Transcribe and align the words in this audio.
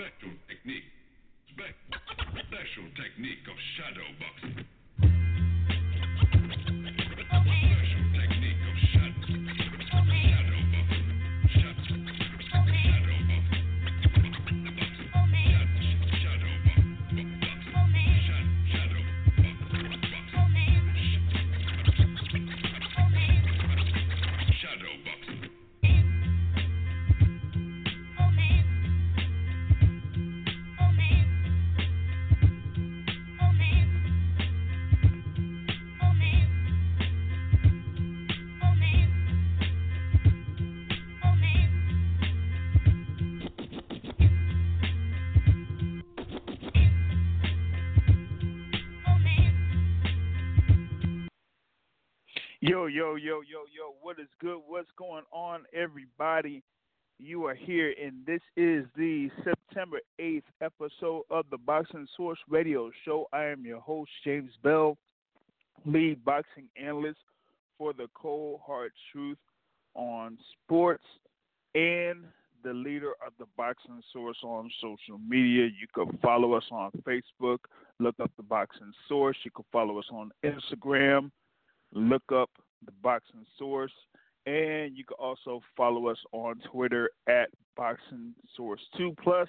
Special 0.00 0.39
Yo, 52.92 53.14
yo, 53.14 53.40
yo, 53.42 53.62
yo, 53.72 53.94
what 54.02 54.18
is 54.18 54.26
good? 54.40 54.58
What's 54.66 54.88
going 54.98 55.22
on, 55.30 55.62
everybody? 55.72 56.60
You 57.20 57.44
are 57.46 57.54
here, 57.54 57.94
and 58.02 58.26
this 58.26 58.40
is 58.56 58.84
the 58.96 59.30
September 59.44 60.00
8th 60.20 60.42
episode 60.60 61.22
of 61.30 61.44
the 61.52 61.58
Boxing 61.58 62.08
Source 62.16 62.40
Radio 62.48 62.90
Show. 63.04 63.28
I 63.32 63.44
am 63.44 63.64
your 63.64 63.78
host, 63.78 64.10
James 64.24 64.50
Bell, 64.64 64.98
lead 65.86 66.24
boxing 66.24 66.66
analyst 66.76 67.20
for 67.78 67.92
the 67.92 68.08
Cold 68.14 68.58
Hard 68.66 68.90
Truth 69.12 69.38
on 69.94 70.36
sports 70.64 71.04
and 71.76 72.24
the 72.64 72.74
leader 72.74 73.12
of 73.24 73.34
the 73.38 73.46
Boxing 73.56 74.02
Source 74.12 74.38
on 74.42 74.68
social 74.80 75.20
media. 75.28 75.66
You 75.66 75.86
can 75.94 76.18
follow 76.18 76.54
us 76.54 76.64
on 76.72 76.90
Facebook, 77.06 77.58
look 78.00 78.16
up 78.20 78.32
the 78.36 78.42
Boxing 78.42 78.92
Source. 79.08 79.36
You 79.44 79.52
can 79.52 79.64
follow 79.70 80.00
us 80.00 80.06
on 80.10 80.32
Instagram 80.44 81.30
look 81.92 82.22
up 82.32 82.50
the 82.84 82.92
boxing 83.02 83.46
source. 83.58 83.92
And 84.46 84.96
you 84.96 85.04
can 85.04 85.16
also 85.18 85.60
follow 85.76 86.08
us 86.08 86.18
on 86.32 86.60
twitter 86.72 87.10
at 87.28 87.50
boxing 87.76 88.34
source 88.56 88.80
2 88.96 89.14
plus. 89.22 89.48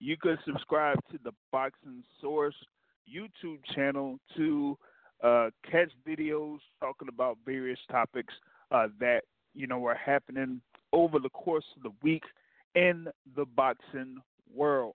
You 0.00 0.16
can 0.16 0.38
subscribe 0.44 0.98
to 1.10 1.18
the 1.22 1.32
boxing 1.52 2.02
source 2.20 2.54
youtube 3.08 3.58
channel 3.74 4.18
to 4.36 4.76
uh, 5.22 5.50
catch 5.70 5.90
videos 6.06 6.58
talking 6.80 7.08
about 7.08 7.38
various 7.44 7.78
topics 7.90 8.34
uh, 8.70 8.88
that 8.98 9.22
you 9.54 9.66
know 9.66 9.84
are 9.86 9.94
happening 9.94 10.60
over 10.92 11.18
the 11.18 11.30
course 11.30 11.64
of 11.76 11.82
the 11.82 11.92
week 12.02 12.24
in 12.74 13.06
the 13.36 13.44
boxing 13.44 14.16
world. 14.52 14.94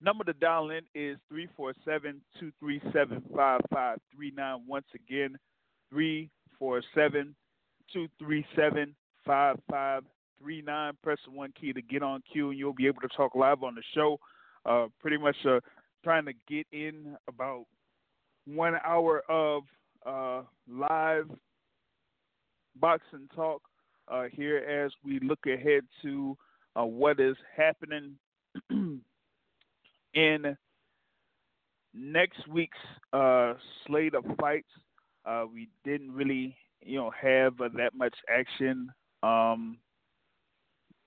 Number 0.00 0.24
to 0.24 0.32
dial 0.32 0.70
in 0.70 0.84
is 0.94 1.18
347 1.28 2.22
237 2.38 3.22
5539. 3.34 4.62
Once 4.66 4.86
again, 4.94 5.36
347 5.90 6.30
237 7.92 8.94
5539. 9.24 10.92
Press 11.02 11.18
one 11.32 11.52
key 11.60 11.72
to 11.72 11.82
get 11.82 12.02
on 12.02 12.22
queue, 12.32 12.50
and 12.50 12.58
you'll 12.58 12.72
be 12.72 12.86
able 12.86 13.00
to 13.00 13.08
talk 13.08 13.34
live 13.34 13.62
on 13.62 13.74
the 13.74 13.82
show. 13.94 14.18
Uh, 14.64 14.86
pretty 15.00 15.16
much 15.16 15.36
uh, 15.46 15.60
trying 16.04 16.24
to 16.24 16.32
get 16.48 16.66
in 16.72 17.16
about 17.28 17.64
one 18.46 18.74
hour 18.84 19.22
of 19.28 19.62
uh, 20.06 20.42
live 20.68 21.28
boxing 22.80 23.28
talk 23.34 23.62
uh, 24.08 24.24
here 24.32 24.58
as 24.58 24.92
we 25.04 25.20
look 25.20 25.40
ahead 25.46 25.82
to 26.02 26.36
uh, 26.76 26.84
what 26.84 27.20
is 27.20 27.36
happening 27.56 28.14
in 30.14 30.56
next 31.94 32.46
week's 32.48 32.78
uh, 33.12 33.54
slate 33.86 34.14
of 34.14 34.24
fights. 34.40 34.68
Uh, 35.30 35.44
we 35.52 35.68
didn't 35.84 36.12
really, 36.12 36.56
you 36.80 36.98
know, 36.98 37.10
have 37.10 37.60
uh, 37.60 37.68
that 37.76 37.94
much 37.94 38.14
action. 38.28 38.90
Um, 39.22 39.78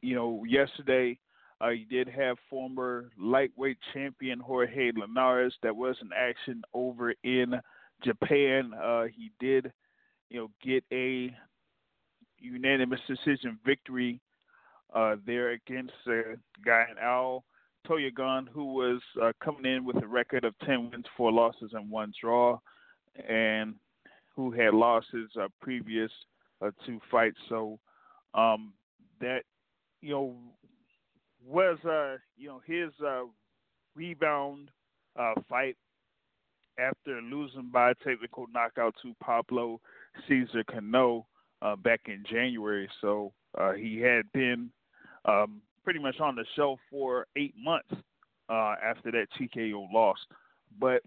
you 0.02 0.16
know, 0.16 0.46
yesterday 0.48 1.20
uh, 1.62 1.70
you 1.70 1.86
did 1.86 2.08
have 2.08 2.38
former 2.50 3.10
lightweight 3.20 3.78
champion 3.94 4.40
Jorge 4.40 4.92
Linares 4.96 5.54
that 5.62 5.76
was 5.76 5.98
in 6.02 6.10
action 6.16 6.62
over 6.74 7.14
in 7.24 7.56
Japan. 8.02 8.72
Uh, 8.74 9.06
he 9.14 9.32
did, 9.42 9.74
you 10.30 10.40
know, 10.40 10.52
get 10.64 10.86
a 10.94 11.36
unanimous 12.38 13.02
decision 13.08 13.60
victory 13.66 14.22
uh, 14.94 15.16
there 15.26 15.52
against 15.52 15.94
a 16.08 16.36
guy 16.66 16.86
in 16.90 16.98
Al 16.98 17.44
Toyagan, 17.86 18.48
who 18.48 18.74
was 18.74 19.02
uh, 19.22 19.34
coming 19.44 19.66
in 19.66 19.84
with 19.84 20.02
a 20.02 20.08
record 20.08 20.46
of 20.46 20.54
10 20.66 20.92
wins, 20.92 21.06
4 21.18 21.30
losses, 21.30 21.72
and 21.74 21.90
1 21.90 22.14
draw, 22.22 22.58
and 23.28 23.76
who 24.36 24.52
had 24.52 24.74
lost 24.74 25.08
his 25.12 25.30
uh, 25.40 25.48
previous 25.62 26.12
uh, 26.62 26.72
two 26.86 27.00
fights. 27.12 27.38
So 27.50 27.80
um, 28.34 28.74
that, 29.22 29.44
you 30.02 30.12
know, 30.12 30.36
was, 31.46 31.78
uh, 31.86 32.18
you 32.38 32.48
know, 32.48 32.62
his 32.66 32.92
uh, 33.06 33.24
rebound 33.96 34.72
uh, 35.20 35.34
fight 35.50 35.78
after 36.80 37.22
losing 37.22 37.70
by 37.72 37.94
technical 38.04 38.48
knockout 38.54 38.96
to 39.02 39.14
Pablo 39.22 39.80
Cesar 40.28 40.64
Cano 40.64 41.28
uh, 41.62 41.76
back 41.76 42.02
in 42.08 42.24
January. 42.30 42.90
So 43.02 43.34
uh, 43.58 43.74
he 43.74 44.00
had 44.00 44.32
been 44.32 44.72
um, 45.26 45.62
pretty 45.84 46.00
much 46.00 46.20
on 46.20 46.36
the 46.36 46.46
shelf 46.56 46.80
for 46.90 47.28
eight 47.36 47.54
months 47.58 47.94
uh, 48.50 48.76
after 48.84 49.12
that 49.12 49.28
TKO 49.40 49.92
loss. 49.94 50.18
But 50.80 51.04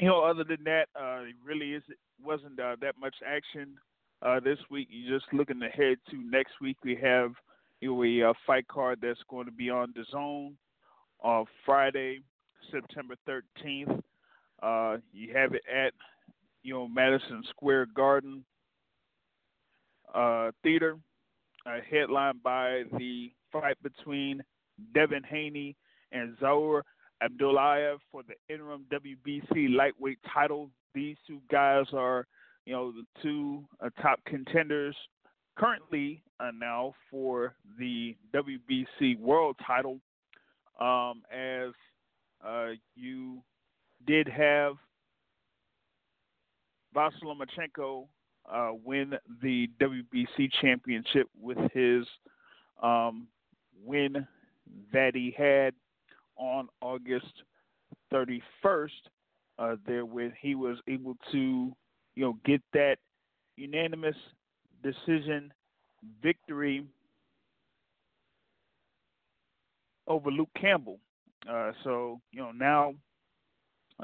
you 0.00 0.08
know, 0.08 0.22
other 0.22 0.44
than 0.44 0.64
that, 0.64 0.88
uh, 0.98 1.22
it 1.22 1.34
really 1.44 1.74
isn't 1.74 1.98
wasn't 2.22 2.58
uh, 2.58 2.76
that 2.80 2.94
much 2.98 3.14
action 3.26 3.76
uh, 4.22 4.40
this 4.40 4.58
week. 4.70 4.88
You're 4.90 5.18
just 5.18 5.32
looking 5.32 5.62
ahead 5.62 5.98
to 6.10 6.16
next 6.16 6.54
week. 6.60 6.76
We 6.84 6.96
have 6.96 7.32
you 7.80 7.94
know, 7.94 8.02
a 8.02 8.30
uh, 8.30 8.32
fight 8.46 8.66
card 8.68 8.98
that's 9.02 9.20
going 9.28 9.46
to 9.46 9.52
be 9.52 9.70
on 9.70 9.92
the 9.94 10.04
zone 10.10 10.56
on 11.20 11.46
Friday, 11.64 12.20
September 12.70 13.14
13th. 13.28 14.00
Uh, 14.62 14.98
you 15.12 15.34
have 15.34 15.54
it 15.54 15.62
at 15.70 15.92
you 16.62 16.74
know 16.74 16.88
Madison 16.88 17.42
Square 17.50 17.86
Garden 17.94 18.44
uh, 20.14 20.50
Theater, 20.62 20.98
uh, 21.66 21.78
headlined 21.90 22.42
by 22.42 22.84
the 22.98 23.32
fight 23.52 23.76
between 23.82 24.42
Devin 24.94 25.22
Haney 25.24 25.76
and 26.12 26.36
Zaur 26.38 26.82
Abdullaev 27.22 27.98
for 28.10 28.22
the 28.22 28.34
interim 28.52 28.84
WBC 28.92 29.74
lightweight 29.74 30.18
title. 30.32 30.70
These 30.94 31.16
two 31.26 31.40
guys 31.50 31.86
are, 31.92 32.26
you 32.64 32.72
know, 32.72 32.92
the 32.92 33.04
two 33.22 33.64
uh, 33.84 33.90
top 34.00 34.20
contenders 34.26 34.96
currently 35.56 36.22
uh, 36.40 36.50
now 36.58 36.94
for 37.10 37.54
the 37.78 38.16
WBC 38.34 39.18
world 39.18 39.56
title. 39.66 40.00
Um, 40.80 41.22
as 41.30 41.72
uh, 42.44 42.70
you 42.94 43.42
did 44.06 44.26
have 44.28 44.74
Vasyl 46.96 47.24
Lomachenko 47.24 48.06
uh, 48.50 48.70
win 48.82 49.14
the 49.42 49.68
WBC 49.80 50.50
championship 50.60 51.28
with 51.40 51.58
his 51.72 52.06
um, 52.82 53.28
win 53.84 54.26
that 54.92 55.14
he 55.14 55.34
had 55.36 55.74
on 56.40 56.68
August 56.80 57.44
31st, 58.12 58.88
uh, 59.58 59.76
there 59.86 60.04
when 60.04 60.32
he 60.40 60.54
was 60.54 60.78
able 60.88 61.14
to, 61.30 61.72
you 62.14 62.24
know, 62.24 62.36
get 62.44 62.62
that 62.72 62.96
unanimous 63.56 64.16
decision 64.82 65.52
victory 66.22 66.84
over 70.06 70.30
Luke 70.30 70.48
Campbell. 70.58 70.98
Uh, 71.48 71.72
so 71.84 72.20
you 72.32 72.40
know 72.40 72.52
now 72.52 72.94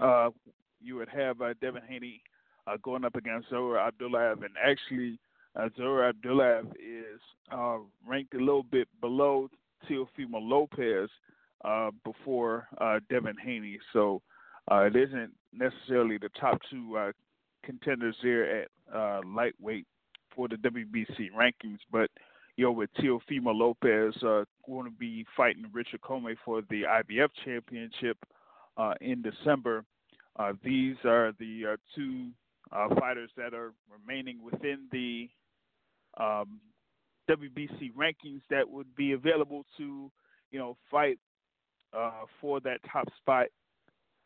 uh, 0.00 0.30
you 0.80 0.96
would 0.96 1.08
have 1.08 1.40
uh, 1.40 1.54
Devin 1.60 1.82
Haney 1.88 2.22
uh, 2.66 2.76
going 2.82 3.04
up 3.04 3.16
against 3.16 3.50
Zaur 3.50 3.76
Abdullaev, 3.78 4.44
and 4.44 4.54
actually 4.62 5.18
uh, 5.54 5.68
Zaur 5.78 6.12
Abdullaev 6.12 6.66
is 6.72 7.20
uh, 7.52 7.78
ranked 8.06 8.34
a 8.34 8.38
little 8.38 8.62
bit 8.62 8.88
below 9.00 9.48
Teofimo 9.88 10.40
Lopez 10.40 11.08
uh, 11.64 11.90
before 12.04 12.68
uh, 12.78 13.00
Devin 13.10 13.36
Haney. 13.42 13.78
So 13.92 14.22
uh, 14.70 14.82
it 14.82 14.96
isn't 14.96 15.32
necessarily 15.52 16.18
the 16.18 16.30
top 16.40 16.60
two 16.70 16.96
uh, 16.96 17.12
contenders 17.64 18.16
there 18.22 18.62
at 18.62 18.68
uh, 18.94 19.20
lightweight 19.26 19.86
for 20.34 20.48
the 20.48 20.56
WBC 20.56 21.30
rankings, 21.36 21.78
but 21.90 22.10
you 22.56 22.64
know 22.64 22.72
with 22.72 22.90
Teofimo 22.94 23.54
Lopez 23.54 24.14
uh, 24.22 24.44
going 24.66 24.84
to 24.84 24.96
be 24.98 25.24
fighting 25.36 25.66
Richard 25.72 26.00
Commey 26.02 26.36
for 26.44 26.62
the 26.68 26.82
IBF 26.82 27.28
championship 27.44 28.18
uh, 28.76 28.94
in 29.00 29.22
December. 29.22 29.84
Uh, 30.38 30.52
these 30.62 30.96
are 31.04 31.32
the 31.38 31.72
uh, 31.72 31.76
two 31.94 32.28
uh, 32.72 32.94
fighters 33.00 33.30
that 33.36 33.54
are 33.54 33.72
remaining 33.90 34.42
within 34.42 34.86
the 34.92 35.28
um, 36.18 36.60
WBC 37.30 37.92
rankings 37.94 38.42
that 38.50 38.68
would 38.68 38.94
be 38.94 39.12
available 39.12 39.64
to, 39.76 40.10
you 40.50 40.58
know, 40.58 40.76
fight 40.90 41.18
uh, 41.92 42.24
for 42.40 42.60
that 42.60 42.80
top 42.90 43.08
spot, 43.16 43.46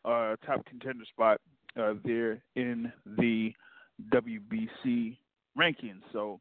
uh, 0.05 0.35
top 0.45 0.65
contender 0.65 1.05
spot 1.05 1.39
uh, 1.79 1.93
there 2.03 2.41
in 2.55 2.91
the 3.17 3.53
WBC 4.11 5.17
rankings. 5.57 6.01
So, 6.11 6.39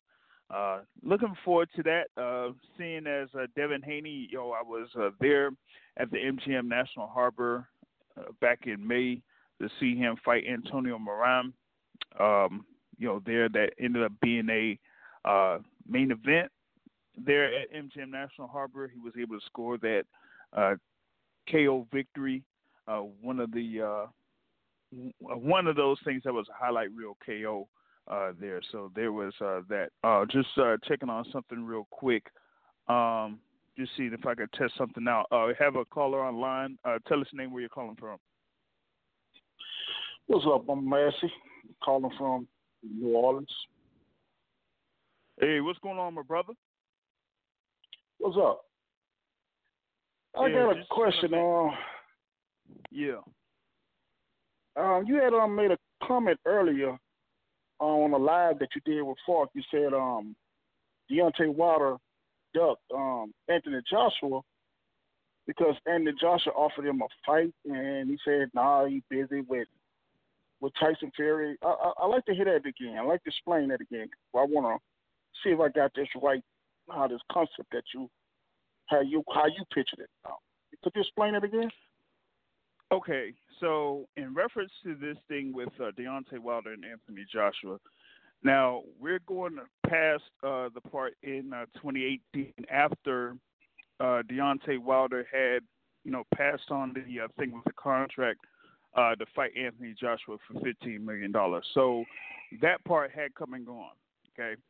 uh, 0.55 0.81
looking 1.03 1.35
forward 1.45 1.69
to 1.77 1.83
that. 1.85 2.07
Uh, 2.21 2.53
seeing 2.77 3.07
as 3.07 3.29
uh, 3.35 3.47
Devin 3.55 3.83
Haney, 3.83 4.29
yo, 4.31 4.51
I 4.51 4.63
was 4.63 4.89
uh, 4.99 5.11
there 5.21 5.51
at 5.97 6.11
the 6.11 6.19
MGM 6.19 6.65
National 6.65 7.07
Harbor 7.07 7.69
uh, 8.19 8.33
back 8.41 8.61
in 8.67 8.87
May 8.87 9.23
to 9.61 9.69
see 9.79 9.95
him 9.95 10.17
fight 10.25 10.45
Antonio 10.51 10.99
Moran. 10.99 11.53
Um, 12.19 12.65
you 12.99 13.07
know, 13.07 13.23
there 13.25 13.49
that 13.49 13.71
ended 13.79 14.03
up 14.03 14.13
being 14.21 14.49
a 14.51 14.79
uh, 15.29 15.59
main 15.89 16.11
event 16.11 16.51
there 17.17 17.45
at 17.45 17.73
MGM 17.73 18.11
National 18.11 18.49
Harbor. 18.49 18.91
He 18.93 18.99
was 18.99 19.13
able 19.21 19.39
to 19.39 19.47
score 19.47 19.79
that 19.79 20.05
KO 21.51 21.87
victory. 21.93 22.43
Uh, 22.89 23.03
one 23.21 23.41
of 23.41 23.53
the 23.53 23.83
uh, 23.83 24.07
one 25.19 25.67
of 25.67 25.77
those 25.77 25.99
things 26.05 26.23
that 26.25 26.33
was 26.33 26.47
a 26.49 26.65
highlight 26.65 26.91
reel 26.93 27.17
KO 27.25 27.69
uh, 28.09 28.33
there. 28.41 28.61
So 28.73 28.91
there 28.95 29.13
was 29.13 29.33
uh, 29.41 29.61
that. 29.69 29.91
Uh, 30.03 30.25
just 30.27 30.49
uh, 30.57 30.77
checking 30.87 31.09
on 31.09 31.25
something 31.33 31.65
real 31.65 31.87
quick. 31.91 32.25
Um, 32.89 33.39
just 33.79 33.93
seeing 33.97 34.13
if 34.13 34.27
I 34.27 34.35
could 34.35 34.53
test 34.53 34.75
something 34.77 35.07
out. 35.09 35.27
Uh, 35.31 35.49
have 35.59 35.77
a 35.77 35.85
caller 35.85 36.25
online. 36.25 36.77
Uh, 36.85 36.99
tell 37.07 37.21
us 37.21 37.27
your 37.33 37.43
name, 37.43 37.53
where 37.53 37.61
you're 37.61 37.69
calling 37.69 37.97
from. 37.97 38.19
What's 40.27 40.47
up? 40.47 40.69
I'm 40.69 40.89
Massey, 40.89 41.33
calling 41.83 42.11
from 42.19 42.47
New 42.83 43.15
Orleans. 43.15 43.51
Hey, 45.41 45.61
what's 45.61 45.79
going 45.79 45.99
on, 45.99 46.15
my 46.15 46.23
brother? 46.23 46.53
What's 48.19 48.37
up? 48.37 48.65
I 50.39 50.47
Yeah, 50.49 50.55
got 50.67 50.77
a 50.79 50.85
question. 50.91 51.35
Uh, 51.35 51.77
Yeah. 52.91 53.21
um, 54.77 55.05
you 55.07 55.17
had 55.17 55.35
um, 55.35 55.55
made 55.55 55.71
a 55.71 55.79
comment 56.03 56.39
earlier 56.45 56.99
on 57.81 58.13
a 58.13 58.17
live 58.17 58.59
that 58.59 58.69
you 58.75 58.81
did 58.85 59.03
with 59.03 59.19
Falk. 59.27 59.51
You 59.55 59.63
said 59.71 59.93
um, 59.93 60.37
Deontay 61.11 61.53
Wilder 61.53 61.97
ducked 62.55 62.83
um, 62.95 63.33
Anthony 63.49 63.81
Joshua 63.91 64.41
because 65.47 65.75
Anthony 65.87 66.17
Joshua 66.21 66.53
offered 66.53 66.87
him 66.87 67.03
a 67.03 67.09
fight, 67.27 67.53
and 67.65 68.09
he 68.09 68.19
said, 68.25 68.51
"Nah, 68.55 68.85
he's 68.85 69.03
busy 69.11 69.41
with 69.41 69.69
with 70.61 70.73
Tyson 70.79 71.11
Fury." 71.17 71.57
I, 71.63 71.67
I, 71.67 71.93
I 72.03 72.07
like 72.07 72.25
to 72.27 72.35
hear 72.35 72.45
that 72.45 72.67
again. 72.67 72.99
I 72.99 73.03
like 73.03 73.23
to 73.25 73.31
explain 73.31 73.69
that 73.69 73.81
again. 73.81 74.09
I 74.35 74.45
want 74.45 74.81
to 74.81 75.41
see 75.43 75.51
if 75.53 75.61
I 75.61 75.69
got 75.69 75.93
this 75.95 76.09
right. 76.23 76.43
How 76.89 77.07
this 77.09 77.21
concept 77.31 77.71
that 77.73 77.85
you 77.95 78.11
how 78.91 79.01
you 79.01 79.23
how 79.33 79.47
you 79.47 79.65
pictured 79.73 80.01
it. 80.01 80.11
Could 80.83 80.93
you 80.95 81.03
explain 81.03 81.35
it 81.35 81.45
again? 81.45 81.71
Okay, 82.93 83.33
so 83.61 84.09
in 84.17 84.35
reference 84.35 84.73
to 84.83 84.97
this 84.97 85.17
thing 85.29 85.53
with 85.55 85.69
uh, 85.81 85.93
Deontay 85.99 86.41
Wilder 86.41 86.73
and 86.73 86.85
Anthony 86.85 87.25
Joshua, 87.33 87.79
now 88.43 88.83
we're 88.99 89.21
going 89.27 89.59
past 89.89 90.25
uh, 90.43 90.71
the 90.75 90.81
part 90.91 91.15
in 91.23 91.53
uh, 91.55 91.67
2018 91.81 92.53
after 92.71 93.37
uh, 94.01 94.23
Deontay 94.29 94.79
Wilder 94.79 95.25
had, 95.31 95.63
you 96.05 96.11
know, 96.11 96.25
passed 96.35 96.71
on 96.71 96.95
the 96.95 97.21
uh, 97.21 97.29
thing 97.39 97.53
with 97.53 97.65
the 97.65 97.73
contract 97.75 98.41
uh, 98.97 99.15
to 99.15 99.27
fight 99.37 99.53
Anthony 99.57 99.95
Joshua 99.99 100.37
for 100.49 100.61
15 100.61 101.05
million 101.05 101.31
dollars. 101.31 101.65
So 101.75 102.05
that 102.61 102.83
part 102.85 103.13
had 103.13 103.35
come 103.35 103.55
and 103.55 103.65
gone. 103.65 103.93
Okay, 104.35 104.61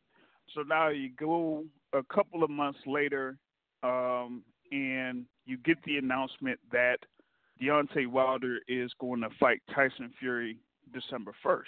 so 0.54 0.62
now 0.62 0.88
you 0.88 1.10
go 1.18 1.64
a 1.94 2.02
couple 2.12 2.42
of 2.42 2.50
months 2.50 2.80
later, 2.86 3.36
um, 3.82 4.42
and 4.72 5.24
you 5.46 5.56
get 5.58 5.82
the 5.84 5.96
announcement 5.96 6.58
that 6.72 6.98
Deontay 7.60 8.06
Wilder 8.06 8.58
is 8.68 8.90
going 9.00 9.20
to 9.20 9.28
fight 9.38 9.60
Tyson 9.74 10.12
Fury 10.18 10.56
December 10.92 11.32
1st. 11.44 11.62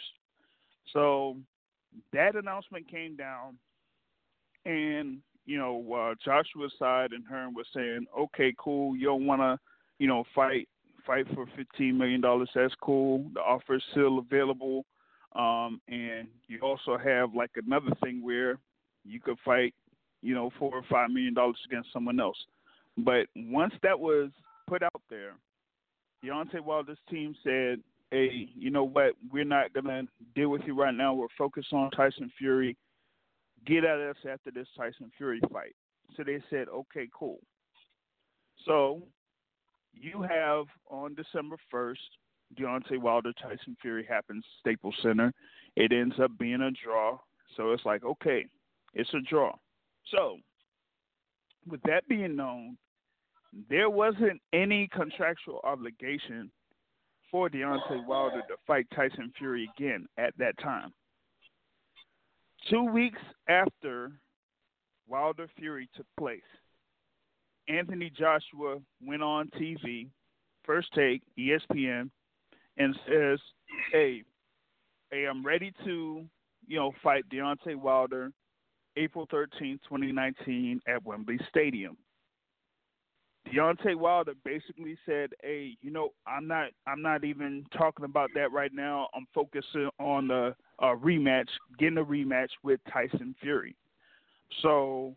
So 0.93 1.37
that 2.13 2.35
announcement 2.35 2.89
came 2.91 3.17
down, 3.17 3.59
and 4.65 5.19
you 5.45 5.59
know 5.59 5.93
uh, 5.93 6.15
Joshua's 6.25 6.73
side 6.79 7.13
and 7.13 7.25
Hearn 7.27 7.55
was 7.55 7.67
saying, 7.75 8.07
"Okay, 8.19 8.55
cool. 8.59 8.97
You 8.97 9.07
don't 9.07 9.27
want 9.27 9.41
to, 9.43 9.59
you 9.99 10.07
know, 10.07 10.25
fight 10.35 10.69
fight 11.07 11.27
for 11.35 11.47
15 11.57 11.97
million 11.97 12.21
dollars. 12.21 12.51
That's 12.55 12.75
cool. 12.83 13.25
The 13.35 13.41
offer 13.41 13.75
is 13.75 13.83
still 13.91 14.19
available." 14.19 14.85
Um, 15.35 15.81
and 15.89 16.29
you 16.47 16.61
also 16.61 16.99
have 16.99 17.35
like 17.35 17.53
another 17.57 17.93
thing 18.03 18.23
where 18.23 18.59
you 19.05 19.19
could 19.19 19.39
fight, 19.45 19.75
you 20.23 20.35
know, 20.35 20.51
four 20.59 20.75
or 20.75 20.85
five 20.91 21.11
million 21.11 21.35
dollars 21.35 21.59
against 21.67 21.93
someone 21.93 22.21
else. 22.21 22.37
But 22.99 23.27
once 23.37 23.75
that 23.83 23.99
was 23.99 24.31
put 24.67 24.83
out 24.83 25.03
there, 25.11 25.33
Deontay 26.25 26.61
Wilder's 26.61 26.99
team 27.11 27.35
said, 27.43 27.83
"Hey, 28.11 28.49
you 28.55 28.71
know 28.71 28.85
what? 28.85 29.15
We're 29.31 29.45
not 29.45 29.73
gonna 29.73 30.05
deal 30.35 30.49
with 30.49 30.63
you 30.67 30.75
right 30.75 30.95
now. 30.95 31.15
We're 31.15 31.29
focused 31.37 31.73
on 31.73 31.91
Tyson 31.91 32.31
Fury. 32.39 32.77
Get 33.67 33.85
at 33.85 33.99
us 33.99 34.17
after 34.29 34.51
this 34.51 34.69
Tyson 34.77 35.11
Fury 35.17 35.41
fight." 35.53 35.75
So 36.17 36.23
they 36.23 36.43
said, 36.51 36.69
"Okay, 36.69 37.09
cool." 37.13 37.41
So 38.65 39.03
you 39.95 40.23
have 40.23 40.67
on 40.89 41.15
December 41.15 41.57
first, 41.71 42.01
Deontay 42.59 42.99
Wilder 42.99 43.33
Tyson 43.35 43.77
Fury 43.81 44.05
happens 44.05 44.45
Staples 44.61 44.95
Center. 45.03 45.33
It 45.77 45.93
ends 45.93 46.19
up 46.21 46.37
being 46.39 46.61
a 46.61 46.71
draw. 46.71 47.19
So 47.57 47.73
it's 47.73 47.85
like, 47.85 48.05
okay, 48.05 48.47
it's 48.95 49.13
a 49.15 49.21
draw. 49.21 49.55
So 50.11 50.39
with 51.67 51.81
that 51.83 52.07
being 52.09 52.37
known, 52.37 52.77
there 53.69 53.91
wasn't 53.91 54.41
any 54.53 54.89
contractual 54.89 55.61
obligation 55.65 56.51
for 57.31 57.49
Deontay 57.49 58.07
Wilder 58.07 58.43
to 58.49 58.57
fight 58.67 58.87
Tyson 58.95 59.33
Fury 59.39 59.69
again 59.77 60.07
at 60.19 60.37
that 60.39 60.59
time. 60.59 60.93
Two 62.71 62.85
weeks 62.85 63.19
after 63.49 64.13
Wilder 65.09 65.49
Fury 65.57 65.89
took 65.97 66.07
place, 66.19 66.41
Anthony 67.69 68.11
Joshua 68.11 68.79
went 69.05 69.23
on 69.23 69.51
TV, 69.59 70.09
first 70.65 70.89
take, 70.95 71.23
ESPN, 71.39 72.11
and 72.79 72.97
says, 73.07 73.39
Hey, 73.91 74.23
hey, 75.11 75.27
I'm 75.27 75.45
ready 75.45 75.73
to, 75.85 76.25
you 76.67 76.77
know, 76.77 76.93
fight 77.03 77.25
Deontay 77.31 77.77
Wilder 77.77 78.31
April 78.97 79.27
13, 79.31 79.79
2019 79.89 80.81
at 80.87 81.05
Wembley 81.05 81.39
Stadium. 81.49 81.97
Deontay 83.53 83.97
Wilder 83.97 84.35
basically 84.45 84.97
said, 85.05 85.31
"Hey, 85.43 85.77
you 85.83 85.91
know, 85.91 86.11
I'm 86.27 86.47
not, 86.47 86.71
I'm 86.87 87.03
not 87.03 87.25
even 87.25 87.67
talking 87.77 88.05
about 88.05 88.31
that 88.35 88.53
right 88.53 88.73
now. 88.73 89.09
I'm 89.15 89.27
focusing 89.35 89.91
on 89.99 90.29
the 90.29 90.55
uh, 90.79 90.95
rematch, 90.95 91.49
getting 91.79 91.99
a 91.99 92.05
rematch 92.05 92.51
with 92.63 92.81
Tyson 92.93 93.35
Fury." 93.41 93.75
So 94.61 95.17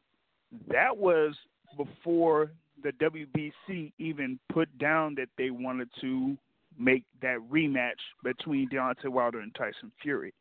that 0.69 0.95
was 0.95 1.35
before 1.77 2.51
the 2.83 2.91
WBC 2.93 3.91
even 3.99 4.39
put 4.51 4.75
down 4.77 5.15
that 5.15 5.29
they 5.37 5.49
wanted 5.49 5.89
to 6.01 6.37
make 6.77 7.03
that 7.21 7.37
rematch 7.51 8.01
between 8.23 8.69
Deontay 8.69 9.07
Wilder 9.07 9.39
and 9.39 9.53
Tyson 9.55 9.91
Fury. 10.01 10.33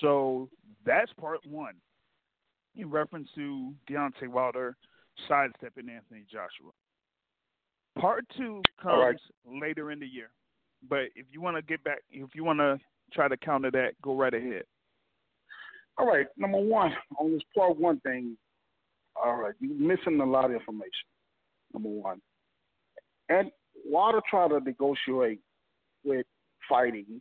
So 0.00 0.48
that's 0.84 1.12
part 1.14 1.44
one 1.46 1.74
in 2.76 2.90
reference 2.90 3.28
to 3.34 3.72
Deontay 3.88 4.28
Wilder 4.28 4.76
sidestepping 5.28 5.88
Anthony 5.88 6.24
Joshua. 6.30 6.72
Part 7.98 8.24
two 8.36 8.62
comes 8.80 8.98
right. 8.98 9.60
later 9.60 9.90
in 9.90 10.00
the 10.00 10.06
year. 10.06 10.30
But 10.88 11.08
if 11.14 11.26
you 11.32 11.40
want 11.40 11.56
to 11.56 11.62
get 11.62 11.82
back, 11.84 11.98
if 12.10 12.30
you 12.34 12.44
want 12.44 12.58
to 12.60 12.78
try 13.12 13.28
to 13.28 13.36
counter 13.36 13.70
that, 13.72 14.00
go 14.02 14.16
right 14.16 14.32
ahead. 14.32 14.62
All 15.98 16.06
right, 16.06 16.26
number 16.38 16.58
one, 16.58 16.92
on 17.18 17.32
this 17.32 17.42
part 17.54 17.78
one 17.78 18.00
thing, 18.00 18.36
all 19.14 19.36
right, 19.36 19.54
you're 19.60 19.74
missing 19.74 20.18
a 20.20 20.24
lot 20.24 20.46
of 20.46 20.52
information. 20.52 21.08
Number 21.74 21.90
one. 21.90 22.22
And 23.28 23.50
Wilder 23.84 24.20
tried 24.28 24.48
to 24.48 24.60
negotiate 24.60 25.40
with 26.04 26.24
fighting 26.68 27.20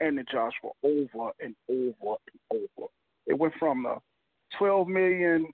and 0.00 0.18
the 0.18 0.24
Joshua 0.24 0.70
over 0.82 1.30
and 1.40 1.54
over 1.68 2.16
and 2.32 2.60
over. 2.78 2.88
It 3.26 3.38
went 3.38 3.54
from 3.58 3.82
the 3.82 3.96
twelve 4.58 4.88
million, 4.88 5.46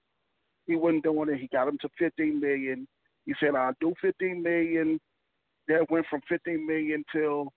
he 0.66 0.76
wasn't 0.76 1.04
doing 1.04 1.28
it, 1.30 1.40
he 1.40 1.48
got 1.48 1.68
him 1.68 1.78
to 1.80 1.88
fifteen 1.98 2.40
million. 2.40 2.86
He 3.26 3.34
said, 3.40 3.54
I'll 3.54 3.74
do 3.80 3.92
fifteen 4.00 4.42
million. 4.42 4.98
That 5.68 5.90
went 5.90 6.06
from 6.10 6.20
fifteen 6.28 6.66
million 6.66 7.04
till 7.12 7.52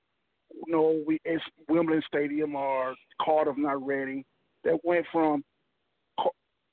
no, 0.68 1.02
we 1.08 1.20
it's 1.26 1.44
Wimbledon 1.68 2.04
Stadium 2.08 2.56
or 2.56 2.94
Cardiff 3.22 3.58
not 3.58 3.86
ready 3.86 4.24
that 4.64 4.78
went 4.84 5.06
from 5.12 5.44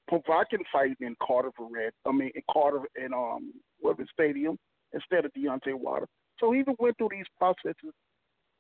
provoking 0.09 0.65
fighting 0.73 0.97
in 1.01 1.17
Carter 1.23 1.51
Red. 1.59 1.93
I 2.07 2.13
mean, 2.13 2.31
in 2.35 2.43
Carter 2.51 2.81
and 2.97 3.15
um, 3.15 3.53
Weber 3.81 4.07
Stadium 4.13 4.59
instead 4.93 5.25
of 5.25 5.33
Deontay 5.33 5.75
Wilder. 5.75 6.07
So 6.39 6.53
he 6.53 6.61
even 6.61 6.75
went 6.79 6.97
through 6.99 7.11
these 7.13 7.27
processes 7.39 7.95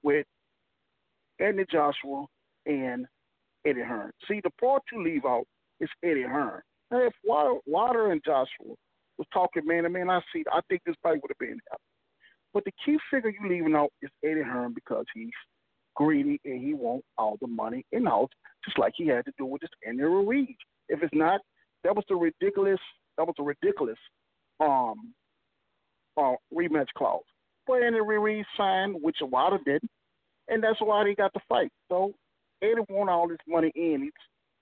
with 0.02 0.24
Anthony 1.38 1.66
Joshua 1.70 2.24
and 2.66 3.06
Eddie 3.66 3.82
Hearn. 3.82 4.12
See, 4.28 4.40
the 4.42 4.50
part 4.60 4.82
you 4.92 5.02
leave 5.02 5.24
out 5.24 5.44
is 5.80 5.88
Eddie 6.04 6.22
Hearn. 6.22 6.60
Now, 6.90 7.06
if 7.06 7.12
Wilder 7.24 8.12
and 8.12 8.20
Joshua 8.24 8.74
was 9.18 9.26
talking 9.32 9.66
man 9.66 9.84
to 9.84 9.90
man, 9.90 10.10
I 10.10 10.20
see. 10.32 10.44
I 10.52 10.60
think 10.68 10.82
this 10.84 10.96
fight 11.02 11.20
would 11.22 11.30
have 11.30 11.38
been 11.38 11.58
happening. 11.70 11.90
But 12.52 12.64
the 12.64 12.72
key 12.84 12.98
figure 13.10 13.30
you 13.30 13.48
leaving 13.48 13.76
out 13.76 13.90
is 14.02 14.10
Eddie 14.24 14.42
Hearn 14.42 14.74
because 14.74 15.04
he's 15.14 15.30
greedy 15.94 16.40
and 16.44 16.60
he 16.60 16.74
wants 16.74 17.06
all 17.18 17.36
the 17.40 17.46
money 17.46 17.84
in 17.92 18.06
house, 18.06 18.30
just 18.64 18.78
like 18.78 18.92
he 18.96 19.06
had 19.06 19.24
to 19.26 19.32
do 19.38 19.44
with 19.46 19.60
this 19.60 19.70
Andy 19.86 20.02
Ruiz. 20.02 20.48
If 20.88 21.02
it's 21.02 21.14
not, 21.14 21.40
that 21.84 21.94
was 21.94 22.04
the 22.08 22.16
ridiculous. 22.16 22.80
That 23.18 23.26
was 23.26 23.36
a 23.38 23.42
ridiculous 23.42 23.98
um, 24.60 25.12
uh, 26.16 26.34
rematch 26.52 26.88
clause. 26.96 27.22
But 27.66 27.82
Andy 27.82 28.00
Ruiz 28.00 28.44
signed, 28.56 28.96
which 29.00 29.18
Wilder 29.20 29.58
didn't, 29.64 29.90
and 30.48 30.62
that's 30.62 30.80
why 30.80 31.06
he 31.06 31.14
got 31.14 31.32
the 31.34 31.40
fight. 31.48 31.70
So 31.88 32.12
Eddie 32.62 32.82
want 32.88 33.10
all 33.10 33.28
this 33.28 33.38
money 33.46 33.70
in. 33.76 34.02
He's 34.02 34.12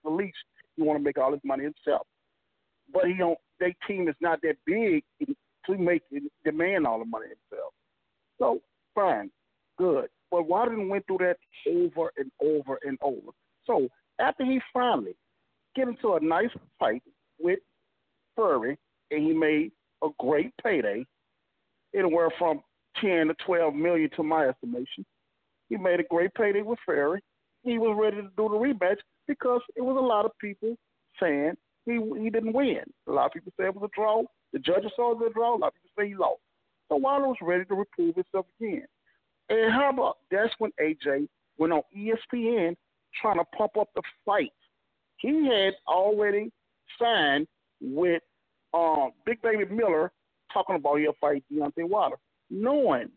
the 0.05 0.11
least 0.11 0.37
he 0.79 0.85
want 0.85 0.99
to 0.99 1.05
make 1.05 1.19
all 1.19 1.33
his 1.33 1.41
money 1.45 1.65
himself. 1.65 2.07
But 2.93 3.07
he 3.07 3.15
don't. 3.15 3.39
Their 3.61 3.75
team 3.87 4.09
is 4.09 4.15
not 4.21 4.41
that 4.43 4.55
big 4.65 5.03
to 5.67 5.77
make 5.77 6.03
demand 6.45 6.87
all 6.87 7.01
the 7.01 7.05
money 7.05 7.27
himself. 7.27 7.73
So 8.39 8.61
fine, 8.95 9.31
good. 9.77 10.07
But 10.31 10.49
Wilder 10.49 10.87
went 10.87 11.07
through 11.07 11.19
that 11.19 11.39
over 11.67 12.13
and 12.17 12.31
over 12.43 12.79
and 12.85 12.97
over. 13.03 13.33
So 13.67 13.89
after 14.21 14.45
he 14.45 14.61
finally 14.73 15.17
get 15.75 15.89
into 15.89 16.15
a 16.15 16.21
nice 16.21 16.51
fight 16.79 17.03
with 17.41 17.59
Fury, 18.37 18.79
and 19.11 19.23
he 19.27 19.33
made 19.33 19.73
a 20.03 20.09
great 20.21 20.53
payday, 20.63 21.05
anywhere 21.95 22.31
from 22.39 22.63
ten 23.01 23.27
to 23.27 23.35
twelve 23.45 23.75
million 23.75 24.11
to 24.17 24.23
my 24.23 24.47
estimation. 24.47 25.05
He 25.69 25.77
made 25.77 26.01
a 26.01 26.05
great 26.05 26.33
payday 26.35 26.63
with 26.63 26.79
Fury. 26.85 27.23
He 27.65 27.79
was 27.79 27.97
ready 28.01 28.17
to 28.17 28.23
do 28.23 28.49
the 28.49 28.57
rematch 28.57 28.99
because 29.29 29.61
it 29.77 29.83
was 29.83 29.97
a 29.97 30.01
lot 30.01 30.25
of 30.25 30.33
people 30.41 30.77
saying 31.21 31.53
he 31.85 32.01
he 32.21 32.31
didn't 32.31 32.53
win. 32.53 32.81
A 33.09 33.13
lot 33.13 33.27
of 33.27 33.33
people 33.33 33.53
said 33.57 33.67
it 33.67 33.75
was 33.75 33.89
a 33.89 33.97
draw. 33.97 34.23
The 34.53 34.59
judges 34.59 34.91
saw 34.97 35.13
it 35.13 35.19
was 35.19 35.31
a 35.31 35.35
draw. 35.35 35.57
A 35.57 35.59
lot 35.59 35.69
of 35.69 35.75
people 35.75 35.91
say 35.99 36.09
he 36.09 36.15
lost. 36.15 36.41
So 36.89 36.97
Wilder 36.97 37.29
was 37.29 37.37
ready 37.43 37.65
to 37.67 37.75
reprove 37.75 38.15
himself 38.15 38.47
again. 38.61 38.87
And 39.51 39.73
how 39.73 39.91
about 39.91 40.19
that's 40.31 40.53
when 40.59 40.73
AJ 40.81 41.29
went 41.59 41.73
on 41.73 41.83
ESPN 41.97 42.77
trying 43.21 43.39
to 43.39 43.45
pump 43.57 43.77
up 43.79 43.89
the 43.95 44.03
fight. 44.25 44.53
He 45.19 45.47
had 45.47 45.75
already 45.87 46.51
signed 47.01 47.47
with 47.81 48.23
um, 48.75 49.11
Big 49.27 49.41
Baby 49.43 49.65
Miller 49.67 50.13
talking 50.53 50.77
about 50.77 50.97
he'll 50.97 51.15
fight 51.21 51.45
Deontay 51.53 51.89
Wilder, 51.89 52.17
knowing 52.51 53.11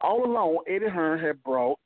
all 0.00 0.24
along 0.24 0.58
Eddie 0.68 0.88
Hearn 0.88 1.18
had 1.18 1.42
brought 1.42 1.78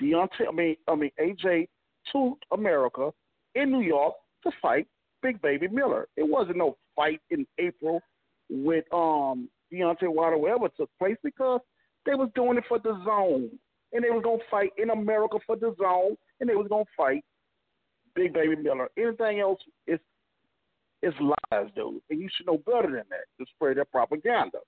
Deontay, 0.00 0.48
I 0.48 0.52
mean, 0.52 0.76
I 0.88 0.94
mean 0.94 1.10
AJ 1.20 1.68
to 2.12 2.36
America 2.52 3.10
in 3.54 3.70
New 3.70 3.80
York 3.80 4.14
to 4.44 4.50
fight 4.60 4.86
Big 5.22 5.40
Baby 5.42 5.68
Miller. 5.68 6.06
It 6.16 6.28
wasn't 6.28 6.58
no 6.58 6.76
fight 6.94 7.20
in 7.30 7.46
April 7.58 8.00
with 8.50 8.84
um 8.92 9.48
Deontay 9.72 10.08
Wilder, 10.08 10.38
whatever 10.38 10.68
took 10.76 10.90
place, 10.98 11.16
because 11.22 11.60
they 12.06 12.14
was 12.14 12.30
doing 12.34 12.56
it 12.56 12.64
for 12.68 12.78
the 12.78 13.00
zone. 13.04 13.50
And 13.92 14.04
they 14.04 14.10
was 14.10 14.22
gonna 14.22 14.38
fight 14.50 14.70
in 14.76 14.90
America 14.90 15.38
for 15.46 15.56
the 15.56 15.74
zone 15.78 16.16
and 16.40 16.48
they 16.48 16.54
was 16.54 16.66
gonna 16.68 16.84
fight 16.96 17.24
Big 18.14 18.32
Baby 18.32 18.56
Miller. 18.56 18.88
Anything 18.96 19.40
else 19.40 19.60
is 19.86 19.98
is 21.02 21.14
lies, 21.20 21.68
dude. 21.76 22.00
And 22.10 22.20
you 22.20 22.28
should 22.34 22.46
know 22.46 22.58
better 22.58 22.88
than 22.88 23.04
that 23.10 23.26
to 23.38 23.46
spread 23.54 23.76
that 23.76 23.90
propaganda. 23.90 24.58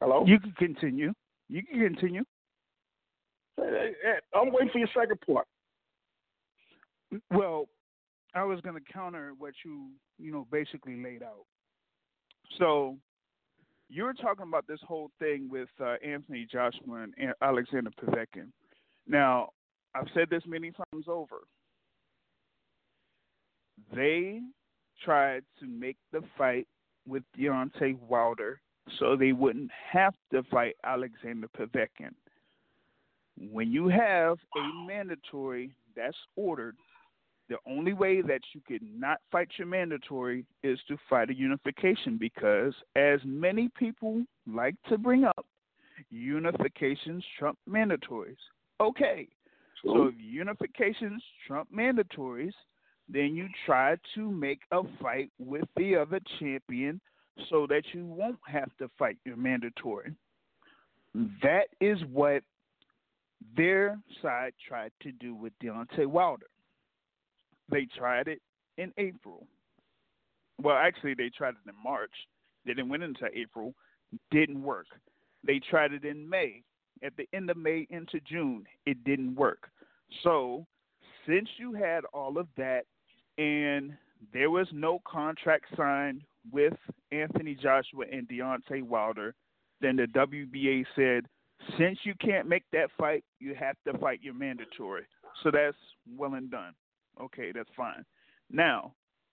Hello? 0.00 0.24
You 0.26 0.38
can 0.38 0.52
continue. 0.52 1.12
You 1.48 1.62
can 1.62 1.80
continue. 1.80 2.24
I'm 3.58 4.52
waiting 4.52 4.70
for 4.70 4.78
your 4.78 4.88
second 4.94 5.18
part. 5.26 5.46
Well, 7.30 7.68
I 8.34 8.44
was 8.44 8.60
going 8.60 8.74
to 8.74 8.92
counter 8.92 9.32
what 9.38 9.54
you, 9.64 9.88
you 10.18 10.32
know, 10.32 10.46
basically 10.50 11.02
laid 11.02 11.22
out. 11.22 11.46
So 12.58 12.96
you 13.88 14.04
were 14.04 14.14
talking 14.14 14.46
about 14.48 14.66
this 14.66 14.80
whole 14.86 15.10
thing 15.18 15.48
with 15.50 15.68
uh, 15.80 15.94
Anthony 16.04 16.46
Joshua 16.50 17.06
and 17.18 17.32
Alexander 17.40 17.90
Povetkin. 17.90 18.48
Now, 19.06 19.50
I've 19.94 20.08
said 20.14 20.28
this 20.30 20.42
many 20.46 20.72
times 20.72 21.06
over. 21.08 21.36
They 23.94 24.40
tried 25.04 25.44
to 25.60 25.66
make 25.66 25.96
the 26.12 26.22
fight 26.36 26.66
with 27.06 27.22
Deontay 27.38 27.98
Wilder 28.00 28.60
so 28.98 29.16
they 29.16 29.32
wouldn't 29.32 29.70
have 29.92 30.14
to 30.32 30.42
fight 30.44 30.74
Alexander 30.84 31.48
Povetkin. 31.56 32.14
When 33.38 33.70
you 33.70 33.88
have 33.88 34.38
a 34.56 34.86
mandatory 34.86 35.70
that's 35.94 36.16
ordered, 36.36 36.76
the 37.48 37.56
only 37.66 37.92
way 37.92 38.22
that 38.22 38.40
you 38.54 38.60
could 38.66 38.82
not 38.82 39.20
fight 39.30 39.48
your 39.56 39.68
mandatory 39.68 40.44
is 40.62 40.78
to 40.88 40.96
fight 41.08 41.30
a 41.30 41.34
unification 41.34 42.16
because, 42.18 42.74
as 42.96 43.20
many 43.24 43.68
people 43.78 44.24
like 44.46 44.74
to 44.88 44.98
bring 44.98 45.24
up, 45.24 45.46
unifications 46.12 47.22
trump 47.38 47.58
mandatories. 47.68 48.36
Okay, 48.80 49.28
so 49.84 50.08
if 50.08 50.14
unifications 50.16 51.20
trump 51.46 51.68
mandatories, 51.72 52.52
then 53.08 53.34
you 53.36 53.48
try 53.64 53.96
to 54.14 54.30
make 54.30 54.60
a 54.72 54.82
fight 55.00 55.30
with 55.38 55.64
the 55.76 55.96
other 55.96 56.20
champion 56.38 57.00
so 57.48 57.66
that 57.68 57.82
you 57.92 58.04
won't 58.04 58.38
have 58.46 58.76
to 58.78 58.90
fight 58.98 59.16
your 59.24 59.36
mandatory. 59.36 60.12
That 61.42 61.68
is 61.80 61.98
what 62.10 62.42
their 63.56 63.98
side 64.22 64.52
tried 64.66 64.92
to 65.02 65.12
do 65.12 65.34
with 65.34 65.52
Deontay 65.62 66.06
Wilder. 66.06 66.46
They 67.70 67.86
tried 67.96 68.28
it 68.28 68.40
in 68.78 68.92
April. 68.98 69.46
Well, 70.60 70.76
actually, 70.76 71.14
they 71.14 71.30
tried 71.30 71.50
it 71.50 71.68
in 71.68 71.74
March. 71.82 72.12
They 72.64 72.74
didn't 72.74 72.88
went 72.88 73.02
into 73.02 73.26
April. 73.34 73.74
Didn't 74.30 74.62
work. 74.62 74.86
They 75.44 75.60
tried 75.70 75.92
it 75.92 76.04
in 76.04 76.28
May. 76.28 76.62
At 77.02 77.16
the 77.16 77.28
end 77.34 77.50
of 77.50 77.56
May 77.56 77.86
into 77.90 78.20
June, 78.20 78.64
it 78.86 79.04
didn't 79.04 79.34
work. 79.34 79.68
So, 80.22 80.66
since 81.26 81.48
you 81.58 81.74
had 81.74 82.04
all 82.14 82.38
of 82.38 82.46
that 82.56 82.84
and 83.36 83.92
there 84.32 84.50
was 84.50 84.68
no 84.72 85.00
contract 85.06 85.66
signed 85.76 86.22
with 86.50 86.74
Anthony 87.12 87.54
Joshua 87.54 88.04
and 88.10 88.26
Deontay 88.28 88.82
Wilder, 88.82 89.34
then 89.80 89.96
the 89.96 90.06
WBA 90.06 90.86
said, 90.94 91.26
since 91.78 91.98
you 92.04 92.14
can't 92.20 92.48
make 92.48 92.64
that 92.72 92.90
fight, 92.98 93.24
you 93.40 93.54
have 93.54 93.76
to 93.86 93.98
fight 93.98 94.20
your 94.22 94.34
mandatory. 94.34 95.04
So 95.42 95.50
that's 95.50 95.76
well 96.16 96.34
and 96.34 96.50
done. 96.50 96.74
Okay, 97.20 97.52
that's 97.54 97.70
fine. 97.76 98.04
Now, 98.50 98.92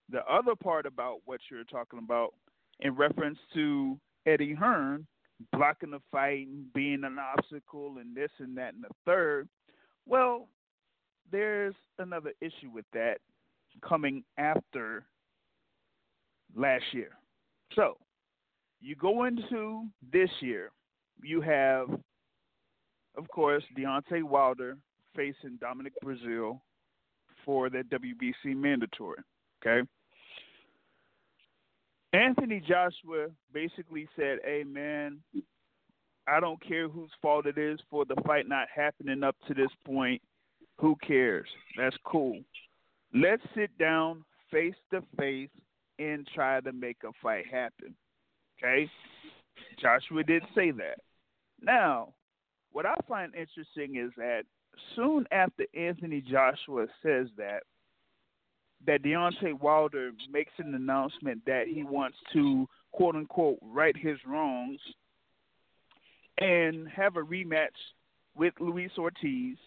the 0.10 0.26
other 0.26 0.56
part 0.56 0.86
about 0.86 1.20
what 1.26 1.40
you're 1.50 1.64
talking 1.64 2.00
about 2.00 2.34
in 2.80 2.96
reference 2.96 3.38
to 3.54 3.98
Eddie 4.26 4.54
Hearn 4.54 5.06
blocking 5.52 5.92
the 5.92 6.02
fight 6.12 6.48
and 6.48 6.72
being 6.74 7.04
an 7.04 7.18
obstacle 7.20 7.98
and 8.00 8.16
this 8.16 8.32
and 8.40 8.58
that 8.58 8.74
and 8.74 8.84
the 8.84 8.90
third, 9.06 9.48
well, 10.06 10.48
there's 11.32 11.76
another 12.00 12.34
issue 12.42 12.70
with 12.74 12.86
that 12.94 13.18
coming 13.88 14.24
after 14.38 15.06
last 16.56 16.84
year. 16.92 17.12
So, 17.76 17.98
you 18.82 18.96
go 18.96 19.24
into 19.24 19.86
this 20.12 20.30
year, 20.42 20.72
you 21.22 21.42
have, 21.42 21.88
of 23.16 23.28
course, 23.30 23.64
Deontay 23.78 24.24
Wilder 24.24 24.78
facing 25.16 25.58
Dominic 25.60 25.94
Breazeale 26.04 26.60
for 27.46 27.70
that 27.70 27.90
WBC 27.90 28.56
mandatory. 28.56 29.20
Okay. 29.66 29.88
Anthony 32.14 32.60
Joshua 32.60 33.28
basically 33.54 34.08
said, 34.16 34.40
Hey, 34.44 34.64
man, 34.64 35.20
I 36.28 36.40
don't 36.40 36.62
care 36.66 36.88
whose 36.88 37.10
fault 37.22 37.46
it 37.46 37.58
is 37.58 37.80
for 37.90 38.06
the 38.06 38.16
fight 38.26 38.48
not 38.48 38.68
happening 38.74 39.24
up 39.24 39.36
to 39.48 39.54
this 39.54 39.72
point. 39.86 40.22
Who 40.80 40.96
cares? 41.06 41.48
That's 41.78 41.96
cool. 42.06 42.40
Let's 43.14 43.44
sit 43.56 43.76
down 43.78 44.24
face 44.52 44.76
to 44.92 45.02
face 45.18 45.50
and 46.00 46.28
try 46.34 46.62
to 46.62 46.72
make 46.72 46.98
a 47.04 47.12
fight 47.22 47.46
happen. 47.46 47.96
Okay? 48.58 48.90
Joshua 49.80 50.24
did 50.24 50.44
say 50.56 50.72
that. 50.72 51.00
Now, 51.62 52.10
what 52.74 52.86
I 52.86 52.96
find 53.08 53.34
interesting 53.34 53.96
is 53.96 54.12
that 54.18 54.44
soon 54.96 55.26
after 55.32 55.66
Anthony 55.74 56.22
Joshua 56.22 56.88
says 57.02 57.28
that, 57.38 57.64
that 58.86 59.02
Deontay 59.04 59.60
Wilder 59.62 60.12
makes 60.30 60.52
an 60.58 60.76
announcement 60.76 61.42
that 61.46 61.68
he 61.74 61.84
wants 61.84 62.18
to 62.34 62.68
quote 62.92 63.16
unquote 63.16 63.60
right 63.62 63.96
his 63.96 64.18
wrongs 64.28 64.80
and 66.40 66.90
have 66.90 67.16
a 67.16 67.22
rematch 67.22 67.70
with 68.36 68.54
Luis 68.60 68.92
Ortiz. 68.98 69.58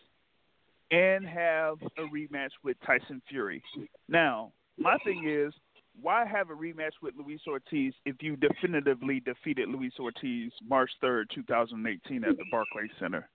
and 0.91 1.27
have 1.27 1.79
a 1.99 2.03
rematch 2.15 2.51
with 2.63 2.77
Tyson 2.87 3.21
Fury. 3.29 3.63
Now, 4.09 4.53
my 4.79 4.97
thing 5.05 5.29
is, 5.29 5.53
why 6.01 6.27
have 6.27 6.51
a 6.51 6.55
rematch 6.55 6.93
with 7.03 7.15
Luis 7.17 7.41
Ortiz 7.47 7.95
if 8.05 8.17
you 8.21 8.37
definitively 8.37 9.21
defeated 9.21 9.69
Luis 9.69 9.93
Ortiz 9.99 10.53
March 10.67 10.91
3rd, 11.03 11.25
2018 11.35 12.25
at 12.25 12.37
the 12.37 12.45
Barclays 12.51 12.91
Center? 13.01 13.29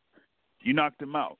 You 0.61 0.73
knocked 0.73 1.01
him 1.01 1.15
out. 1.15 1.37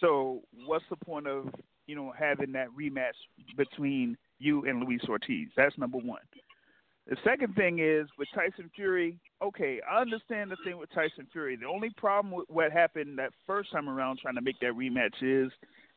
So, 0.00 0.42
what's 0.66 0.84
the 0.90 0.96
point 0.96 1.26
of, 1.26 1.48
you 1.86 1.94
know, 1.94 2.12
having 2.18 2.52
that 2.52 2.68
rematch 2.78 3.12
between 3.56 4.16
you 4.38 4.66
and 4.66 4.82
Luis 4.82 5.02
Ortiz? 5.08 5.48
That's 5.56 5.76
number 5.78 5.98
1. 5.98 6.18
The 7.08 7.16
second 7.24 7.54
thing 7.56 7.80
is 7.80 8.06
with 8.16 8.28
Tyson 8.34 8.70
Fury, 8.74 9.18
okay, 9.42 9.80
I 9.90 10.00
understand 10.00 10.50
the 10.50 10.56
thing 10.64 10.78
with 10.78 10.90
Tyson 10.94 11.26
Fury. 11.32 11.56
The 11.56 11.66
only 11.66 11.90
problem 11.90 12.32
with 12.32 12.48
what 12.48 12.70
happened 12.70 13.18
that 13.18 13.32
first 13.46 13.72
time 13.72 13.88
around 13.88 14.20
trying 14.20 14.36
to 14.36 14.40
make 14.40 14.58
that 14.60 14.72
rematch 14.72 15.20
is 15.20 15.50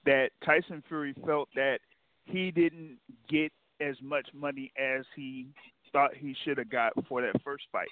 that 0.05 0.31
Tyson 0.43 0.83
Fury 0.87 1.13
felt 1.25 1.47
that 1.55 1.79
he 2.25 2.49
didn't 2.49 2.97
get 3.29 3.51
as 3.82 3.96
much 4.01 4.27
money 4.34 4.72
as 4.77 5.05
he 5.15 5.48
thought 5.91 6.12
he 6.15 6.36
should 6.44 6.58
have 6.58 6.70
got 6.70 6.94
for 7.08 7.22
that 7.22 7.41
first 7.44 7.63
fight. 7.72 7.88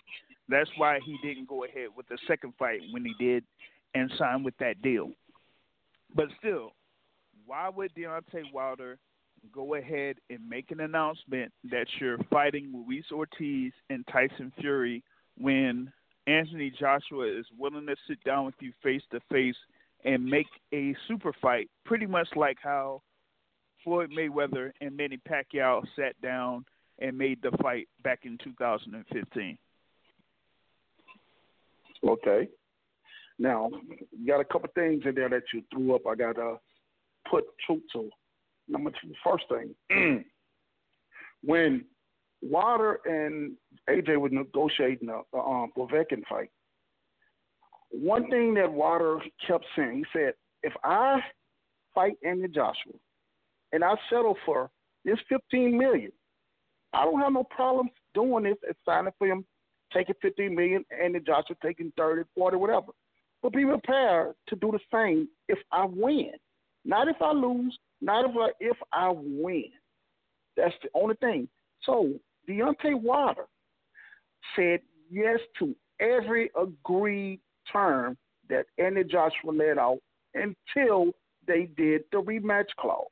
That's 0.49 0.69
why 0.77 0.99
he 1.05 1.17
didn't 1.23 1.47
go 1.47 1.63
ahead 1.63 1.87
with 1.95 2.07
the 2.07 2.17
second 2.27 2.53
fight 2.59 2.81
when 2.91 3.05
he 3.05 3.13
did 3.19 3.43
and 3.93 4.11
sign 4.17 4.43
with 4.43 4.57
that 4.57 4.81
deal. 4.81 5.11
But 6.15 6.27
still, 6.39 6.73
why 7.45 7.69
would 7.69 7.93
Deontay 7.95 8.51
Wilder 8.53 8.97
go 9.51 9.75
ahead 9.75 10.17
and 10.29 10.39
make 10.47 10.71
an 10.71 10.79
announcement 10.79 11.51
that 11.69 11.87
you're 11.99 12.17
fighting 12.29 12.71
Luis 12.73 13.05
Ortiz 13.11 13.73
and 13.89 14.05
Tyson 14.07 14.51
Fury 14.59 15.03
when 15.37 15.91
Anthony 16.27 16.71
Joshua 16.77 17.27
is 17.27 17.45
willing 17.57 17.85
to 17.87 17.95
sit 18.07 18.23
down 18.23 18.45
with 18.45 18.55
you 18.59 18.71
face 18.81 19.01
to 19.11 19.19
face 19.31 19.55
and 20.05 20.23
make 20.25 20.47
a 20.73 20.95
super 21.07 21.33
fight, 21.41 21.69
pretty 21.85 22.05
much 22.05 22.27
like 22.35 22.57
how 22.61 23.01
Floyd 23.83 24.11
Mayweather 24.11 24.71
and 24.81 24.95
Manny 24.95 25.19
Pacquiao 25.29 25.83
sat 25.95 26.19
down 26.21 26.65
and 26.99 27.17
made 27.17 27.41
the 27.41 27.51
fight 27.61 27.87
back 28.03 28.21
in 28.23 28.37
2015. 28.43 29.57
Okay. 32.07 32.47
Now, 33.39 33.71
you 34.11 34.27
got 34.27 34.39
a 34.39 34.45
couple 34.45 34.69
things 34.75 35.03
in 35.05 35.15
there 35.15 35.29
that 35.29 35.43
you 35.53 35.63
threw 35.73 35.95
up. 35.95 36.01
I 36.07 36.15
got 36.15 36.35
to 36.35 36.59
put 37.29 37.45
truth 37.65 37.81
to 37.93 38.09
number 38.67 38.91
two, 38.91 39.13
first 39.23 39.45
thing, 39.49 40.25
when 41.43 41.85
Wilder 42.41 42.99
and 43.05 43.53
AJ 43.89 44.19
was 44.19 44.31
negotiating 44.31 45.07
the, 45.07 45.37
um, 45.37 45.71
Povetkin 45.77 46.23
fight, 46.29 46.49
one 47.91 48.29
thing 48.29 48.53
that 48.55 48.71
Wilder 48.71 49.19
kept 49.45 49.65
saying, 49.75 49.97
he 49.97 50.19
said, 50.19 50.33
if 50.63 50.73
I 50.83 51.19
fight 51.93 52.13
Andy 52.25 52.47
Joshua 52.47 52.93
and 53.73 53.83
I 53.83 53.95
settle 54.09 54.37
for 54.45 54.69
this 55.03 55.17
15 55.27 55.77
million, 55.77 56.11
I 56.93 57.03
don't 57.03 57.19
have 57.19 57.33
no 57.33 57.43
problems 57.43 57.91
doing 58.13 58.45
this 58.45 58.57
and 58.65 58.75
signing 58.85 59.11
for 59.17 59.27
him, 59.27 59.43
taking 59.91 60.15
15 60.21 60.55
million, 60.55 60.85
and 60.91 61.15
then 61.15 61.23
Joshua 61.25 61.57
taking 61.61 61.91
30, 61.97 62.23
40, 62.35 62.57
whatever. 62.57 62.91
But 63.41 63.51
be 63.51 63.65
prepared 63.65 64.35
to 64.47 64.55
do 64.55 64.71
the 64.71 64.79
same 64.93 65.27
if 65.49 65.57
I 65.71 65.85
win. 65.85 66.31
Not 66.85 67.07
if 67.07 67.17
I 67.21 67.33
lose, 67.33 67.77
not 67.99 68.29
if 68.29 68.31
I, 68.37 68.49
if 68.59 68.77
I 68.93 69.11
win. 69.11 69.65
That's 70.55 70.75
the 70.83 70.89
only 70.93 71.15
thing. 71.15 71.49
So 71.83 72.13
Deontay 72.47 73.01
Wilder 73.01 73.45
said 74.55 74.81
yes 75.09 75.39
to 75.59 75.75
every 75.99 76.51
agreed 76.59 77.39
term 77.71 78.17
that 78.49 78.65
Andy 78.77 79.03
Joshua 79.03 79.51
laid 79.51 79.77
out 79.77 79.99
until 80.35 81.13
they 81.47 81.69
did 81.75 82.03
the 82.11 82.19
rematch 82.19 82.67
clause. 82.79 83.07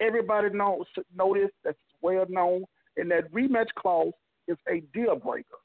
Everybody 0.00 0.50
knows 0.50 0.86
notice 1.14 1.50
that's 1.64 1.78
well 2.02 2.26
known, 2.28 2.64
and 2.96 3.10
that 3.10 3.32
rematch 3.32 3.68
clause 3.78 4.12
is 4.48 4.56
a 4.68 4.80
deal 4.94 5.16
breaker. 5.16 5.56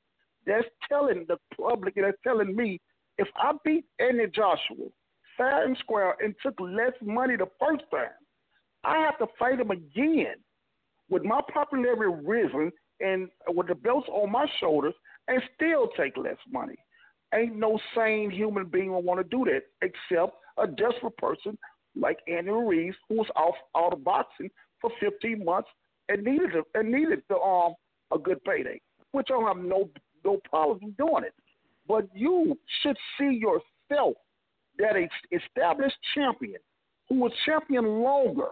That's 0.45 0.65
telling 0.89 1.25
the 1.27 1.37
public, 1.55 1.96
that's 1.96 2.17
telling 2.24 2.55
me 2.55 2.79
if 3.17 3.27
I 3.35 3.51
beat 3.63 3.85
Andy 4.00 4.27
Joshua 4.33 4.87
fair 5.37 5.65
and 5.65 5.77
square 5.77 6.15
and 6.24 6.33
took 6.41 6.59
less 6.59 6.94
money 7.01 7.35
the 7.35 7.48
first 7.59 7.83
time, 7.91 8.09
I 8.83 8.98
have 8.98 9.17
to 9.20 9.27
fight 9.37 9.59
him 9.59 9.72
again 9.72 10.35
with 11.09 11.24
my 11.24 11.41
popularity 11.53 12.15
risen 12.25 12.72
and 13.00 13.29
with 13.50 13.67
the 13.67 13.75
belts 13.75 14.07
on 14.09 14.31
my 14.31 14.46
shoulders 14.59 14.94
and 15.27 15.41
still 15.55 15.89
take 15.98 16.17
less 16.17 16.37
money. 16.51 16.75
Ain't 17.33 17.55
no 17.55 17.79
sane 17.96 18.31
human 18.31 18.65
being 18.65 18.91
will 18.91 19.03
want 19.03 19.20
to 19.20 19.24
do 19.24 19.46
that 19.46 19.61
except 19.81 20.33
a 20.57 20.67
desperate 20.67 21.17
person 21.17 21.57
like 21.95 22.19
Andy 22.27 22.51
Ruiz, 22.51 22.95
who 23.09 23.15
was 23.15 23.27
off 23.35 23.55
out 23.75 23.93
of 23.93 24.03
boxing 24.03 24.49
for 24.79 24.91
15 24.99 25.43
months 25.43 25.69
and 26.09 26.23
needed 26.23 26.51
a, 26.55 26.79
and 26.79 26.91
needed 26.91 27.21
the 27.29 27.37
um 27.37 27.73
a 28.13 28.17
good 28.17 28.43
payday, 28.43 28.79
which 29.11 29.29
I 29.31 29.47
have 29.47 29.57
no 29.57 29.89
no 30.23 30.39
problem 30.49 30.95
doing 30.97 31.23
it. 31.25 31.33
But 31.87 32.07
you 32.13 32.57
should 32.81 32.97
see 33.17 33.41
yourself 33.41 34.15
that 34.77 34.95
a 34.95 35.07
established 35.35 35.97
champion 36.15 36.59
who 37.09 37.15
was 37.15 37.31
champion 37.45 37.85
longer 38.01 38.49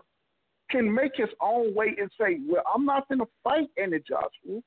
can 0.69 0.93
make 0.93 1.13
his 1.15 1.29
own 1.41 1.73
way 1.73 1.95
and 1.99 2.09
say, 2.19 2.39
Well, 2.47 2.63
I'm 2.73 2.85
not 2.85 3.07
going 3.07 3.19
to 3.19 3.27
fight 3.43 3.67
Andy 3.81 3.99
Joshua 4.07 4.61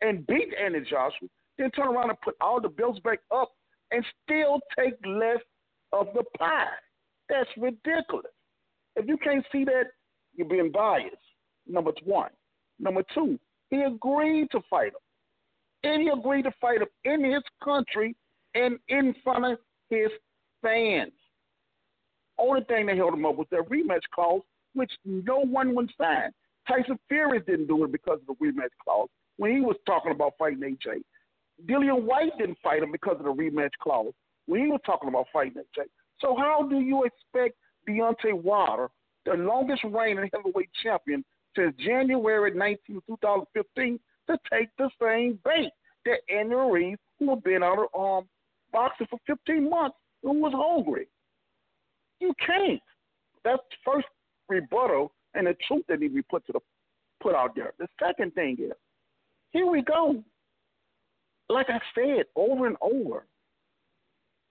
and 0.00 0.26
beat 0.26 0.48
Andy 0.60 0.80
Joshua, 0.80 1.28
then 1.58 1.70
turn 1.70 1.88
around 1.88 2.10
and 2.10 2.20
put 2.20 2.34
all 2.40 2.60
the 2.60 2.68
bills 2.68 2.98
back 3.00 3.20
up 3.34 3.52
and 3.90 4.04
still 4.24 4.60
take 4.78 4.94
less 5.06 5.38
of 5.92 6.08
the 6.14 6.24
pie. 6.38 6.66
That's 7.28 7.50
ridiculous. 7.56 8.32
If 8.94 9.06
you 9.06 9.16
can't 9.18 9.44
see 9.52 9.64
that, 9.64 9.84
you're 10.34 10.48
being 10.48 10.70
biased. 10.72 11.16
Number 11.66 11.92
one. 12.04 12.30
Number 12.78 13.02
two, 13.14 13.38
he 13.70 13.82
agreed 13.82 14.48
to 14.52 14.60
fight 14.68 14.88
him. 14.88 15.00
And 15.82 16.02
he 16.02 16.08
agreed 16.08 16.42
to 16.42 16.52
fight 16.60 16.80
him 16.82 16.88
in 17.04 17.24
his 17.32 17.42
country 17.62 18.14
and 18.54 18.78
in 18.88 19.14
front 19.22 19.44
of 19.44 19.58
his 19.90 20.08
fans. 20.62 21.12
Only 22.38 22.64
thing 22.64 22.86
that 22.86 22.96
held 22.96 23.14
him 23.14 23.26
up 23.26 23.36
was 23.36 23.46
that 23.50 23.68
rematch 23.70 24.02
clause, 24.14 24.42
which 24.74 24.92
no 25.04 25.40
one 25.40 25.74
would 25.74 25.90
sign. 25.98 26.30
Tyson 26.68 26.98
Fury 27.08 27.40
didn't 27.40 27.68
do 27.68 27.84
it 27.84 27.92
because 27.92 28.18
of 28.20 28.26
the 28.26 28.44
rematch 28.44 28.74
clause 28.82 29.08
when 29.36 29.54
he 29.54 29.60
was 29.60 29.76
talking 29.86 30.12
about 30.12 30.34
fighting 30.38 30.60
AJ. 30.60 31.00
Dillian 31.66 32.02
Whyte 32.02 32.36
didn't 32.38 32.58
fight 32.62 32.82
him 32.82 32.92
because 32.92 33.16
of 33.18 33.24
the 33.24 33.32
rematch 33.32 33.70
clause 33.80 34.12
when 34.46 34.60
he 34.60 34.66
was 34.68 34.80
talking 34.84 35.08
about 35.08 35.26
fighting 35.32 35.62
AJ. 35.62 35.84
So 36.20 36.34
how 36.36 36.66
do 36.68 36.80
you 36.80 37.04
expect 37.04 37.56
Deontay 37.88 38.42
Wilder, 38.42 38.88
the 39.24 39.34
longest 39.34 39.82
reigning 39.84 40.30
heavyweight 40.32 40.70
champion 40.82 41.24
since 41.56 41.74
January 41.78 42.52
19, 42.54 43.00
2015, 43.06 44.00
to 44.28 44.38
take 44.52 44.68
the 44.78 44.90
same 45.00 45.38
bait 45.44 45.70
that 46.04 46.20
Andy 46.34 46.54
Ruiz, 46.54 46.98
who 47.18 47.30
had 47.30 47.42
been 47.42 47.62
out 47.62 47.88
of 47.94 48.00
um, 48.18 48.28
boxing 48.72 49.06
for 49.08 49.18
15 49.26 49.68
months, 49.68 49.96
who 50.22 50.32
was 50.40 50.52
hungry. 50.54 51.08
You 52.20 52.34
can't. 52.44 52.80
That's 53.44 53.62
the 53.70 53.92
first 53.92 54.06
rebuttal 54.48 55.12
and 55.34 55.46
the 55.46 55.56
truth 55.66 55.84
that 55.88 56.00
needs 56.00 56.12
to 56.12 56.16
be 56.16 56.22
put 56.22 56.46
to 56.46 56.52
the 56.52 56.60
put 57.22 57.34
out 57.34 57.54
there. 57.54 57.72
The 57.78 57.88
second 58.02 58.34
thing 58.34 58.56
is, 58.60 58.72
here 59.50 59.66
we 59.66 59.82
go. 59.82 60.22
Like 61.48 61.66
I 61.68 61.78
said 61.94 62.24
over 62.34 62.66
and 62.66 62.76
over, 62.80 63.26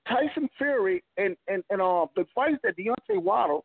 Tyson 0.08 0.50
Fury 0.58 1.04
and 1.18 1.36
and 1.48 1.63
and 1.70 1.82
uh, 1.82 2.06
the 2.15 2.26
fight 2.34 2.56
that 2.63 2.78
Deontay 2.78 3.22
Wilder 3.22 3.60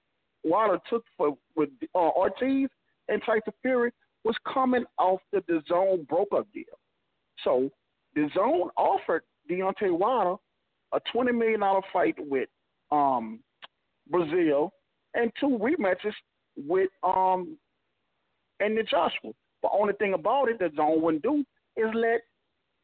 Wilder 0.45 0.79
took 0.89 1.05
for 1.17 1.37
with 1.57 1.69
uh, 1.95 1.99
Ortiz 1.99 2.69
and 3.09 3.23
Tyson 3.25 3.53
Fury 3.63 3.93
was 4.25 4.37
coming 4.53 4.85
off 4.99 5.21
the 5.33 5.41
DAZN 5.41 6.07
broke-up 6.07 6.47
deal. 6.53 6.65
So 7.45 7.71
DAZN 8.17 8.69
offered 8.77 9.23
Deontay 9.51 9.97
Wilder 9.97 10.37
a 10.93 11.01
twenty 11.13 11.33
million 11.33 11.61
dollar 11.61 11.83
fight 11.93 12.17
with 12.19 12.49
um, 12.91 13.41
Breazeale 14.13 14.71
and 15.15 15.31
two 15.39 15.59
rematches 15.61 16.15
with 16.57 16.91
um 17.03 17.57
Andy 18.61 18.83
Joshua. 18.83 19.33
The 19.63 19.69
only 19.73 19.93
thing 19.95 20.15
about 20.15 20.49
it 20.49 20.59
that 20.61 20.75
DAZN 20.75 21.01
wouldn't 21.01 21.23
do 21.23 21.45
is 21.77 21.89
let 21.95 22.23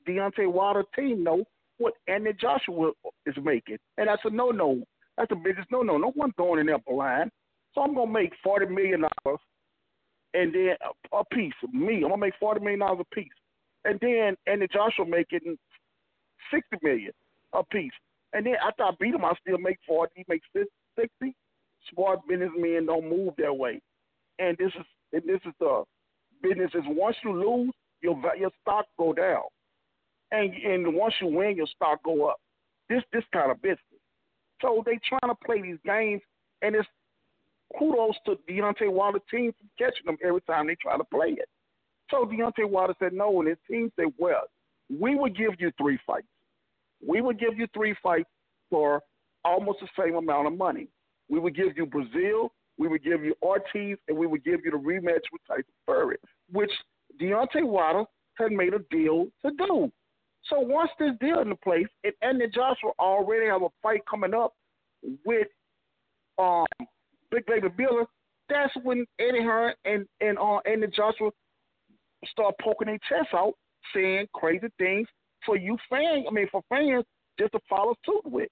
Deontay 0.07 0.51
Wilder 0.51 0.85
team 0.95 1.25
know 1.25 1.45
what 1.79 1.95
Andy 2.09 2.33
Joshua 2.41 2.93
is 3.27 3.35
making. 3.43 3.79
And 3.99 4.09
that's 4.09 4.23
a 4.25 4.31
no 4.31 4.51
no. 4.51 4.83
That's 5.17 5.31
the 5.31 5.37
biggest 5.37 5.71
no 5.71 5.83
no. 5.83 5.97
No 5.97 6.11
one 6.15 6.33
going 6.37 6.61
in 6.61 6.67
there 6.67 6.79
blind. 6.87 7.31
So 7.75 7.83
I'm 7.83 7.95
gonna 7.95 8.11
make 8.11 8.33
forty 8.43 8.67
million 8.67 9.03
dollars 9.03 9.41
and 10.35 10.55
then 10.55 10.77
a, 11.13 11.17
a 11.17 11.25
piece. 11.33 11.55
Me, 11.73 11.97
I'm 11.97 12.11
gonna 12.11 12.19
make 12.19 12.35
forty 12.39 12.61
million 12.61 12.81
dollars 12.81 13.05
a 13.11 13.15
piece. 13.15 13.29
And 13.85 13.99
then 14.01 14.37
Andy 14.47 14.67
Joshua 14.73 15.07
making 15.07 15.57
sixty 16.53 16.77
million 16.83 17.13
a 17.53 17.63
piece. 17.65 17.93
And 18.33 18.45
then 18.45 18.55
after 18.67 18.83
I 18.83 18.91
beat 19.01 19.15
him, 19.15 19.25
I 19.25 19.33
still 19.41 19.59
make 19.59 19.79
forty. 19.87 20.13
He 20.17 20.25
makes 20.29 20.47
sixty. 20.99 21.35
Smart 21.93 22.21
businessmen 22.29 22.87
don't 22.87 23.09
move 23.09 23.35
that 23.39 23.57
way. 23.57 23.81
And 24.39 24.57
this 24.59 24.73
is 24.79 24.87
and 25.13 25.23
this 25.25 25.41
is 25.47 25.53
the 25.61 25.85
business 26.43 26.71
is 26.75 26.83
once 26.87 27.17
you 27.25 27.33
lose, 27.33 27.73
your 28.03 28.21
your 28.39 28.51
stock 28.63 28.87
go 28.99 29.13
down, 29.13 29.43
and 30.37 30.55
and 30.55 30.95
once 30.95 31.15
you 31.21 31.29
win, 31.29 31.57
your 31.57 31.67
stock 31.67 32.03
go 32.03 32.27
up. 32.27 32.41
This 32.89 33.03
this 33.13 33.25
kind 33.33 33.51
of 33.51 33.61
business. 33.63 33.81
So 34.63 34.83
they 34.87 34.99
trying 35.09 35.33
to 35.33 35.45
play 35.45 35.63
these 35.63 35.79
games 35.85 36.23
and 36.63 36.75
it's 36.75 36.89
kudos 37.79 38.15
to 38.27 38.37
Deontay 38.49 38.91
Wilder 38.91 39.21
team 39.31 39.53
for 39.53 39.67
catching 39.79 40.07
them 40.07 40.17
every 40.25 40.41
time 40.43 40.67
they 40.67 40.77
try 40.77 40.97
to 40.97 41.05
play 41.05 41.31
it. 41.31 41.49
So 42.11 42.25
Deontay 42.25 42.69
Wilder 42.69 42.95
said 42.99 43.13
no, 43.13 43.41
and 43.41 43.49
his 43.49 43.59
team 43.69 43.93
said, 43.97 44.07
well, 44.19 44.45
we 44.89 45.17
will 45.17 45.31
give 45.31 45.55
you 45.59 45.73
three 45.79 45.99
fights. 46.07 46.27
We 47.07 47.21
will 47.21 47.35
give 47.35 47.59
you 47.59 47.67
three 47.75 47.95
fights 48.03 48.29
for 48.71 49.03
almost 49.45 49.81
the 49.81 49.89
same 50.01 50.15
amount 50.15 50.47
of 50.47 50.57
money. 50.57 50.89
We 51.29 51.41
would 51.41 51.57
give 51.57 51.77
you 51.77 51.87
Breazeale, 51.87 52.51
we 52.79 52.89
would 52.89 53.03
give 53.03 53.25
you 53.25 53.35
Ortiz, 53.43 53.97
and 54.09 54.17
we 54.17 54.27
would 54.27 54.45
give 54.45 54.61
you 54.65 54.71
the 54.71 54.77
rematch 54.77 55.25
with 55.33 55.43
Tyson 55.49 55.65
Fury, 55.85 56.17
which 56.53 56.71
Deontay 57.21 57.65
Wilder 57.65 58.05
had 58.35 58.53
made 58.53 58.75
a 58.75 58.81
deal 58.91 59.27
to 59.45 59.51
do. 59.59 59.91
So 60.49 60.61
once 60.61 60.91
this 60.99 61.13
deal 61.21 61.41
in 61.41 61.55
place, 61.63 61.87
and 62.05 62.13
Anthony 62.23 62.51
Joshua 62.55 62.93
already 62.99 63.47
have 63.47 63.63
a 63.63 63.69
fight 63.83 64.01
coming 64.09 64.35
up 64.35 64.55
with 65.25 65.49
um, 66.39 66.67
Big 67.31 67.45
Baby 67.47 67.69
Miller, 67.77 68.07
that's 68.49 68.73
when 68.83 69.07
Eddie 69.19 69.43
Hearn 69.43 69.75
and 69.85 70.07
and 70.21 70.39
uh, 70.39 70.59
Anthony 70.59 70.93
Joshua 70.95 71.31
start 72.27 72.55
poking 72.61 72.87
their 72.87 72.99
chests 73.09 73.35
out, 73.35 73.55
saying 73.95 74.27
crazy 74.35 74.69
things 74.79 75.09
for 75.45 75.57
you 75.57 75.77
fans. 75.91 76.27
I 76.29 76.33
mean, 76.33 76.49
for 76.51 76.63
fans 76.69 77.05
just 77.39 77.53
to 77.53 77.61
follow 77.69 77.95
suit 78.05 78.23
with. 78.25 78.49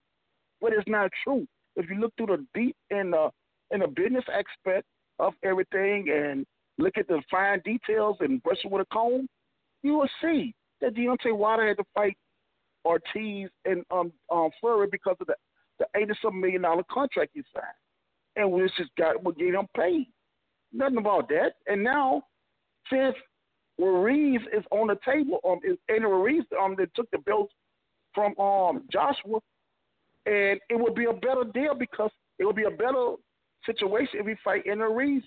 But 0.61 0.73
it's 0.73 0.89
not 0.89 1.11
true. 1.23 1.47
If 1.77 1.91
you 1.91 2.01
look 2.01 2.13
through 2.17 2.37
the 2.37 2.47
deep 2.55 2.77
in 2.91 3.11
the 3.13 3.31
in 3.71 3.81
the 3.81 3.89
business 3.89 4.25
aspect 4.29 4.87
of 5.19 5.35
everything 5.45 6.09
and 6.11 6.45
look 6.79 6.99
at 6.99 7.07
the 7.07 7.23
fine 7.31 7.61
details 7.65 8.17
and 8.21 8.43
brush 8.43 8.59
it 8.65 8.71
with 8.71 8.83
a 8.83 8.95
comb, 8.95 9.29
you 9.83 9.95
will 9.95 10.09
see 10.21 10.55
that 10.85 10.95
Deontay 10.95 11.37
Wilder 11.37 11.69
had 11.69 11.79
to 11.79 11.85
fight 11.95 12.17
Ortiz 12.85 13.49
and 13.65 13.85
um, 13.91 14.13
um 14.31 14.51
Fury 14.61 14.89
because 14.91 15.17
of 15.21 15.27
the 15.27 15.35
the 15.79 15.87
eighty 15.97 16.13
some 16.23 16.41
million 16.41 16.63
dollar 16.63 16.85
contract 16.91 17.33
he 17.35 17.43
signed, 17.55 17.67
and 18.37 18.51
we 18.51 18.63
just 18.77 18.91
got 18.97 19.23
we 19.25 19.33
get 19.35 19.55
him 19.55 19.67
paid. 19.77 20.07
Nothing 20.73 20.99
about 20.99 21.29
that. 21.29 21.55
And 21.67 21.83
now, 21.83 22.23
since 22.91 23.15
Ruiz 23.79 24.41
is 24.53 24.65
on 24.71 24.89
the 24.89 24.99
table, 25.05 25.41
um, 25.49 25.61
and 25.89 26.05
Ruiz 26.05 26.45
um, 26.61 26.75
they 26.77 26.87
took 26.95 27.11
the 27.11 27.19
belt 27.19 27.51
from 28.15 28.39
um 28.39 28.85
Joshua, 28.93 29.41
and 30.27 30.61
it 30.69 30.79
would 30.79 30.95
be 30.95 31.07
a 31.07 31.13
better 31.13 31.45
deal 31.53 31.75
because 31.75 32.11
it 32.39 32.45
would 32.45 32.57
be 32.57 32.65
a 32.65 32.71
better 32.71 33.15
situation 33.65 34.21
if 34.21 34.27
we 34.27 34.37
fight 34.45 34.67
in 34.67 34.81
Ruiz, 34.81 35.23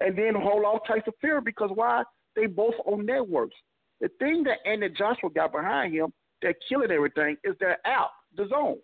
and 0.00 0.16
then 0.16 0.34
hold 0.34 0.64
off 0.64 0.80
Tyson 0.86 1.12
Fury 1.20 1.42
because 1.44 1.70
why? 1.74 2.02
They 2.34 2.46
both 2.46 2.74
own 2.86 3.06
networks. 3.06 3.54
The 4.00 4.08
thing 4.18 4.44
that 4.44 4.58
Andy 4.68 4.88
Joshua 4.90 5.30
got 5.30 5.52
behind 5.52 5.94
him 5.94 6.12
that 6.42 6.56
killing 6.68 6.90
everything 6.90 7.36
is 7.44 7.54
their 7.60 7.78
app, 7.86 8.10
the 8.36 8.46
Zone. 8.48 8.78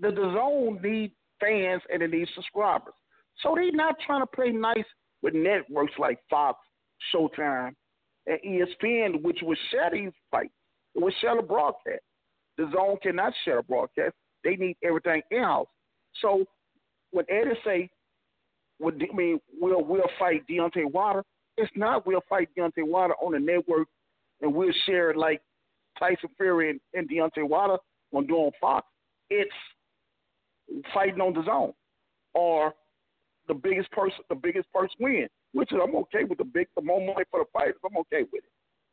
The, 0.00 0.10
the 0.10 0.32
Zone 0.34 0.80
need 0.82 1.12
fans 1.40 1.82
and 1.92 2.02
it 2.02 2.10
needs 2.10 2.30
subscribers. 2.34 2.94
So 3.42 3.54
they're 3.54 3.72
not 3.72 3.96
trying 4.06 4.22
to 4.22 4.26
play 4.26 4.50
nice 4.50 4.84
with 5.22 5.34
networks 5.34 5.92
like 5.98 6.18
Fox, 6.30 6.58
Showtime, 7.14 7.72
and 8.26 8.38
ESPN, 8.46 9.22
which 9.22 9.40
was 9.42 9.58
share 9.70 9.90
these 9.92 10.12
fights. 10.30 10.52
It 10.94 11.02
would 11.02 11.14
share 11.20 11.36
the 11.36 11.42
broadcast. 11.42 12.00
The 12.56 12.70
Zone 12.74 12.96
cannot 13.02 13.34
share 13.44 13.58
a 13.58 13.62
broadcast. 13.62 14.14
They 14.44 14.56
need 14.56 14.76
everything 14.82 15.22
in 15.30 15.42
house. 15.42 15.66
So 16.22 16.44
when 17.10 17.26
Eddie 17.28 17.58
say, 17.64 17.90
"Would 18.80 19.02
I 19.02 19.14
mean 19.14 19.40
we'll 19.60 19.84
we'll 19.84 20.08
fight 20.18 20.46
Deontay 20.48 20.90
Wilder," 20.90 21.22
it's 21.58 21.70
not 21.76 22.06
we'll 22.06 22.22
fight 22.28 22.48
Deontay 22.56 22.86
Wilder 22.86 23.14
on 23.20 23.32
the 23.32 23.38
network 23.40 23.88
and 24.40 24.54
we'll 24.54 24.72
share 24.84 25.10
it 25.10 25.16
like 25.16 25.40
Tyson 25.98 26.30
Fury 26.36 26.70
and, 26.70 26.80
and 26.94 27.08
Deontay 27.08 27.48
Wilder 27.48 27.78
on 28.12 28.26
doing 28.26 28.50
Fox. 28.60 28.86
It's 29.30 29.50
fighting 30.92 31.20
on 31.20 31.32
the 31.32 31.44
zone 31.44 31.72
or 32.34 32.74
the 33.48 33.54
biggest 33.54 33.90
person 33.92 34.18
the 34.28 34.34
biggest 34.34 34.72
person 34.72 34.96
win. 35.00 35.28
Which 35.52 35.72
is 35.72 35.78
I'm 35.82 35.96
okay 35.96 36.24
with 36.24 36.38
the 36.38 36.44
big 36.44 36.66
the 36.76 36.82
more 36.82 37.00
money 37.00 37.24
for 37.30 37.40
the 37.40 37.46
fighters, 37.52 37.76
I'm 37.84 37.96
okay 37.98 38.24
with 38.32 38.44
it. 38.44 38.50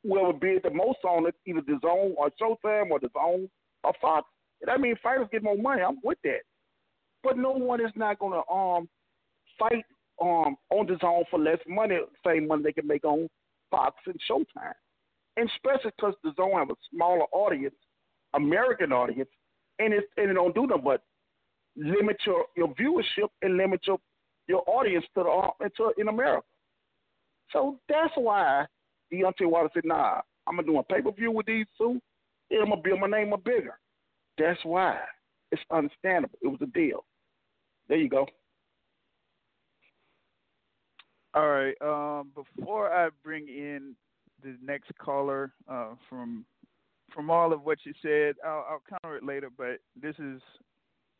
Whoever 0.07 0.33
bid 0.33 0.63
the 0.63 0.69
most 0.69 0.99
on 1.03 1.27
it, 1.27 1.35
either 1.45 1.61
the 1.65 1.79
zone 1.81 2.13
or 2.17 2.29
Showtime 2.41 2.91
or 2.91 2.99
the 2.99 3.09
zone 3.13 3.49
or 3.83 3.93
Fox. 4.01 4.27
I 4.69 4.77
mean, 4.77 4.95
fighters 5.03 5.27
get 5.31 5.43
more 5.43 5.57
money. 5.57 5.81
I'm 5.81 5.97
with 6.03 6.19
that. 6.23 6.41
But 7.21 7.37
no 7.37 7.51
one 7.51 7.81
is 7.81 7.91
not 7.95 8.19
gonna 8.19 8.41
um 8.51 8.87
fight 9.59 9.85
um 10.21 10.55
on 10.69 10.87
the 10.87 10.97
zone 11.01 11.23
for 11.29 11.39
less 11.39 11.59
money, 11.67 11.97
same 12.25 12.47
money 12.47 12.63
they 12.63 12.73
can 12.73 12.87
make 12.87 13.03
on 13.03 13.27
Fox 13.71 13.95
and 14.05 14.19
Showtime 14.29 14.73
and 15.37 15.49
especially 15.49 15.91
because 15.97 16.13
the 16.23 16.31
zone 16.35 16.53
have 16.53 16.69
a 16.69 16.75
smaller 16.93 17.25
audience, 17.31 17.75
American 18.33 18.91
audience, 18.91 19.29
and 19.79 19.93
it 19.93 20.05
and 20.17 20.29
it 20.29 20.33
don't 20.33 20.55
do 20.55 20.67
nothing 20.67 20.83
but 20.83 21.01
limit 21.75 22.17
your, 22.25 22.45
your 22.55 22.67
viewership 22.75 23.29
and 23.41 23.57
limit 23.57 23.81
your 23.87 23.99
your 24.47 24.63
audience 24.67 25.05
to 25.15 25.23
the 25.23 25.65
into 25.65 25.93
in 25.97 26.07
America. 26.07 26.45
So 27.51 27.79
that's 27.89 28.13
why 28.15 28.65
Deontay 29.11 29.49
Wilder 29.49 29.69
said, 29.73 29.85
"Nah, 29.85 30.21
I'm 30.47 30.55
gonna 30.55 30.67
do 30.67 30.77
a 30.77 30.83
pay 30.83 31.01
per 31.01 31.11
view 31.11 31.31
with 31.31 31.45
these 31.45 31.65
two, 31.77 32.01
and 32.51 32.61
I'm 32.61 32.69
gonna 32.69 32.81
build 32.81 32.99
my 32.99 33.07
name 33.07 33.33
up 33.33 33.43
bigger." 33.43 33.79
That's 34.37 34.63
why 34.63 34.99
it's 35.51 35.61
understandable. 35.71 36.37
It 36.41 36.47
was 36.47 36.59
a 36.61 36.67
deal. 36.67 37.05
There 37.87 37.97
you 37.97 38.09
go. 38.09 38.27
All 41.35 41.49
right. 41.49 41.75
Um, 41.81 42.31
before 42.35 42.91
I 42.91 43.09
bring 43.23 43.47
in 43.47 43.95
the 44.43 44.57
next 44.63 44.91
caller 44.97 45.53
uh, 45.69 45.95
from 46.09 46.45
from 47.13 47.29
all 47.29 47.53
of 47.53 47.63
what 47.63 47.77
you 47.85 47.93
said. 48.01 48.35
I'll, 48.45 48.65
I'll 48.69 48.83
counter 48.89 49.17
it 49.17 49.23
later, 49.23 49.49
but 49.55 49.79
this 49.99 50.15
is 50.17 50.41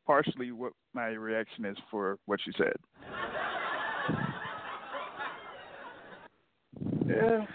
partially 0.06 0.52
what 0.52 0.74
my 0.94 1.08
reaction 1.08 1.66
is 1.66 1.78
for 1.90 2.18
what 2.26 2.40
you 2.46 2.54
said. 2.58 2.76
Yeah, 7.08 7.46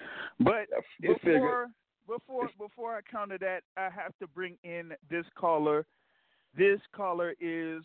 but 0.41 0.69
before 1.01 1.69
before 2.07 2.49
before 2.59 2.97
I 2.97 3.01
counter 3.11 3.39
that, 3.39 3.63
I 3.77 3.89
have 3.91 4.17
to 4.21 4.27
bring 4.29 4.57
in 4.65 4.93
this 5.11 5.25
caller. 5.37 5.85
This 6.57 6.81
caller 6.95 7.35
is 7.41 7.83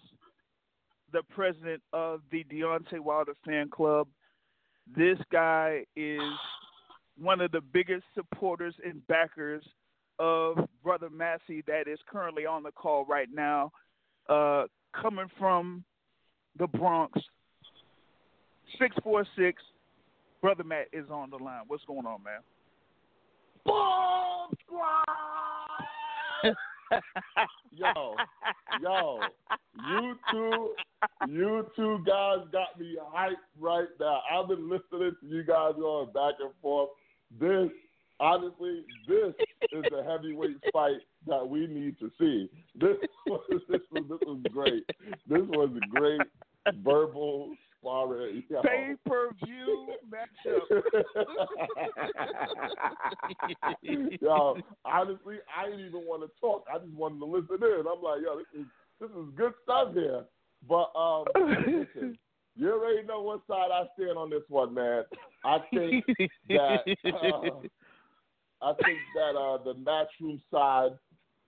the 1.11 1.21
president 1.29 1.81
of 1.93 2.21
the 2.31 2.43
Deontay 2.45 2.99
Wilder 2.99 3.33
fan 3.45 3.69
club. 3.69 4.07
This 4.95 5.17
guy 5.31 5.85
is 5.95 6.19
one 7.19 7.41
of 7.41 7.51
the 7.51 7.61
biggest 7.61 8.03
supporters 8.15 8.73
and 8.83 9.05
backers 9.07 9.63
of 10.19 10.57
Brother 10.83 11.09
Massey 11.09 11.63
that 11.67 11.87
is 11.87 11.99
currently 12.09 12.45
on 12.45 12.63
the 12.63 12.71
call 12.71 13.05
right 13.05 13.29
now, 13.33 13.71
uh, 14.29 14.65
coming 14.99 15.27
from 15.37 15.83
the 16.57 16.67
Bronx. 16.67 17.19
646, 18.79 19.61
Brother 20.41 20.63
Matt 20.63 20.87
is 20.91 21.05
on 21.09 21.29
the 21.29 21.37
line. 21.37 21.63
What's 21.67 21.85
going 21.85 22.05
on, 22.05 22.23
man? 22.23 22.39
Boom 23.65 24.23
yo, 27.71 28.15
yo, 28.81 29.19
you 29.89 30.15
two, 30.31 30.73
you 31.29 31.65
two 31.75 32.03
guys 32.05 32.39
got 32.51 32.79
me 32.79 32.97
hyped 33.15 33.35
right 33.59 33.87
now. 33.99 34.21
I've 34.31 34.47
been 34.47 34.69
listening 34.69 35.15
to 35.21 35.27
you 35.27 35.43
guys 35.43 35.73
going 35.77 36.07
back 36.07 36.35
and 36.39 36.51
forth. 36.61 36.89
This, 37.39 37.69
honestly, 38.19 38.83
this 39.07 39.33
is 39.71 39.83
the 39.91 40.03
heavyweight 40.03 40.57
fight 40.71 41.01
that 41.27 41.47
we 41.47 41.67
need 41.67 41.97
to 41.99 42.11
see. 42.19 42.49
This 42.75 42.97
was 43.27 43.41
this 43.69 43.81
was 43.91 44.03
this 44.09 44.19
was 44.25 44.39
great. 44.51 44.83
This 45.27 45.41
was 45.49 45.69
a 45.75 45.99
great 45.99 46.21
verbal 46.83 47.55
sparring. 47.79 48.43
Pay 48.63 48.95
per 49.05 49.29
view 49.43 49.87
matchup. 50.09 50.83
yo, 54.21 54.57
honestly, 54.85 55.37
I 55.55 55.69
didn't 55.69 55.85
even 55.85 56.01
want 56.05 56.23
to 56.23 56.29
talk. 56.39 56.65
I 56.73 56.77
just 56.79 56.93
wanted 56.93 57.19
to 57.19 57.25
listen 57.25 57.57
in. 57.61 57.85
I'm 57.87 58.01
like, 58.01 58.21
yo, 58.23 58.37
this 58.37 58.61
is 58.61 58.67
this 58.99 59.09
is 59.09 59.27
good 59.35 59.53
stuff 59.63 59.93
here. 59.93 60.23
But 60.67 60.91
um, 60.95 61.25
listen, 61.35 62.17
you 62.63 62.71
already 62.71 63.05
know 63.05 63.21
what 63.21 63.41
side 63.45 63.71
I 63.73 63.83
stand 63.95 64.17
on 64.17 64.29
this 64.29 64.43
one, 64.47 64.73
man. 64.73 65.03
I 65.43 65.57
think 65.73 66.05
that 66.47 66.79
uh, 67.05 67.59
I 68.61 68.73
think 68.85 68.99
that 69.15 69.37
uh, 69.37 69.57
the 69.63 69.73
matchroom 69.75 70.39
side 70.49 70.97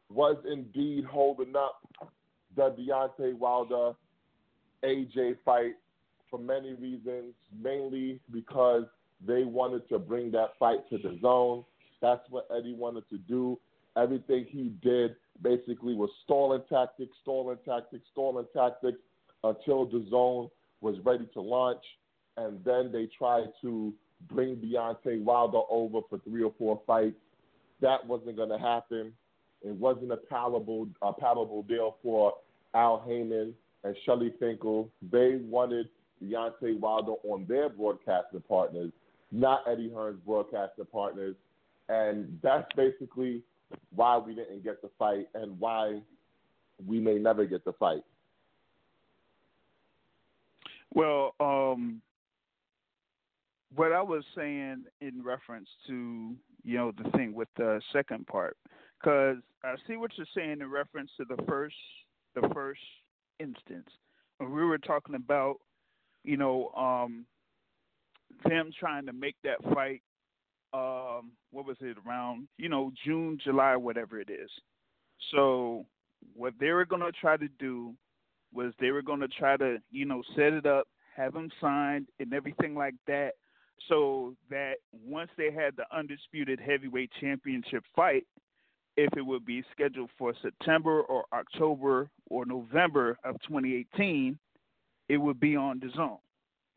was 0.10 0.36
indeed 0.51 1.06
holding 1.06 1.56
up 1.56 1.80
the 2.58 2.75
Deontay 2.78 3.38
Wilder 3.38 3.93
AJ 4.84 5.38
fight 5.45 5.75
for 6.30 6.38
many 6.38 6.73
reasons, 6.73 7.34
mainly 7.58 8.19
because 8.34 8.84
they 9.25 9.43
wanted 9.45 9.88
to 9.89 9.97
bring 9.97 10.32
that 10.32 10.49
fight 10.60 10.80
to 10.89 10.97
the 10.97 11.17
zone. 11.21 11.63
That's 12.01 12.30
what 12.30 12.45
Eddie 12.56 12.75
wanted 12.75 13.08
to 13.10 13.17
do. 13.19 13.58
Everything 13.95 14.45
he 14.49 14.73
did 14.84 15.15
basically 15.41 15.95
was 15.95 16.10
stalling 16.25 16.63
tactics, 16.69 17.15
stalling 17.21 17.58
tactics, 17.65 18.04
stalling 18.12 18.47
tactics 18.54 18.99
until 19.45 19.86
the 19.86 20.06
zone 20.10 20.49
was 20.86 20.95
ready 21.04 21.28
to 21.34 21.41
launch, 21.41 21.84
and 22.38 22.63
then 22.63 22.91
they 22.91 23.10
tried 23.17 23.48
to 23.62 23.93
bring 24.30 24.56
Deontay 24.58 25.21
Wilder 25.24 25.62
over 25.69 26.00
for 26.10 26.19
three 26.19 26.43
or 26.43 26.54
four 26.58 26.80
fights. 26.88 27.17
That 27.82 28.06
wasn't 28.06 28.38
going 28.38 28.50
to 28.50 28.58
happen. 28.58 29.12
It 29.63 29.76
wasn't 29.76 30.12
a 30.12 30.17
palatable, 30.17 30.88
a 31.02 31.12
palatable 31.12 31.63
deal 31.63 31.98
for 32.04 32.34
Al 32.76 33.04
Haymon 33.08 33.54
and 33.84 33.95
Shelly 34.06 34.34
Finkel, 34.39 34.89
they 35.12 35.38
wanted 35.43 35.88
Deontay 36.24 36.80
Wilder 36.80 37.13
on 37.24 37.45
their 37.48 37.69
broadcasting 37.69 38.41
partners, 38.48 38.91
not 39.32 39.62
Eddie 39.67 39.91
Hearn's 39.93 40.19
broadcasting 40.26 40.86
partners. 40.91 41.36
And 41.88 42.39
that's 42.41 42.67
basically 42.76 43.43
why 43.95 44.17
we 44.17 44.34
didn't 44.34 44.63
get 44.63 44.82
the 44.82 44.89
fight 44.98 45.28
and 45.36 45.60
why 45.60 46.02
we 46.86 47.00
may 47.00 47.15
never 47.15 47.45
get 47.45 47.63
the 47.63 47.74
fight. 47.74 48.04
Well, 50.95 51.36
um, 51.41 52.01
what 53.75 53.91
I 53.91 54.01
was 54.01 54.23
saying 54.36 54.86
in 55.01 55.21
reference 55.21 55.67
to 55.88 56.34
you 56.63 56.77
know 56.77 56.91
the 56.91 57.10
thing 57.12 57.34
with 57.36 57.49
the 57.58 57.81
second 57.91 58.25
part, 58.27 58.58
because 58.99 59.38
I 59.63 59.75
see 59.88 59.97
what 59.97 60.12
you're 60.17 60.25
saying 60.34 60.62
in 60.62 60.71
reference 60.71 61.12
to 61.17 61.25
the 61.25 61.41
first 61.43 61.75
the 62.34 62.49
first 62.53 62.81
instance. 63.39 63.89
When 64.38 64.53
we 64.53 64.63
were 64.63 64.77
talking 64.77 65.15
about 65.15 65.58
you 66.23 66.38
know 66.38 66.69
um, 66.77 67.25
them 68.45 68.71
trying 68.79 69.05
to 69.05 69.13
make 69.13 69.36
that 69.43 69.62
fight. 69.73 70.01
Um, 70.73 71.31
what 71.51 71.65
was 71.65 71.77
it 71.79 71.95
around? 72.05 72.47
You 72.58 72.69
know 72.69 72.91
June, 73.05 73.38
July, 73.43 73.75
whatever 73.75 74.19
it 74.19 74.29
is. 74.29 74.49
So 75.31 75.86
what 76.36 76.53
they 76.60 76.71
were 76.71 76.86
going 76.86 77.01
to 77.01 77.12
try 77.12 77.38
to 77.38 77.47
do 77.60 77.93
was 78.55 78.73
they 78.79 78.91
were 78.91 79.01
going 79.01 79.19
to 79.19 79.27
try 79.27 79.57
to, 79.57 79.77
you 79.91 80.05
know, 80.05 80.23
set 80.35 80.53
it 80.53 80.65
up, 80.65 80.87
have 81.15 81.35
him 81.35 81.51
signed 81.61 82.07
and 82.19 82.33
everything 82.33 82.75
like 82.75 82.95
that, 83.07 83.33
so 83.89 84.35
that 84.49 84.75
once 85.05 85.29
they 85.37 85.51
had 85.51 85.75
the 85.75 85.85
undisputed 85.95 86.59
heavyweight 86.59 87.11
championship 87.19 87.83
fight, 87.95 88.25
if 88.97 89.09
it 89.17 89.21
would 89.21 89.45
be 89.45 89.63
scheduled 89.71 90.09
for 90.17 90.33
September 90.41 91.01
or 91.01 91.25
October 91.33 92.09
or 92.29 92.45
November 92.45 93.17
of 93.25 93.35
2018, 93.47 94.37
it 95.09 95.17
would 95.17 95.39
be 95.39 95.55
on 95.55 95.79
the 95.79 95.89
zone. 95.95 96.17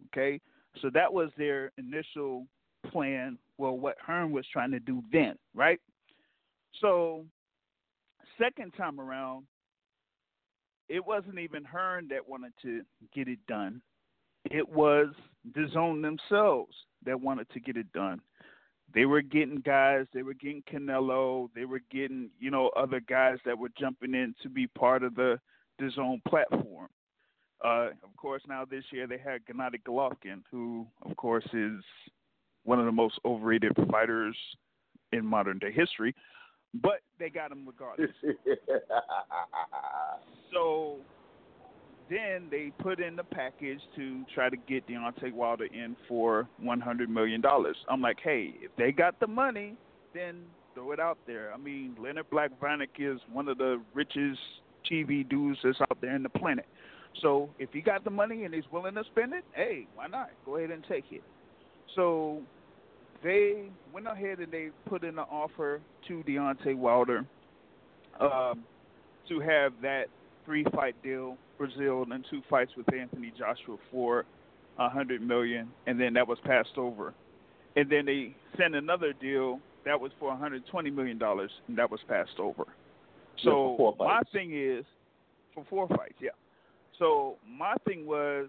Okay, 0.09 0.41
so 0.83 0.91
that 0.95 1.13
was 1.13 1.31
their 1.37 1.73
initial 1.79 2.47
plan. 2.91 3.39
Well, 3.57 3.79
what 3.79 3.97
Hearn 4.05 4.31
was 4.31 4.45
trying 4.53 4.71
to 4.73 4.81
do 4.81 5.03
then, 5.13 5.35
right? 5.55 5.81
So, 6.81 7.25
second 8.39 8.73
time 8.77 9.01
around, 9.01 9.47
it 10.89 11.05
wasn't 11.05 11.39
even 11.39 11.65
Hearn 11.65 12.09
that 12.09 12.29
wanted 12.29 12.53
to 12.63 12.83
get 13.15 13.29
it 13.29 13.39
done. 13.47 13.81
It 14.51 14.69
was 14.69 15.09
the 15.55 15.69
zone 15.73 16.03
themselves 16.03 16.75
that 17.05 17.21
wanted 17.21 17.49
to 17.51 17.61
get 17.61 17.77
it 17.77 17.93
done. 17.93 18.21
They 18.95 19.05
were 19.05 19.21
getting 19.21 19.57
guys, 19.57 20.07
they 20.15 20.23
were 20.23 20.35
getting 20.35 20.63
Canelo, 20.63 21.51
they 21.55 21.67
were 21.67 21.83
getting, 21.91 22.31
you 22.39 22.51
know, 22.51 22.71
other 22.71 23.01
guys 23.01 23.37
that 23.45 23.59
were 23.59 23.69
jumping 23.79 24.15
in 24.15 24.35
to 24.43 24.49
be 24.49 24.67
part 24.67 25.03
of 25.03 25.15
the 25.15 25.39
the 25.79 25.91
zone 25.91 26.21
platform. 26.27 26.89
Uh, 27.65 27.89
of 28.03 28.17
course, 28.17 28.43
now 28.49 28.65
this 28.65 28.85
year 28.91 29.07
they 29.07 29.19
had 29.19 29.45
Gennady 29.45 29.83
Golovkin, 29.87 30.43
who, 30.51 30.87
of 31.03 31.17
course, 31.17 31.47
is 31.53 31.83
one 32.65 32.79
of 32.79 32.87
the 32.87 32.93
most 32.93 33.19
overrated 33.25 33.73
fighters 33.91 34.37
in 35.13 35.25
modern 35.25 35.59
day 35.59 35.73
history. 35.73 36.15
But 36.75 37.01
they 37.19 37.31
got 37.31 37.51
him 37.51 37.67
regardless. 37.67 38.11
so 40.53 40.97
then 42.11 42.49
they 42.51 42.73
put 42.79 43.01
in 43.01 43.17
the 43.17 43.25
package 43.25 43.81
to 43.97 44.25
try 44.35 44.49
to 44.49 44.57
get 44.57 44.87
Deontay 44.87 45.33
Wilder 45.33 45.67
in 45.67 45.97
for 46.07 46.49
one 46.61 46.81
hundred 46.81 47.11
million 47.11 47.41
dollars. 47.41 47.77
I'm 47.89 48.01
like, 48.01 48.19
hey, 48.23 48.55
if 48.61 48.71
they 48.77 48.93
got 48.93 49.19
the 49.21 49.27
money, 49.27 49.77
then 50.15 50.43
throw 50.75 50.93
it 50.93 51.01
out 51.01 51.19
there. 51.27 51.53
I 51.53 51.57
mean, 51.57 51.97
Leonard 52.01 52.31
Black 52.31 52.51
Vanek 52.61 52.89
is 52.99 53.21
one 53.33 53.49
of 53.49 53.59
the 53.59 53.81
richest 53.95 54.41
TV 54.91 55.29
dudes 55.29 55.59
that's 55.63 55.81
out 55.81 55.99
there 56.01 56.15
in 56.15 56.23
the 56.23 56.29
planet. 56.29 56.67
So 57.23 57.51
if 57.59 57.71
he 57.73 57.81
got 57.81 58.05
the 58.05 58.11
money 58.11 58.45
and 58.45 58.55
he's 58.55 58.65
willing 58.71 58.95
to 58.95 59.05
spend 59.13 59.33
it, 59.33 59.45
hey, 59.55 59.87
why 59.95 60.07
not? 60.07 60.31
Go 60.45 60.57
ahead 60.57 60.71
and 60.71 60.85
take 60.89 61.05
it. 61.11 61.23
So 61.97 62.43
they 63.23 63.69
went 63.93 64.07
ahead 64.07 64.39
and 64.39 64.53
they 64.53 64.71
put 64.89 65.03
in 65.03 65.19
an 65.19 65.25
offer 65.31 65.81
to 66.07 66.23
Deontay 66.27 66.77
Wilder 66.77 67.27
um, 68.21 68.65
to 69.29 69.41
have 69.41 69.73
that 69.83 70.05
three 70.45 70.65
fight 70.75 70.95
deal, 71.03 71.37
Breazeale, 71.61 72.11
and 72.13 72.25
two 72.31 72.43
fights 72.49 72.73
with 72.77 72.93
Anthony 72.93 73.33
Joshua 73.37 73.77
for 73.91 74.25
a 74.79 74.89
hundred 74.89 75.21
million, 75.21 75.69
and 75.87 76.01
then 76.01 76.15
that 76.15 76.27
was 76.27 76.39
passed 76.45 76.77
over. 76.77 77.13
And 77.77 77.91
then 77.91 78.07
they 78.07 78.35
sent 78.57 78.75
another 78.75 79.13
deal 79.13 79.61
that 79.85 80.01
was 80.01 80.13
for 80.19 80.29
120 80.29 80.91
million 80.91 81.19
dollars, 81.19 81.51
and 81.67 81.77
that 81.79 81.91
was 81.91 82.01
passed 82.09 82.39
over. 82.39 82.65
So 83.45 83.77
yeah, 83.79 84.07
my 84.07 84.21
thing 84.33 84.51
is 84.55 84.85
for 85.55 85.65
four 85.69 85.89
fights, 85.89 86.15
yeah. 86.21 86.31
So 86.99 87.37
my 87.49 87.75
thing 87.87 88.07
was, 88.07 88.49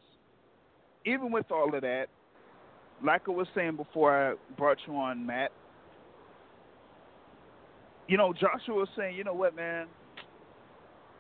even 1.06 1.32
with 1.32 1.52
all 1.52 1.74
of 1.74 1.82
that, 1.82 2.08
like 3.04 3.22
I 3.28 3.32
was 3.32 3.48
saying 3.56 3.76
before 3.76 4.32
I 4.32 4.36
brought 4.58 4.78
you 4.88 4.96
on, 4.96 5.26
Matt. 5.26 5.52
You 8.08 8.18
know, 8.18 8.34
Joshua 8.34 8.76
was 8.76 8.90
saying, 8.98 9.16
you 9.16 9.24
know 9.24 9.34
what, 9.34 9.56
man, 9.56 9.88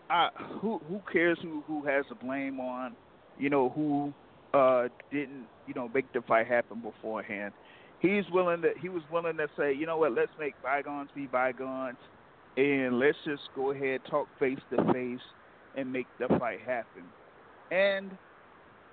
I, 0.09 0.29
who 0.59 0.79
who 0.89 1.01
cares 1.11 1.37
who 1.41 1.63
who 1.67 1.85
has 1.85 2.05
the 2.09 2.15
blame 2.15 2.59
on, 2.59 2.95
you 3.37 3.49
know 3.49 3.69
who 3.69 4.13
uh 4.57 4.87
didn't 5.11 5.45
you 5.67 5.73
know 5.75 5.89
make 5.93 6.11
the 6.13 6.21
fight 6.21 6.47
happen 6.47 6.81
beforehand. 6.81 7.53
He's 7.99 8.23
willing 8.31 8.61
that 8.61 8.77
he 8.81 8.89
was 8.89 9.03
willing 9.11 9.37
to 9.37 9.47
say, 9.57 9.73
you 9.73 9.85
know 9.85 9.97
what, 9.97 10.13
let's 10.13 10.31
make 10.39 10.55
bygones 10.63 11.09
be 11.13 11.27
bygones, 11.27 11.97
and 12.57 12.97
let's 12.97 13.17
just 13.25 13.43
go 13.55 13.71
ahead 13.71 14.01
talk 14.09 14.27
face 14.39 14.59
to 14.71 14.77
face 14.91 15.19
and 15.77 15.91
make 15.93 16.07
the 16.17 16.27
fight 16.39 16.61
happen. 16.61 17.03
And 17.71 18.09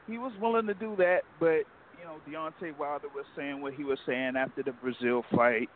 he 0.07 0.18
was 0.18 0.33
willing 0.40 0.66
to 0.66 0.75
do 0.75 0.94
that, 0.96 1.20
but 1.40 1.62
you 1.99 2.05
know 2.05 2.21
Deontay 2.29 2.77
Wilder 2.79 3.09
was 3.15 3.25
saying 3.37 3.61
what 3.61 3.75
he 3.75 3.85
was 3.85 3.99
saying 4.07 4.35
after 4.37 4.63
the 4.63 4.73
Breazeale 4.73 5.23
fight 5.35 5.69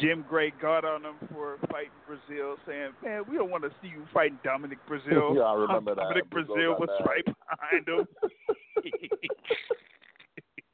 Jim 0.00 0.24
Gray 0.28 0.52
got 0.60 0.84
on 0.84 1.04
him 1.04 1.14
for 1.32 1.56
fighting 1.70 1.90
Breazeale, 2.08 2.56
saying, 2.66 2.90
"Man, 3.02 3.24
we 3.28 3.36
don't 3.36 3.50
want 3.50 3.64
to 3.64 3.70
see 3.82 3.88
you 3.88 4.06
fighting 4.12 4.38
Dominic 4.44 4.78
Breazeale." 4.88 5.34
yeah, 5.36 5.42
I 5.42 5.54
remember 5.54 5.94
that. 5.94 6.02
Dominic 6.02 6.30
Breazeale 6.30 6.78
was 6.78 6.88
right 7.06 7.24
behind 7.24 7.88
him. 7.88 8.06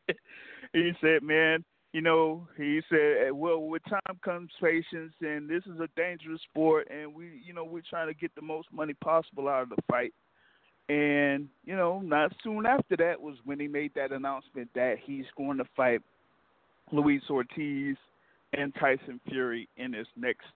he 0.73 0.93
said, 1.01 1.23
"Man, 1.23 1.65
you 1.93 2.03
know," 2.03 2.49
he 2.57 2.83
said, 2.91 3.33
"Well, 3.33 3.63
with 3.63 3.83
time 3.85 4.19
comes 4.23 4.51
patience, 4.61 5.15
and 5.21 5.49
this 5.49 5.65
is 5.67 5.81
a 5.81 5.89
dangerous 5.97 6.43
sport, 6.43 6.89
and 6.91 7.15
we, 7.15 7.41
you 7.45 7.55
know, 7.55 7.65
we're 7.65 7.83
trying 7.89 8.09
to 8.09 8.15
get 8.15 8.35
the 8.35 8.43
most 8.43 8.69
money 8.73 8.95
possible 8.95 9.49
out 9.49 9.63
of 9.63 9.71
the 9.71 9.83
fight." 9.89 10.13
And 10.89 11.49
you 11.65 11.77
know, 11.77 12.01
not 12.01 12.33
soon 12.45 12.65
after 12.65 12.97
that 12.99 13.21
was 13.21 13.37
when 13.45 13.59
he 13.59 13.67
made 13.67 13.93
that 13.95 14.13
announcement 14.13 14.69
that 14.75 14.97
he's 15.05 15.25
going 15.37 15.59
to 15.59 15.65
fight 15.77 16.01
Luis 16.93 17.23
Ortiz 17.29 17.97
and 18.53 18.73
Tyson 18.77 19.21
Fury 19.29 19.69
in 19.77 19.93
his 19.93 20.07
next 20.17 20.47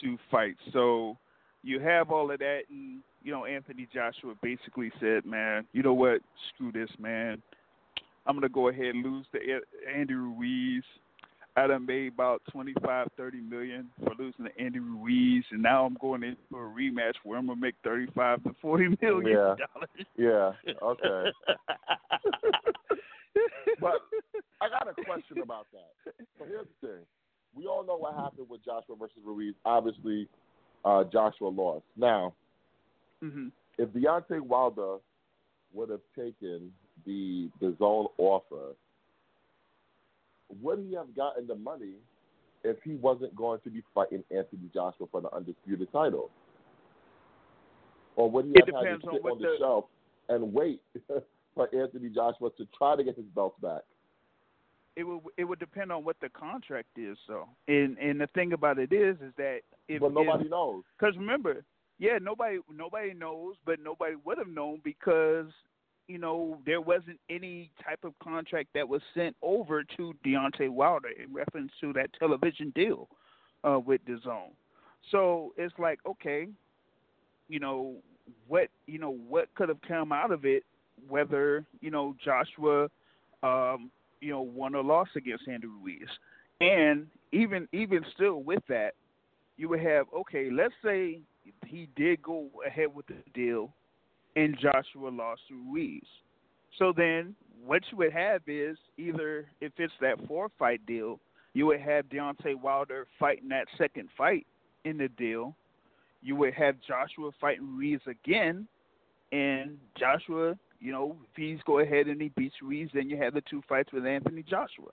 two 0.00 0.16
fights. 0.30 0.60
So 0.72 1.18
you 1.62 1.80
have 1.80 2.10
all 2.10 2.30
of 2.30 2.38
that, 2.38 2.60
and 2.70 3.00
you 3.22 3.32
know 3.32 3.44
Anthony 3.44 3.86
Joshua 3.92 4.34
basically 4.42 4.90
said, 4.98 5.26
"Man, 5.26 5.66
you 5.72 5.82
know 5.82 5.94
what? 5.94 6.20
Screw 6.54 6.72
this, 6.72 6.90
man. 6.98 7.42
I'm 8.26 8.34
gonna 8.34 8.48
go 8.48 8.68
ahead 8.68 8.94
and 8.94 9.04
lose 9.04 9.26
to 9.32 9.60
Andy 9.94 10.14
Ruiz. 10.14 10.84
I 11.56 11.66
done 11.66 11.86
made 11.86 12.12
about 12.12 12.42
25, 12.52 13.08
30 13.16 13.40
million 13.40 13.88
for 14.04 14.12
losing 14.18 14.44
to 14.44 14.50
Andy 14.62 14.78
Ruiz, 14.78 15.42
and 15.50 15.62
now 15.62 15.86
I'm 15.86 15.96
going 16.00 16.22
in 16.22 16.36
for 16.50 16.66
a 16.66 16.70
rematch 16.70 17.14
where 17.24 17.38
I'm 17.38 17.46
gonna 17.46 17.58
make 17.58 17.76
35 17.82 18.42
to 18.44 18.54
40 18.60 18.98
million 19.00 19.26
yeah. 19.26 19.54
dollars. 19.74 19.88
Yeah. 20.18 20.52
Okay. 20.82 21.32
but 23.80 24.02
I 24.60 24.68
got 24.68 24.86
a 24.88 24.94
question 25.04 25.38
about 25.42 25.66
that. 25.72 25.92
So 26.38 26.44
here's 26.46 26.66
the 26.82 26.88
thing 26.88 27.06
we 27.56 27.66
all 27.66 27.84
know 27.84 27.96
what 27.96 28.14
happened 28.14 28.48
with 28.50 28.64
Joshua 28.64 28.96
versus 28.98 29.16
Ruiz. 29.24 29.54
Obviously, 29.64 30.28
uh, 30.84 31.04
Joshua 31.04 31.48
lost. 31.48 31.84
Now, 31.96 32.34
mm-hmm. 33.24 33.48
if 33.78 33.88
Deontay 33.90 34.40
Wilder 34.40 34.96
would 35.72 35.88
have 35.88 36.00
taken 36.14 36.70
the 37.06 37.48
the 37.60 37.74
zone 37.78 38.08
offer, 38.18 38.74
would 40.62 40.78
he 40.88 40.94
have 40.94 41.14
gotten 41.14 41.46
the 41.46 41.54
money 41.54 41.94
if 42.64 42.76
he 42.84 42.94
wasn't 42.94 43.34
going 43.34 43.60
to 43.64 43.70
be 43.70 43.82
fighting 43.94 44.24
Anthony 44.30 44.70
Joshua 44.72 45.06
for 45.10 45.20
the 45.20 45.34
undisputed 45.34 45.90
title? 45.92 46.30
Or 48.16 48.30
would 48.30 48.46
he 48.46 48.54
have 48.56 48.84
had 48.84 48.90
to 48.90 48.98
sit 49.00 49.08
on, 49.08 49.32
on 49.32 49.38
the, 49.38 49.44
the 49.44 49.56
shelf 49.58 49.84
and 50.28 50.52
wait 50.52 50.80
for 51.54 51.74
Anthony 51.74 52.08
Joshua 52.08 52.50
to 52.56 52.66
try 52.76 52.96
to 52.96 53.04
get 53.04 53.16
his 53.16 53.26
belt 53.34 53.60
back? 53.60 53.82
it 54.96 55.04
would 55.04 55.20
it 55.36 55.44
would 55.44 55.58
depend 55.58 55.92
on 55.92 56.04
what 56.04 56.16
the 56.20 56.28
contract 56.30 56.88
is. 56.96 57.16
So, 57.26 57.48
and 57.68 57.96
and 57.98 58.20
the 58.20 58.26
thing 58.28 58.52
about 58.52 58.78
it 58.78 58.92
is, 58.92 59.16
is 59.20 59.32
that 59.36 59.60
if 59.88 60.00
but 60.00 60.12
nobody 60.12 60.46
if, 60.46 60.50
knows. 60.50 60.84
Because 60.98 61.16
remember, 61.16 61.64
yeah, 61.98 62.18
nobody 62.20 62.58
nobody 62.74 63.12
knows, 63.12 63.56
but 63.64 63.78
nobody 63.80 64.16
would 64.24 64.38
have 64.38 64.48
known 64.48 64.80
because 64.82 65.46
you 66.08 66.18
know 66.18 66.58
there 66.66 66.80
wasn't 66.80 67.18
any 67.28 67.70
type 67.84 68.00
of 68.04 68.12
contract 68.22 68.68
that 68.74 68.88
was 68.88 69.02
sent 69.14 69.36
over 69.42 69.82
to 69.96 70.14
Deontay 70.24 70.70
Wilder 70.70 71.08
in 71.08 71.32
reference 71.32 71.72
to 71.80 71.92
that 71.94 72.10
television 72.18 72.72
deal 72.74 73.08
uh, 73.64 73.78
with 73.78 74.00
the 74.06 74.18
Zone. 74.24 74.52
So 75.10 75.52
it's 75.56 75.74
like 75.78 75.98
okay, 76.06 76.48
you 77.48 77.60
know 77.60 77.96
what 78.48 78.68
you 78.86 78.98
know 78.98 79.16
what 79.28 79.48
could 79.54 79.68
have 79.68 79.80
come 79.86 80.12
out 80.12 80.30
of 80.30 80.44
it, 80.44 80.64
whether 81.08 81.64
you 81.80 81.90
know 81.90 82.14
Joshua, 82.24 82.88
um, 83.42 83.90
you 84.20 84.30
know, 84.30 84.42
won 84.42 84.74
or 84.74 84.82
lost 84.82 85.10
against 85.16 85.48
Andy 85.48 85.66
Ruiz, 85.66 86.08
and 86.60 87.06
even 87.32 87.68
even 87.72 88.04
still 88.14 88.42
with 88.42 88.62
that, 88.68 88.94
you 89.56 89.68
would 89.68 89.80
have 89.80 90.06
okay, 90.14 90.50
let's 90.50 90.74
say 90.84 91.20
he 91.66 91.88
did 91.96 92.22
go 92.22 92.48
ahead 92.66 92.94
with 92.94 93.06
the 93.06 93.14
deal, 93.34 93.72
and 94.36 94.56
Joshua 94.60 95.08
lost 95.08 95.40
to 95.48 95.54
Ruiz. 95.54 96.04
So 96.78 96.92
then, 96.94 97.34
what 97.64 97.82
you 97.90 97.96
would 97.96 98.12
have 98.12 98.42
is 98.46 98.76
either 98.98 99.46
if 99.60 99.72
it's 99.78 99.92
that 100.00 100.18
four 100.28 100.50
fight 100.58 100.84
deal, 100.86 101.18
you 101.54 101.66
would 101.66 101.80
have 101.80 102.04
Deontay 102.10 102.60
Wilder 102.60 103.06
fighting 103.18 103.48
that 103.48 103.66
second 103.78 104.10
fight 104.16 104.46
in 104.84 104.98
the 104.98 105.08
deal. 105.08 105.56
You 106.22 106.36
would 106.36 106.52
have 106.54 106.76
Joshua 106.86 107.30
fighting 107.40 107.76
Ruiz 107.76 108.00
again, 108.06 108.68
and 109.32 109.78
Joshua, 109.98 110.56
you 110.80 110.92
know, 110.92 111.16
if 111.22 111.36
he's 111.36 111.58
go 111.66 111.78
ahead 111.78 112.06
and 112.06 112.20
he 112.20 112.28
beats 112.28 112.56
Ruiz, 112.62 112.90
then 112.92 113.08
you 113.08 113.16
have 113.16 113.32
the 113.32 113.42
two 113.50 113.62
fights 113.68 113.90
with 113.92 114.04
Anthony 114.06 114.42
Joshua. 114.42 114.90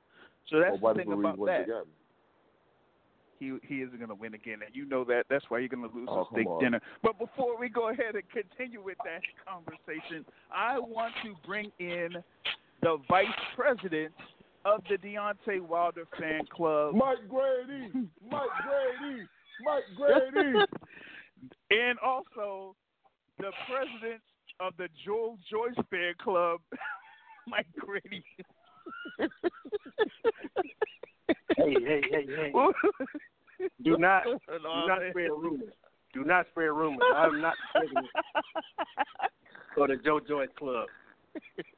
So 0.49 0.60
that's 0.60 0.82
well, 0.82 0.93
the 0.93 1.03
thing 1.03 1.12
about 1.12 1.38
wins 1.38 1.51
that. 1.51 1.63
Again? 1.63 1.84
He 3.43 3.75
he 3.75 3.82
isn't 3.82 3.97
going 3.97 4.10
to 4.10 4.15
win 4.15 4.34
again, 4.34 4.60
and 4.65 4.73
you 4.73 4.86
know 4.86 5.03
that. 5.06 5.25
That's 5.29 5.43
why 5.49 5.60
you're 5.60 5.67
going 5.67 5.88
to 5.89 5.93
lose 5.95 6.08
Oh, 6.10 6.21
a 6.21 6.25
steak 6.32 6.47
on. 6.47 6.63
dinner. 6.63 6.82
But 7.01 7.19
before 7.19 7.58
we 7.60 7.67
go 7.67 7.89
ahead 7.89 8.15
and 8.15 8.23
continue 8.32 8.82
with 8.82 8.97
that 9.03 9.21
conversation, 9.45 10.25
I 10.56 10.79
want 10.79 11.13
to 11.25 11.34
bring 11.45 11.71
in 11.79 12.10
the 12.82 12.97
vice 13.10 13.27
president 13.56 14.13
of 14.65 14.82
the 14.89 14.95
Deontay 14.97 15.60
Wilder 15.60 16.06
fan 16.17 16.41
club, 16.49 16.95
Mike 16.95 17.17
Grady, 17.29 17.91
Mike 18.32 18.49
Grady, 18.63 19.27
Mike 19.65 19.84
Grady. 20.32 20.60
and 21.71 21.99
also 21.99 22.75
the 23.39 23.51
president 23.67 24.21
of 24.62 24.71
the 24.77 24.88
Joe 25.06 25.38
Joyce 25.51 25.75
fan 25.89 26.13
club, 26.23 26.62
Mike 27.47 27.67
Grady. 27.77 28.23
Hey, 31.58 31.73
hey, 31.86 32.01
hey, 32.12 32.25
hey. 32.27 32.51
Do 33.83 33.97
not 33.99 34.23
do 34.25 34.31
not 34.87 34.99
spread 35.09 35.29
rumors. 35.29 35.73
Do 36.13 36.23
not 36.23 36.45
spread 36.51 36.69
rumors. 36.69 37.01
I'm 37.15 37.41
not 37.41 37.55
the 37.73 37.79
president 37.79 38.07
for 39.75 39.87
the 39.87 39.95
Joe 40.03 40.19
Joyce 40.27 40.49
Club. 40.57 40.87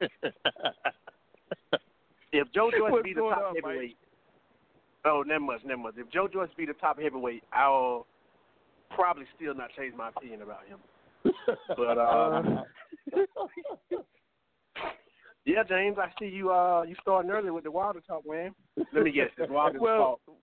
if 2.32 2.52
Joe 2.52 2.70
Joyce 2.70 2.90
What's 2.92 3.04
be 3.04 3.14
the 3.14 3.20
top 3.20 3.38
on, 3.38 3.54
Mike? 3.54 3.64
heavyweight, 3.64 3.96
oh, 5.06 5.22
never 5.26 5.40
much, 5.40 5.60
never 5.64 5.80
much. 5.80 5.94
If 5.96 6.10
Joe 6.10 6.28
Joyce 6.30 6.50
be 6.56 6.66
the 6.66 6.74
top 6.74 7.00
heavyweight, 7.00 7.42
I'll 7.52 8.06
probably 8.94 9.24
still 9.34 9.54
not 9.54 9.70
change 9.76 9.94
my 9.96 10.10
opinion 10.10 10.42
about 10.42 10.66
him. 10.66 10.78
But 11.76 11.98
um, 11.98 12.64
yeah, 15.44 15.62
James, 15.68 15.96
I 15.98 16.08
see 16.18 16.26
you. 16.26 16.52
Uh, 16.52 16.82
you 16.82 16.94
starting 17.00 17.30
early 17.30 17.50
with 17.50 17.64
the 17.64 17.70
Wilder 17.70 18.00
talk, 18.06 18.22
man. 18.28 18.54
Let 18.92 19.04
me 19.04 19.10
guess. 19.12 19.30
It's 19.38 19.50
Wilder's 19.50 19.80
Well- 19.80 20.20
fault. 20.26 20.38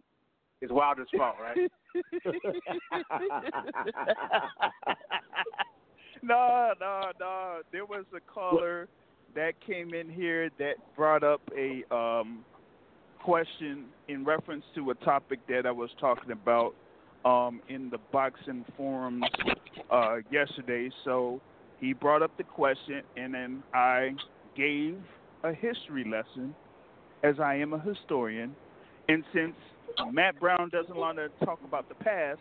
It's 0.63 0.71
Wilder's 0.71 1.09
fault, 1.17 1.35
right? 1.41 1.57
no, 6.23 6.71
no, 6.79 7.11
no. 7.19 7.59
There 7.73 7.85
was 7.85 8.05
a 8.15 8.21
caller 8.33 8.87
that 9.35 9.55
came 9.67 9.93
in 9.93 10.09
here 10.09 10.49
that 10.59 10.75
brought 10.95 11.21
up 11.21 11.41
a 11.53 11.83
um, 11.93 12.45
question 13.21 13.87
in 14.07 14.23
reference 14.23 14.63
to 14.75 14.91
a 14.91 14.95
topic 14.95 15.45
that 15.49 15.65
I 15.65 15.71
was 15.71 15.89
talking 15.99 16.31
about 16.31 16.73
um, 17.25 17.59
in 17.67 17.89
the 17.89 17.97
boxing 18.13 18.63
forums 18.77 19.25
uh, 19.91 20.19
yesterday. 20.31 20.89
So 21.03 21.41
he 21.81 21.91
brought 21.91 22.23
up 22.23 22.37
the 22.37 22.45
question, 22.45 23.01
and 23.17 23.33
then 23.33 23.63
I 23.73 24.11
gave 24.55 24.97
a 25.43 25.51
history 25.51 26.09
lesson, 26.09 26.55
as 27.21 27.41
I 27.41 27.55
am 27.55 27.73
a 27.73 27.81
historian. 27.81 28.55
And 29.09 29.25
since 29.33 29.55
Matt 30.11 30.39
Brown 30.39 30.69
doesn't 30.69 30.95
want 30.95 31.17
to 31.17 31.29
talk 31.45 31.59
about 31.63 31.87
the 31.89 31.95
past, 31.95 32.39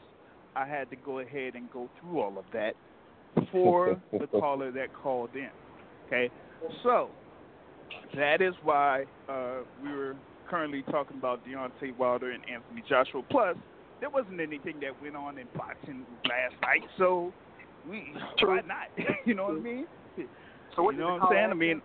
I 0.55 0.67
had 0.67 0.91
to 0.91 0.97
go 0.97 1.21
ahead 1.21 1.55
and 1.55 1.71
go 1.71 1.89
through 2.01 2.21
all 2.21 2.39
of 2.39 2.45
that 2.53 2.75
for 3.51 4.01
the 4.13 4.27
caller 4.27 4.71
that 4.73 4.93
called 4.95 5.31
in. 5.35 5.51
Okay, 6.07 6.31
so 6.83 7.09
that 8.15 8.43
is 8.43 8.55
why 8.63 9.05
uh, 9.29 9.61
we 9.83 9.91
were 9.93 10.17
currently 10.49 10.83
talking 10.91 11.17
about 11.17 11.47
Deontay 11.47 11.97
Wilder 11.97 12.31
and 12.33 12.43
Anthony 12.45 12.83
Joshua. 12.89 13.23
Plus, 13.31 13.57
there 14.01 14.11
wasn't 14.11 14.41
anything 14.41 14.81
that 14.81 15.01
went 15.01 15.17
on 15.17 15.39
in 15.39 15.47
boxing 15.57 16.05
last 16.25 16.55
night, 16.61 16.83
so 16.99 17.33
we 17.89 18.13
why 18.43 18.61
not? 18.67 18.89
you 19.25 19.35
know 19.35 19.45
what 19.45 19.57
I 19.57 19.61
mean? 19.61 19.87
So 20.77 20.83
what 20.83 20.95
you 20.95 21.01
did 21.01 21.07
know 21.07 21.15
what 21.15 21.23
I'm 21.23 21.29
saying? 21.33 21.51
I 21.51 21.55
mean, 21.55 21.83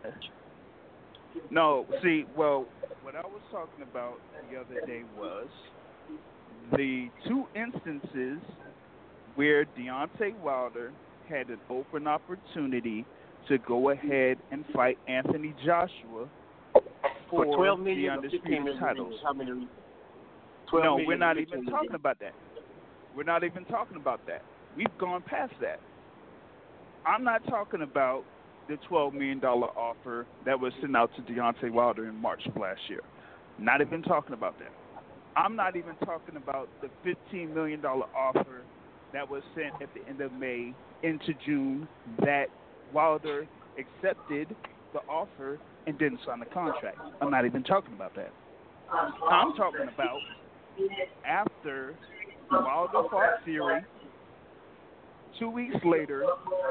no. 1.49 1.85
See, 2.03 2.25
well, 2.35 2.65
what 3.07 3.15
I 3.15 3.25
was 3.25 3.41
talking 3.53 3.83
about 3.89 4.19
the 4.51 4.59
other 4.59 4.85
day 4.85 5.03
was 5.17 5.47
the 6.75 7.07
two 7.25 7.45
instances 7.55 8.39
where 9.35 9.63
Deontay 9.79 10.37
Wilder 10.43 10.91
had 11.29 11.47
an 11.47 11.59
open 11.69 12.05
opportunity 12.05 13.05
to 13.47 13.59
go 13.59 13.91
ahead 13.91 14.39
and 14.51 14.65
fight 14.73 14.97
Anthony 15.07 15.55
Joshua 15.65 16.27
for, 16.73 17.45
for 17.45 17.55
12 17.55 17.77
the 17.77 17.83
million 17.85 18.21
15 18.21 18.41
undisputed 18.41 18.79
titles. 18.81 19.13
How 19.23 19.31
many? 19.31 19.69
12 20.69 20.83
No, 20.83 20.99
we're 21.07 21.17
not 21.17 21.37
15 21.37 21.59
even 21.59 21.71
talking 21.71 21.95
about 21.95 22.19
that. 22.19 22.33
We're 23.15 23.23
not 23.23 23.45
even 23.45 23.63
talking 23.65 23.95
about 23.95 24.19
that. 24.27 24.41
We've 24.75 24.97
gone 24.99 25.23
past 25.25 25.53
that. 25.61 25.79
I'm 27.05 27.23
not 27.23 27.41
talking 27.47 27.83
about 27.83 28.25
the 28.67 28.77
$12 28.89 29.13
million 29.13 29.43
offer 29.43 30.25
that 30.45 30.59
was 30.59 30.73
sent 30.81 30.95
out 30.95 31.09
to 31.15 31.21
Deontay 31.21 31.71
Wilder 31.71 32.07
in 32.07 32.15
March 32.15 32.41
of 32.47 32.55
last 32.57 32.81
year. 32.89 33.01
Not 33.59 33.81
even 33.81 34.01
talking 34.01 34.33
about 34.33 34.57
that. 34.59 34.71
I'm 35.35 35.55
not 35.55 35.75
even 35.75 35.95
talking 36.03 36.35
about 36.35 36.67
the 36.81 36.89
$15 37.33 37.53
million 37.53 37.83
offer 37.85 38.61
that 39.13 39.29
was 39.29 39.43
sent 39.55 39.81
at 39.81 39.89
the 39.93 40.07
end 40.09 40.21
of 40.21 40.33
May 40.33 40.73
into 41.03 41.33
June 41.45 41.87
that 42.19 42.47
Wilder 42.93 43.47
accepted 43.77 44.55
the 44.93 44.99
offer 45.09 45.59
and 45.85 45.97
didn't 45.97 46.19
sign 46.25 46.39
the 46.39 46.45
contract. 46.45 46.97
I'm 47.21 47.31
not 47.31 47.45
even 47.45 47.63
talking 47.63 47.93
about 47.93 48.15
that. 48.15 48.31
I'm 48.91 49.53
talking 49.55 49.87
about 49.93 50.19
after 51.25 51.95
Wilder 52.51 53.07
fought 53.11 53.43
Fury. 53.45 53.81
Two 55.39 55.49
weeks 55.49 55.75
later, 55.85 56.23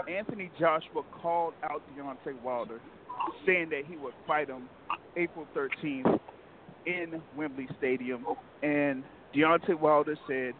Anthony 0.09 0.51
Joshua 0.59 1.03
called 1.23 1.55
out 1.63 1.83
Deontay 1.97 2.41
Wilder, 2.43 2.81
saying 3.47 3.71
that 3.71 3.83
he 3.89 3.97
would 3.97 4.15
fight 4.27 4.49
him 4.49 4.69
April 5.17 5.47
13th 5.55 6.19
in 6.87 7.21
Wembley 7.37 7.69
Stadium. 7.79 8.25
And 8.63 9.05
Deontay 9.35 9.79
Wilder 9.79 10.17
said 10.27 10.55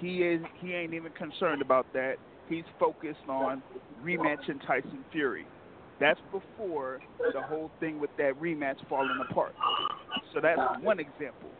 he 0.00 0.18
is 0.18 0.40
he 0.60 0.72
ain't 0.72 0.94
even 0.94 1.12
concerned 1.12 1.62
about 1.62 1.86
that. 1.92 2.16
He's 2.48 2.64
focused 2.78 3.26
on 3.28 3.62
rematching 4.02 4.64
Tyson 4.66 5.04
Fury. 5.12 5.46
That's 6.00 6.20
before 6.32 7.00
the 7.32 7.40
whole 7.40 7.70
thing 7.80 8.00
with 8.00 8.10
that 8.18 8.40
rematch 8.40 8.76
falling 8.88 9.18
apart. 9.30 9.54
So 10.34 10.40
that's 10.40 10.60
one 10.82 10.98
example. 10.98 11.50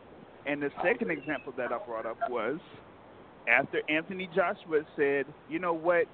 And 0.47 0.61
the 0.61 0.71
second 0.83 1.11
example 1.11 1.55
that 1.57 1.73
I 1.73 1.79
brought 1.87 2.05
up 2.05 2.19
was 2.29 2.59
after 3.49 3.81
Anthony 3.89 4.29
Joshua 4.35 4.83
said, 4.97 5.27
you 5.49 5.59
know 5.59 5.75
what, 5.75 6.07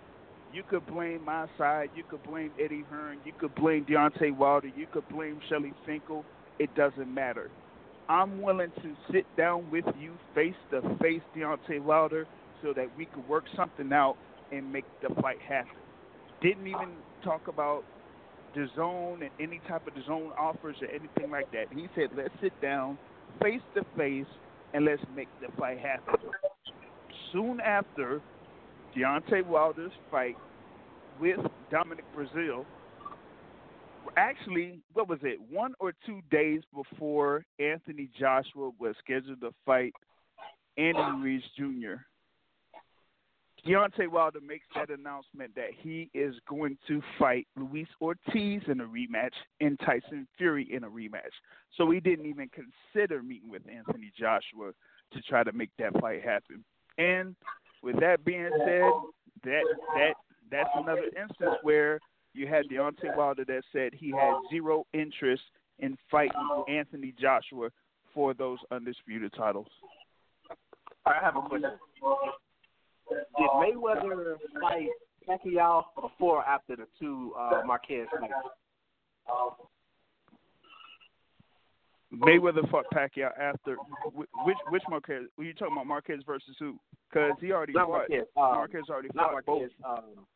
you 0.52 0.62
could 0.68 0.86
blame 0.86 1.24
my 1.24 1.46
side, 1.56 1.90
you 1.94 2.02
could 2.08 2.22
blame 2.24 2.50
Eddie 2.62 2.84
Hearn, 2.90 3.18
you 3.24 3.32
could 3.38 3.54
blame 3.54 3.84
Deontay 3.84 4.36
Wilder, 4.36 4.68
you 4.68 4.86
could 4.92 5.08
blame 5.08 5.40
Shelly 5.48 5.72
Finkel. 5.86 6.24
It 6.58 6.74
doesn't 6.74 7.12
matter. 7.12 7.50
I'm 8.08 8.42
willing 8.42 8.72
to 8.82 8.96
sit 9.12 9.24
down 9.36 9.70
with 9.70 9.84
you 9.98 10.14
face 10.34 10.54
to 10.72 10.82
face, 11.00 11.22
Deontay 11.36 11.80
Wilder, 11.80 12.26
so 12.62 12.72
that 12.74 12.88
we 12.96 13.06
could 13.06 13.26
work 13.28 13.44
something 13.56 13.92
out 13.92 14.16
and 14.50 14.72
make 14.72 14.84
the 15.00 15.14
fight 15.22 15.38
happen. 15.48 15.76
Didn't 16.42 16.66
even 16.66 16.90
talk 17.22 17.46
about 17.46 17.84
the 18.54 18.66
zone 18.74 19.22
and 19.22 19.30
any 19.38 19.60
type 19.68 19.86
of 19.86 19.94
the 19.94 20.02
zone 20.06 20.32
offers 20.36 20.76
or 20.82 20.88
anything 20.88 21.30
like 21.30 21.50
that. 21.52 21.66
He 21.72 21.86
said, 21.94 22.08
let's 22.16 22.34
sit 22.42 22.60
down 22.60 22.98
face 23.40 23.60
to 23.76 23.82
face 23.96 24.26
and 24.74 24.84
let's 24.84 25.02
make 25.14 25.28
the 25.40 25.48
fight 25.56 25.78
happen. 25.78 26.14
Soon 27.32 27.60
after 27.60 28.20
Deontay 28.96 29.46
Wilder's 29.46 29.92
fight 30.10 30.36
with 31.20 31.38
Dominic 31.70 32.04
Breazeale, 32.16 32.64
actually, 34.16 34.80
what 34.92 35.08
was 35.08 35.20
it, 35.22 35.38
one 35.50 35.74
or 35.78 35.92
two 36.06 36.20
days 36.30 36.62
before 36.74 37.44
Anthony 37.58 38.08
Joshua 38.18 38.70
was 38.78 38.94
scheduled 39.02 39.40
to 39.40 39.52
fight 39.64 39.92
Andy 40.76 41.00
Ruiz 41.20 41.42
Jr., 41.56 42.02
Deontay 43.66 44.08
Wilder 44.08 44.40
makes 44.40 44.64
that 44.74 44.90
announcement 44.90 45.54
that 45.54 45.70
he 45.78 46.08
is 46.14 46.34
going 46.48 46.78
to 46.88 47.02
fight 47.18 47.46
Luis 47.56 47.88
Ortiz 48.00 48.62
in 48.68 48.80
a 48.80 48.84
rematch 48.84 49.34
and 49.60 49.78
Tyson 49.80 50.26
Fury 50.38 50.66
in 50.72 50.84
a 50.84 50.88
rematch. 50.88 51.34
So 51.76 51.90
he 51.90 52.00
didn't 52.00 52.26
even 52.26 52.48
consider 52.48 53.22
meeting 53.22 53.50
with 53.50 53.62
Anthony 53.70 54.12
Joshua 54.18 54.72
to 55.12 55.22
try 55.28 55.44
to 55.44 55.52
make 55.52 55.70
that 55.78 56.00
fight 56.00 56.22
happen. 56.22 56.64
And 57.00 57.34
with 57.82 57.98
that 58.00 58.24
being 58.24 58.50
said, 58.58 58.90
that 59.44 59.62
that 59.94 60.14
that's 60.50 60.68
another 60.74 61.04
instance 61.18 61.56
where 61.62 61.98
you 62.34 62.46
had 62.46 62.66
Deontay 62.68 63.16
Wilder 63.16 63.44
that 63.46 63.62
said 63.72 63.92
he 63.94 64.10
had 64.10 64.34
zero 64.50 64.84
interest 64.92 65.42
in 65.78 65.96
fighting 66.10 66.64
Anthony 66.68 67.14
Joshua 67.18 67.70
for 68.14 68.34
those 68.34 68.58
undisputed 68.70 69.32
titles. 69.36 69.68
I 71.06 71.14
have 71.22 71.36
a 71.36 71.40
question. 71.40 71.70
Did 73.10 73.48
Mayweather 73.56 74.36
fight 74.60 74.88
Pacquiao 75.28 75.84
before 76.00 76.38
or 76.38 76.44
after 76.44 76.76
the 76.76 76.86
two 76.98 77.32
uh, 77.38 77.62
Marquez 77.64 78.06
fights? 78.20 78.32
Mayweather 82.12 82.68
fought 82.70 82.86
Pacquiao 82.92 83.30
after 83.38 83.76
which 84.14 84.56
which 84.70 84.82
Marquez? 84.88 85.24
Were 85.38 85.44
you 85.44 85.54
talking 85.54 85.74
about 85.74 85.86
Marquez 85.86 86.20
versus 86.26 86.56
who? 86.58 86.76
Because 87.08 87.32
he 87.40 87.52
already 87.52 87.72
not 87.72 87.86
fought. 87.86 88.08
Marquez. 88.08 88.26
Um, 88.36 88.42
Marquez 88.42 88.82
already 88.90 89.08
not 89.14 89.32
fought 89.32 89.44
Marquez. 89.46 89.70
both. 89.82 89.98
Um, 89.98 90.26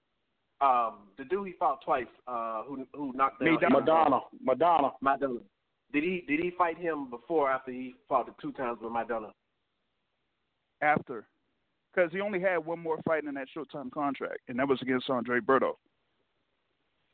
um, 0.61 0.95
the 1.19 1.25
dude 1.25 1.49
he 1.49 1.55
fought 1.59 1.81
twice. 1.85 2.07
Uh, 2.29 2.63
who 2.63 2.87
who 2.95 3.13
knocked 3.15 3.45
down 3.45 3.59
Maidana. 3.59 3.71
Maidana, 3.85 4.21
Maidana. 4.47 4.91
Maidana. 5.03 5.41
Did 5.93 6.05
he 6.05 6.25
did 6.29 6.41
he 6.41 6.53
fight 6.57 6.79
him 6.79 7.11
before 7.11 7.49
or 7.49 7.51
after 7.51 7.73
he 7.73 7.95
fought 8.09 8.27
the 8.27 8.35
two 8.41 8.53
times 8.53 8.79
with 8.81 8.93
Maidana? 8.93 9.31
After, 10.81 11.27
because 11.95 12.11
he 12.13 12.21
only 12.21 12.41
had 12.41 12.59
one 12.59 12.79
more 12.79 12.99
fight 13.07 13.25
in 13.25 13.35
that 13.35 13.49
short 13.53 13.71
time 13.71 13.91
contract, 13.91 14.41
and 14.49 14.59
that 14.59 14.69
was 14.69 14.81
against 14.83 15.09
Andre 15.09 15.41
Berto. 15.41 15.73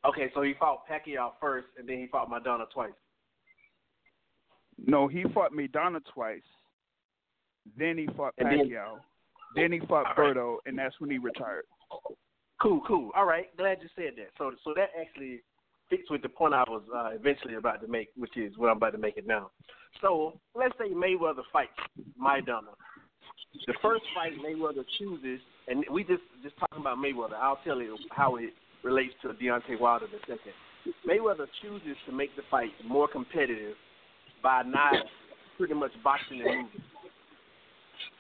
Okay, 0.05 0.31
so 0.35 0.43
he 0.43 0.55
fought 0.59 0.89
Pacquiao 0.89 1.33
first, 1.41 1.69
and 1.79 1.89
then 1.89 1.99
he 1.99 2.07
fought 2.07 2.31
Maidana 2.31 2.71
twice. 2.71 2.93
No, 4.87 5.09
he 5.09 5.25
fought 5.35 5.53
Maidana 5.53 6.01
twice. 6.13 6.43
Then 7.77 7.99
he 7.99 8.07
fought 8.17 8.35
And 8.39 8.51
then- 8.51 8.69
Pacquiao. 8.69 9.01
Then, 9.57 9.73
he 9.73 9.81
fought 9.81 10.07
All 10.17 10.25
right. 10.25 10.37
Berto, 10.37 10.59
and 10.67 10.79
that's 10.79 10.95
when 11.01 11.11
he 11.11 11.19
retired. 11.19 11.65
Cool, 12.63 12.81
cool. 12.87 13.11
All 13.17 13.25
right, 13.25 13.47
glad 13.57 13.79
you 13.83 13.89
said 13.97 14.13
that. 14.17 14.29
So, 14.39 14.53
so 14.63 14.73
that 14.77 14.91
actually 14.99 15.41
fits 15.89 16.09
with 16.09 16.23
the 16.23 16.29
point 16.29 16.55
I 16.55 16.63
was 16.69 16.83
uh, 16.95 17.11
eventually 17.15 17.55
about 17.55 17.81
to 17.81 17.89
make, 17.89 18.11
which 18.17 18.37
is 18.37 18.57
what 18.57 18.71
I'm 18.71 18.77
about 18.77 18.93
to 18.93 18.99
make 18.99 19.17
it 19.17 19.27
now. 19.27 19.51
So, 20.01 20.39
let's 20.55 20.75
say 20.79 20.91
Mayweather 20.91 21.43
fights 21.53 21.73
Maidana. 22.21 22.75
The 23.67 23.75
first 23.83 24.05
fight 24.15 24.33
Mayweather 24.39 24.85
chooses, 24.99 25.41
and 25.67 25.85
we 25.91 26.05
just 26.05 26.23
just 26.45 26.57
talking 26.59 26.79
about 26.81 26.99
Mayweather. 26.99 27.35
I'll 27.35 27.59
tell 27.65 27.81
you 27.83 27.99
how 28.11 28.37
it 28.37 28.51
relates 28.85 29.15
to 29.23 29.29
Deontay 29.31 29.81
Wilder 29.81 30.07
in 30.07 30.15
a 30.15 30.21
second. 30.21 30.55
Mayweather 31.09 31.47
chooses 31.61 31.97
to 32.07 32.13
make 32.13 32.37
the 32.37 32.43
fight 32.51 32.71
more 32.87 33.09
competitive 33.09 33.75
by 34.43 34.63
not 34.63 34.95
pretty 35.57 35.75
much 35.75 35.93
boxing 36.03 36.41
and 36.41 36.65
moving. 36.65 36.83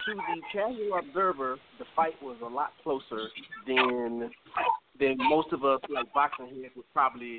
To 0.07 0.15
the 0.15 0.41
casual 0.53 0.99
observer, 0.99 1.59
the 1.79 1.85
fight 1.95 2.15
was 2.23 2.37
a 2.43 2.49
lot 2.49 2.73
closer 2.83 3.29
than 3.67 4.31
than 4.99 5.17
most 5.19 5.53
of 5.53 5.65
us 5.65 5.81
like 5.89 6.13
boxing 6.13 6.47
heads 6.47 6.75
would 6.77 6.91
probably 6.93 7.39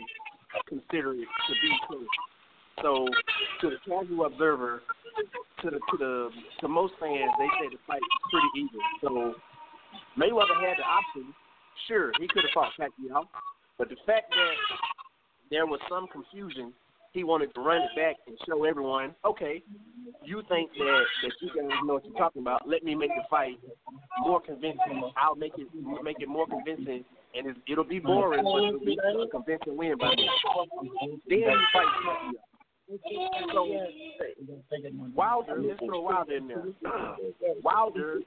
consider 0.67 1.13
it 1.13 1.27
to 1.47 1.53
be 1.61 1.71
close. 1.87 2.05
So 2.81 3.07
to 3.61 3.69
the 3.69 3.77
casual 3.85 4.25
observer, 4.25 4.81
to 5.61 5.69
the 5.69 5.79
to 5.91 5.97
the 5.97 6.29
to 6.61 6.67
most 6.67 6.93
fans, 6.99 7.31
they 7.37 7.47
say 7.61 7.69
the 7.71 7.79
fight 7.87 8.01
was 8.01 8.21
pretty 8.31 8.49
even. 8.57 8.79
So 9.01 9.35
Mayweather 10.17 10.57
had 10.61 10.77
the 10.77 10.85
option. 10.85 11.33
Sure, 11.87 12.11
he 12.19 12.27
could 12.27 12.43
have 12.43 12.51
fought 12.53 12.71
Pacquiao, 12.79 13.25
but 13.77 13.89
the 13.89 13.95
fact 14.05 14.29
that 14.29 14.53
there 15.49 15.65
was 15.65 15.79
some 15.89 16.07
confusion, 16.07 16.73
he 17.11 17.23
wanted 17.23 17.53
to 17.53 17.61
run 17.61 17.81
it 17.81 17.89
back 17.95 18.15
and 18.27 18.37
show 18.47 18.63
everyone, 18.63 19.13
okay, 19.25 19.61
you 20.23 20.41
think 20.47 20.69
that 20.77 21.03
that 21.23 21.31
you 21.41 21.49
guys 21.49 21.69
know 21.85 21.95
what 21.95 22.05
you're 22.05 22.17
talking 22.17 22.41
about. 22.41 22.67
Let 22.67 22.83
me 22.83 22.95
make 22.95 23.09
the 23.09 23.23
fight 23.29 23.59
more 24.21 24.41
convincing. 24.41 25.11
I'll 25.17 25.35
make 25.35 25.53
it 25.57 25.67
make 26.03 26.17
it 26.19 26.29
more 26.29 26.47
convincing, 26.47 27.03
and 27.35 27.47
it, 27.47 27.57
it'll 27.67 27.83
be 27.83 27.99
boring, 27.99 28.43
but 28.43 28.63
it'll 28.63 28.79
be 28.79 28.97
a 28.97 29.27
convincing 29.27 29.77
win 29.77 29.97
by 29.97 30.15
me. 30.15 30.29
Then 31.27 31.39
you 31.39 31.59
fight 31.73 31.85
Pacquiao. 32.05 32.31
So 33.53 33.67
Wilder, 35.15 35.61
let's 35.61 35.79
throw 35.79 36.01
Wilder 36.01 36.35
in 36.35 36.47
there. 36.47 36.63
Wilder 37.63 38.19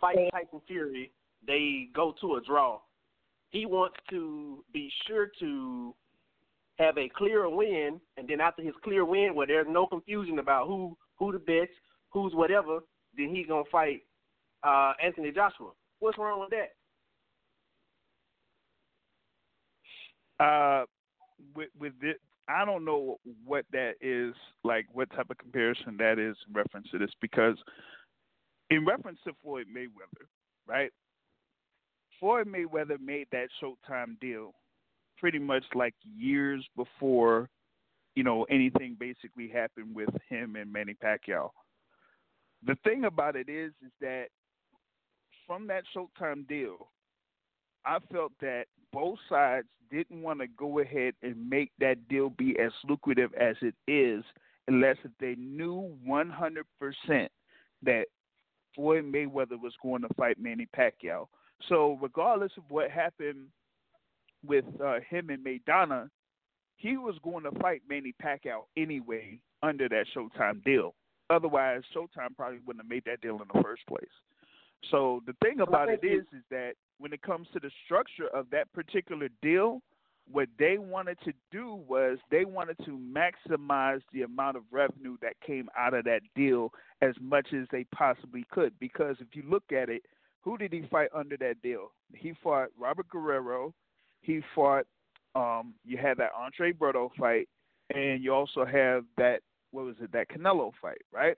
fights 0.00 0.20
Tyson 0.32 0.60
Fury. 0.66 1.10
They 1.46 1.88
go 1.94 2.14
to 2.20 2.34
a 2.36 2.40
draw. 2.40 2.80
He 3.50 3.64
wants 3.64 3.96
to 4.10 4.64
be 4.72 4.90
sure 5.06 5.30
to 5.40 5.94
have 6.78 6.98
a 6.98 7.08
clear 7.08 7.48
win, 7.48 8.00
and 8.16 8.28
then 8.28 8.40
after 8.40 8.62
his 8.62 8.74
clear 8.84 9.04
win, 9.04 9.34
where 9.34 9.46
there's 9.46 9.66
no 9.68 9.86
confusion 9.86 10.38
about 10.38 10.66
who 10.66 10.96
who 11.18 11.32
the 11.32 11.38
best, 11.38 11.70
who's 12.10 12.34
whatever, 12.34 12.80
then 13.16 13.34
he's 13.34 13.46
gonna 13.46 13.64
fight 13.70 14.02
uh, 14.62 14.92
Anthony 15.02 15.32
Joshua. 15.32 15.70
What's 16.00 16.18
wrong 16.18 16.40
with 16.40 16.50
that? 16.50 16.74
Uh, 20.44 20.84
with 21.54 21.70
with 21.78 21.92
this, 22.00 22.16
I 22.48 22.64
don't 22.64 22.84
know 22.84 23.18
what 23.44 23.64
that 23.72 23.94
is 24.00 24.34
like. 24.62 24.86
What 24.92 25.10
type 25.10 25.30
of 25.30 25.38
comparison 25.38 25.96
that 25.98 26.18
is 26.18 26.36
in 26.46 26.54
reference 26.54 26.90
to 26.90 26.98
this? 26.98 27.10
Because 27.20 27.56
in 28.70 28.84
reference 28.84 29.18
to 29.24 29.32
Floyd 29.42 29.66
Mayweather, 29.74 30.26
right? 30.66 30.90
Floyd 32.20 32.46
Mayweather 32.46 33.00
made 33.00 33.28
that 33.32 33.48
Showtime 33.62 34.18
deal 34.20 34.54
pretty 35.18 35.38
much 35.38 35.64
like 35.74 35.94
years 36.16 36.64
before, 36.76 37.48
you 38.14 38.22
know, 38.22 38.44
anything 38.50 38.96
basically 38.98 39.48
happened 39.48 39.94
with 39.94 40.10
him 40.28 40.56
and 40.56 40.72
Manny 40.72 40.94
Pacquiao. 40.94 41.50
The 42.64 42.76
thing 42.84 43.04
about 43.04 43.36
it 43.36 43.48
is, 43.48 43.72
is 43.84 43.92
that 44.00 44.26
from 45.46 45.66
that 45.68 45.84
Showtime 45.94 46.48
deal, 46.48 46.88
I 47.84 47.98
felt 48.12 48.32
that 48.40 48.64
both 48.92 49.18
sides 49.28 49.68
didn't 49.90 50.22
want 50.22 50.40
to 50.40 50.46
go 50.48 50.80
ahead 50.80 51.14
and 51.22 51.48
make 51.48 51.70
that 51.78 52.08
deal 52.08 52.30
be 52.30 52.58
as 52.58 52.72
lucrative 52.88 53.32
as 53.34 53.56
it 53.62 53.74
is 53.86 54.24
unless 54.66 54.96
they 55.20 55.36
knew 55.36 55.94
100% 56.08 57.28
that 57.82 58.06
Floyd 58.74 59.04
Mayweather 59.04 59.60
was 59.60 59.72
going 59.82 60.02
to 60.02 60.08
fight 60.14 60.40
Manny 60.40 60.66
Pacquiao. 60.76 61.28
So 61.68 61.98
regardless 62.02 62.52
of 62.56 62.64
what 62.68 62.90
happened 62.90 63.46
with 64.46 64.64
uh, 64.84 64.98
him 65.08 65.30
and 65.30 65.44
Maidana, 65.44 66.08
he 66.76 66.96
was 66.96 67.16
going 67.22 67.44
to 67.44 67.50
fight 67.60 67.82
Manny 67.88 68.14
Pacquiao 68.22 68.64
anyway 68.76 69.38
under 69.62 69.88
that 69.88 70.06
Showtime 70.14 70.62
deal. 70.64 70.94
Otherwise, 71.30 71.82
Showtime 71.94 72.36
probably 72.36 72.60
wouldn't 72.66 72.84
have 72.84 72.90
made 72.90 73.04
that 73.06 73.20
deal 73.20 73.40
in 73.40 73.48
the 73.52 73.62
first 73.62 73.86
place. 73.86 74.04
So 74.90 75.22
the 75.26 75.34
thing 75.42 75.60
about 75.60 75.88
it 75.88 76.00
is, 76.04 76.22
is 76.32 76.44
that 76.50 76.72
when 76.98 77.12
it 77.12 77.22
comes 77.22 77.48
to 77.54 77.60
the 77.60 77.70
structure 77.84 78.28
of 78.32 78.46
that 78.50 78.72
particular 78.72 79.28
deal, 79.42 79.82
what 80.30 80.48
they 80.58 80.76
wanted 80.78 81.18
to 81.24 81.32
do 81.52 81.74
was 81.88 82.18
they 82.30 82.44
wanted 82.44 82.76
to 82.84 82.98
maximize 82.98 84.00
the 84.12 84.22
amount 84.22 84.56
of 84.56 84.64
revenue 84.70 85.16
that 85.22 85.34
came 85.44 85.68
out 85.76 85.94
of 85.94 86.04
that 86.04 86.20
deal 86.34 86.72
as 87.00 87.14
much 87.20 87.48
as 87.52 87.66
they 87.70 87.84
possibly 87.94 88.44
could. 88.50 88.72
Because 88.78 89.16
if 89.20 89.28
you 89.34 89.42
look 89.48 89.64
at 89.72 89.88
it, 89.88 90.02
who 90.42 90.58
did 90.58 90.72
he 90.72 90.82
fight 90.90 91.08
under 91.14 91.36
that 91.38 91.62
deal? 91.62 91.92
He 92.14 92.32
fought 92.42 92.68
Robert 92.78 93.08
Guerrero. 93.08 93.72
He 94.26 94.40
fought. 94.54 94.86
Um, 95.34 95.74
you 95.84 95.98
had 95.98 96.16
that 96.16 96.30
Andre 96.36 96.72
Berto 96.72 97.10
fight, 97.18 97.48
and 97.94 98.24
you 98.24 98.32
also 98.32 98.64
have 98.64 99.04
that 99.18 99.40
what 99.70 99.84
was 99.84 99.96
it? 100.00 100.10
That 100.12 100.28
Canelo 100.28 100.72
fight, 100.80 101.02
right? 101.12 101.36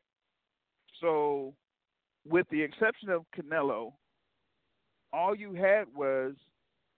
So, 1.01 1.53
with 2.29 2.47
the 2.51 2.63
exception 2.63 3.11
of 3.11 3.25
Canelo, 3.37 3.93
all 5.13 5.35
you 5.35 5.55
had 5.55 5.85
was 5.95 6.35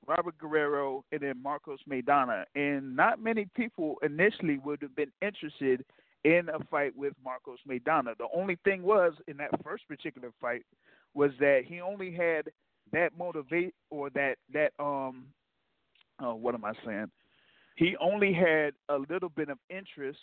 Robert 0.06 0.36
Guerrero 0.38 1.04
and 1.12 1.20
then 1.20 1.42
Marcos 1.42 1.80
Maidana, 1.88 2.44
and 2.54 2.94
not 2.94 3.22
many 3.22 3.46
people 3.56 3.96
initially 4.02 4.58
would 4.58 4.82
have 4.82 4.94
been 4.94 5.12
interested 5.22 5.84
in 6.24 6.48
a 6.50 6.62
fight 6.64 6.94
with 6.96 7.14
Marcos 7.24 7.58
Maidana. 7.68 8.16
The 8.18 8.28
only 8.34 8.58
thing 8.64 8.82
was 8.82 9.14
in 9.26 9.36
that 9.38 9.50
first 9.64 9.88
particular 9.88 10.30
fight 10.40 10.64
was 11.14 11.30
that 11.40 11.62
he 11.66 11.80
only 11.80 12.12
had 12.12 12.50
that 12.92 13.16
motivate 13.16 13.74
or 13.90 14.10
that 14.10 14.36
that 14.52 14.72
um 14.78 15.26
oh 16.20 16.34
what 16.34 16.54
am 16.54 16.64
I 16.64 16.72
saying? 16.84 17.10
He 17.76 17.96
only 18.00 18.32
had 18.32 18.74
a 18.88 18.96
little 18.96 19.30
bit 19.30 19.48
of 19.48 19.58
interest 19.70 20.18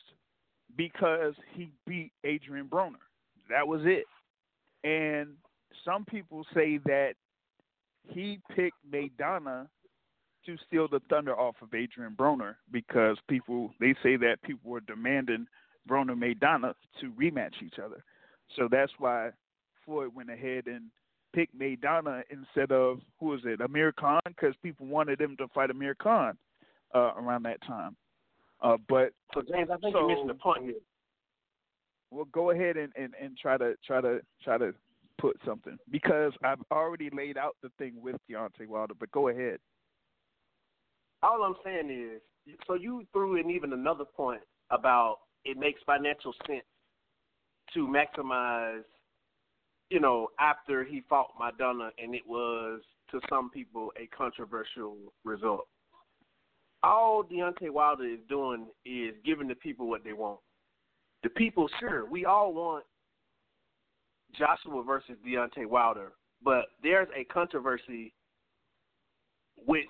because 0.75 1.33
he 1.53 1.71
beat 1.87 2.11
Adrian 2.23 2.67
Broner. 2.67 3.01
That 3.49 3.67
was 3.67 3.81
it. 3.83 4.05
And 4.83 5.29
some 5.83 6.05
people 6.05 6.45
say 6.53 6.79
that 6.85 7.13
he 8.03 8.39
picked 8.55 8.77
Maidana 8.91 9.67
to 10.45 10.55
steal 10.65 10.87
the 10.87 11.01
thunder 11.09 11.37
off 11.37 11.55
of 11.61 11.73
Adrian 11.73 12.15
Broner 12.17 12.55
because 12.71 13.17
people 13.27 13.71
they 13.79 13.93
say 14.03 14.15
that 14.17 14.41
people 14.43 14.69
were 14.69 14.81
demanding 14.81 15.45
Broner 15.89 16.15
Maidana 16.15 16.73
to 17.01 17.11
rematch 17.11 17.61
each 17.65 17.79
other. 17.83 18.03
So 18.55 18.67
that's 18.69 18.91
why 18.97 19.31
Floyd 19.83 20.13
went 20.15 20.29
ahead 20.29 20.67
and 20.67 20.85
picked 21.37 21.57
Maidana 21.57 22.23
instead 22.31 22.71
of 22.71 22.99
who 23.19 23.35
is 23.35 23.41
it, 23.45 23.61
Amir 23.61 23.91
Khan, 23.91 24.19
because 24.25 24.55
people 24.63 24.87
wanted 24.87 25.21
him 25.21 25.37
to 25.37 25.47
fight 25.49 25.69
Amir 25.69 25.93
Khan 25.93 26.35
uh, 26.95 27.11
around 27.15 27.43
that 27.43 27.61
time. 27.61 27.95
Uh, 28.63 28.77
but 28.89 29.13
So 29.35 29.41
James, 29.41 29.69
I 29.71 29.77
think 29.77 29.93
So- 29.93 30.09
you 30.09 30.15
missed 30.15 30.27
the 30.27 30.33
point 30.33 30.63
here. 30.63 30.73
well, 32.09 32.25
go 32.31 32.49
ahead 32.49 32.75
and, 32.75 32.91
and, 32.95 33.13
and 33.21 33.37
try 33.37 33.55
to 33.55 33.75
try 33.85 34.01
to 34.01 34.19
try 34.43 34.57
to 34.57 34.73
put 35.19 35.37
something 35.45 35.77
because 35.91 36.33
I've 36.43 36.61
already 36.71 37.11
laid 37.11 37.37
out 37.37 37.55
the 37.61 37.69
thing 37.77 37.93
with 38.01 38.15
Deontay 38.29 38.67
Wilder. 38.67 38.95
But 38.99 39.11
go 39.11 39.27
ahead. 39.27 39.59
All 41.21 41.43
I'm 41.43 41.55
saying 41.63 41.89
is, 41.91 42.55
so 42.65 42.73
you 42.73 43.05
threw 43.13 43.35
in 43.35 43.51
even 43.51 43.73
another 43.73 44.05
point 44.05 44.41
about 44.71 45.17
it 45.45 45.57
makes 45.57 45.81
financial 45.85 46.33
sense 46.47 46.63
to 47.73 47.87
maximize, 47.87 48.83
you 49.89 49.99
know, 49.99 50.27
after 50.39 50.83
he 50.83 51.03
fought 51.07 51.31
Maidana, 51.39 51.89
and 51.97 52.13
it 52.13 52.27
was 52.27 52.81
to 53.11 53.19
some 53.29 53.49
people 53.49 53.91
a 54.01 54.07
controversial 54.07 54.97
result. 55.23 55.67
All 56.83 57.23
Deontay 57.23 57.69
Wilder 57.69 58.05
is 58.05 58.19
doing 58.29 58.67
is 58.85 59.15
giving 59.25 59.47
the 59.47 59.55
people 59.55 59.89
what 59.89 60.03
they 60.03 60.13
want. 60.13 60.39
The 61.23 61.29
people, 61.29 61.67
sure, 61.79 62.05
we 62.09 62.25
all 62.25 62.53
want 62.53 62.85
Joshua 64.37 64.83
versus 64.83 65.15
Deontay 65.25 65.65
Wilder, 65.65 66.11
but 66.43 66.65
there's 66.83 67.07
a 67.15 67.23
controversy 67.25 68.13
with 69.65 69.85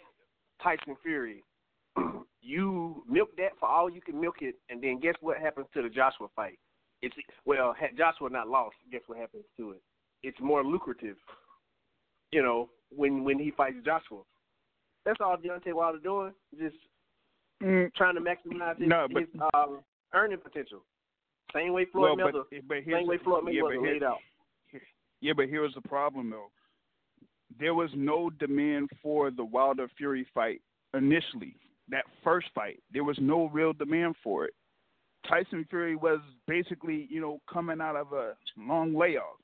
Tyson 0.64 0.96
Fury. 1.04 1.44
you 2.42 3.04
milk 3.10 3.30
that 3.38 3.52
for 3.60 3.68
all 3.68 3.90
you 3.90 4.02
can 4.02 4.20
milk 4.20 4.38
it, 4.42 4.56
and 4.70 4.82
then 4.82 5.00
guess 5.00 5.16
what 5.22 5.38
happens 5.38 5.68
to 5.74 5.82
the 5.82 5.90
Joshua 5.90 6.28
fight? 6.36 6.60
It's 7.02 7.16
well, 7.46 7.76
had 7.80 7.98
Joshua 7.98 8.30
not 8.30 8.48
lost, 8.48 8.76
guess 8.92 9.02
what 9.08 9.20
happens 9.20 9.44
to 9.58 9.72
it? 9.72 9.82
It's 10.24 10.40
more 10.42 10.64
lucrative, 10.64 11.18
you 12.32 12.42
know, 12.42 12.70
when 12.90 13.24
when 13.24 13.38
he 13.40 13.52
fights 13.52 13.78
Joshua. 13.86 14.22
That's 15.06 15.20
all 15.22 15.38
Deontay 15.38 15.74
Wilder 15.74 16.00
doing, 16.00 16.34
just 16.60 16.76
mm. 17.64 17.94
trying 17.94 18.16
to 18.16 18.22
maximize 18.22 18.78
his, 18.78 18.90
no, 18.90 19.08
but, 19.12 19.22
his 19.22 19.30
um, 19.54 19.80
earning 20.14 20.40
potential. 20.40 20.84
Same 21.54 21.72
way 21.72 21.86
Floyd 21.92 22.18
well, 22.18 22.28
Mayweather, 22.28 22.44
but, 22.52 22.68
but 22.68 22.78
same 22.86 23.08
way 23.08 23.18
Floyd 23.24 23.44
Mayweather 23.44 23.76
yeah, 23.76 23.92
laid 23.92 24.04
out. 24.04 24.18
Yeah, 25.22 25.34
but 25.36 25.48
here's 25.48 25.74
the 25.74 25.82
problem 25.82 26.30
though. 26.30 26.52
There 27.60 27.74
was 27.74 27.90
no 27.96 28.30
demand 28.30 28.90
for 29.02 29.32
the 29.32 29.46
Wilder 29.46 29.88
Fury 29.98 30.28
fight 30.34 30.62
initially. 30.94 31.56
That 31.90 32.04
first 32.24 32.48
fight, 32.54 32.80
there 32.92 33.04
was 33.04 33.18
no 33.22 33.48
real 33.50 33.74
demand 33.74 34.16
for 34.24 34.46
it. 34.46 34.54
Tyson 35.28 35.66
Fury 35.70 35.96
was 35.96 36.20
basically, 36.48 37.08
you 37.10 37.22
know, 37.22 37.40
coming 37.52 37.82
out 37.82 37.96
of 37.96 38.14
a 38.14 38.34
long 38.58 38.96
layoff. 38.96 39.38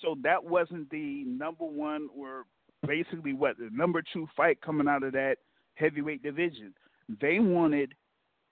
So 0.00 0.16
that 0.22 0.42
wasn't 0.42 0.88
the 0.90 1.24
number 1.26 1.64
one 1.64 2.08
or 2.16 2.44
basically 2.86 3.34
what 3.34 3.58
the 3.58 3.68
number 3.72 4.02
two 4.12 4.26
fight 4.36 4.60
coming 4.62 4.88
out 4.88 5.02
of 5.02 5.12
that 5.12 5.36
heavyweight 5.74 6.22
division. 6.22 6.72
They 7.20 7.38
wanted 7.38 7.94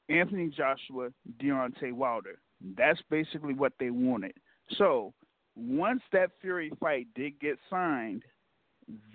Anthony 0.09 0.49
Joshua, 0.49 1.11
Deontay 1.43 1.93
Wilder. 1.93 2.39
That's 2.77 3.01
basically 3.11 3.55
what 3.55 3.73
they 3.79 3.91
wanted. 3.91 4.35
So 4.77 5.15
once 5.57 6.03
that 6.13 6.31
Fury 6.41 6.71
fight 6.81 7.07
did 7.15 7.39
get 7.41 7.59
signed, 7.71 8.23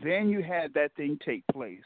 then 0.04 0.30
you 0.30 0.42
had 0.44 0.74
that 0.74 0.96
thing 0.96 1.18
take 1.26 1.44
place. 1.52 1.84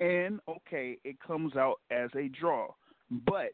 And 0.00 0.40
okay, 0.48 0.98
it 1.04 1.16
comes 1.20 1.56
out 1.56 1.76
as 1.90 2.10
a 2.16 2.28
draw. 2.28 2.68
But 3.10 3.50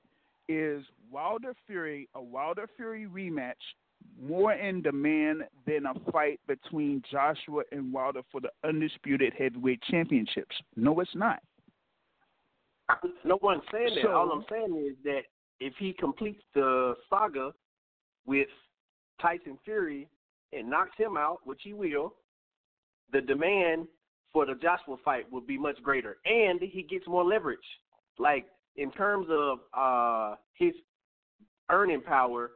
is 0.49 0.85
Wilder 1.11 1.55
Fury 1.67 2.09
a 2.15 2.23
Wilder 2.23 2.69
Fury 2.77 3.07
rematch 3.07 3.55
more 4.23 4.53
in 4.53 4.83
demand 4.83 5.43
than 5.67 5.87
a 5.87 6.11
fight 6.13 6.41
between 6.47 7.03
Joshua 7.11 7.63
and 7.73 7.93
Wilder 7.93 8.23
for 8.31 8.41
the 8.41 8.51
undisputed 8.65 9.33
heavyweight 9.39 9.83
championships? 9.91 10.57
No, 10.77 10.99
it's 11.01 11.15
not. 11.15 11.41
No 13.25 13.39
one's 13.43 13.63
saying 13.73 13.95
that. 13.97 14.03
So- 14.03 14.13
All 14.13 14.31
I'm 14.31 14.45
saying 14.51 14.77
is 14.89 14.97
that 15.05 15.23
if 15.61 15.75
he 15.79 15.93
completes 15.93 16.43
the 16.55 16.95
saga 17.11 17.53
with 18.27 18.49
Tyson 19.21 19.59
Fury 19.65 20.09
and 20.53 20.69
knocks 20.71 20.97
him 20.97 21.17
out, 21.17 21.41
which 21.45 21.61
he 21.63 21.73
will, 21.73 22.15
the 23.13 23.21
demand 23.21 23.89
for 24.33 24.47
the 24.47 24.55
Joshua 24.55 24.97
fight 25.05 25.31
will 25.33 25.41
be 25.41 25.59
much 25.59 25.83
greater, 25.83 26.19
and 26.25 26.61
he 26.61 26.83
gets 26.83 27.07
more 27.07 27.25
leverage. 27.25 27.59
Like 28.19 28.47
in 28.77 28.91
terms 28.93 29.27
of 29.31 29.59
uh, 29.75 30.37
his 30.55 30.73
earning 31.71 32.01
power, 32.03 32.53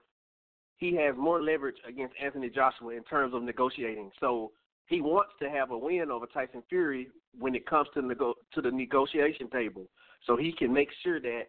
he 0.77 0.95
has 0.97 1.15
more 1.17 1.43
leverage 1.43 1.77
against 1.87 2.15
Anthony 2.23 2.49
Joshua 2.49 2.95
in 2.95 3.05
terms 3.05 3.35
of 3.35 3.43
negotiating. 3.43 4.11
So 4.19 4.53
he 4.87 5.01
wants 5.01 5.33
to 5.41 5.51
have 5.51 5.71
a 5.71 5.79
win 5.79 6.11
over 6.11 6.27
Tyson 6.27 6.63
Fury 6.69 7.09
when 7.39 7.55
it 7.55 7.67
comes 7.67 7.89
to 7.95 8.03
nego- 8.03 8.35
to 8.55 8.61
the 8.61 8.71
negotiation 8.71 9.49
table, 9.51 9.87
so 10.27 10.37
he 10.37 10.53
can 10.53 10.73
make 10.73 10.89
sure 11.03 11.21
that 11.21 11.45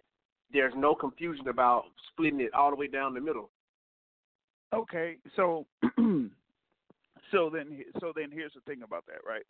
there's 0.53 0.73
no 0.75 0.93
confusion 0.93 1.47
about 1.47 1.85
splitting 2.11 2.41
it 2.41 2.53
all 2.53 2.69
the 2.69 2.75
way 2.75 2.87
down 2.87 3.13
the 3.13 3.21
middle. 3.21 3.49
Okay, 4.73 5.17
so 5.35 5.65
so 7.31 7.49
then 7.49 7.83
so 7.99 8.13
then 8.15 8.29
here's 8.31 8.53
the 8.53 8.61
thing 8.65 8.83
about 8.83 9.05
that, 9.07 9.19
right? 9.27 9.43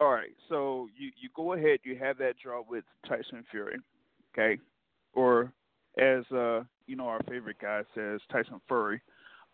All 0.00 0.10
right, 0.10 0.34
so 0.48 0.88
you 0.96 1.10
you 1.20 1.28
go 1.34 1.52
ahead, 1.52 1.80
you 1.82 1.96
have 1.98 2.18
that 2.18 2.34
draw 2.42 2.62
with 2.66 2.84
Tyson 3.06 3.44
Fury, 3.50 3.76
okay, 4.36 4.60
or 5.14 5.52
as 5.98 6.24
uh 6.32 6.62
you 6.86 6.96
know 6.96 7.06
our 7.06 7.22
favorite 7.28 7.56
guy 7.60 7.82
says, 7.94 8.20
Tyson 8.30 8.60
Fury. 8.68 9.00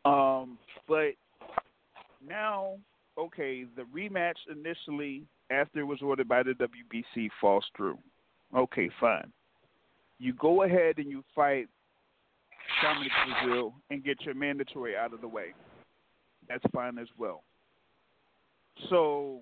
Um, 0.05 0.59
but 0.89 1.13
now, 2.27 2.79
okay, 3.19 3.65
the 3.77 3.83
rematch 3.95 4.35
initially 4.51 5.23
after 5.51 5.81
it 5.81 5.85
was 5.85 6.03
ordered 6.03 6.29
by 6.29 6.43
the 6.43 6.53
WBC 6.53 7.29
falls 7.41 7.65
through. 7.77 7.99
Okay, 8.57 8.91
fine. 9.01 9.33
You 10.19 10.33
go 10.35 10.65
ahead 10.65 10.99
and 10.99 11.09
you 11.09 11.23
fight 11.35 11.69
Dominic 12.83 13.13
Breazeale 13.27 13.73
and 13.91 14.05
get 14.05 14.21
your 14.23 14.35
mandatory 14.35 14.97
out 14.97 15.13
of 15.13 15.21
the 15.21 15.29
way. 15.29 15.55
That's 16.49 16.65
fine 16.73 16.99
as 16.99 17.09
well. 17.19 17.43
So, 18.91 19.41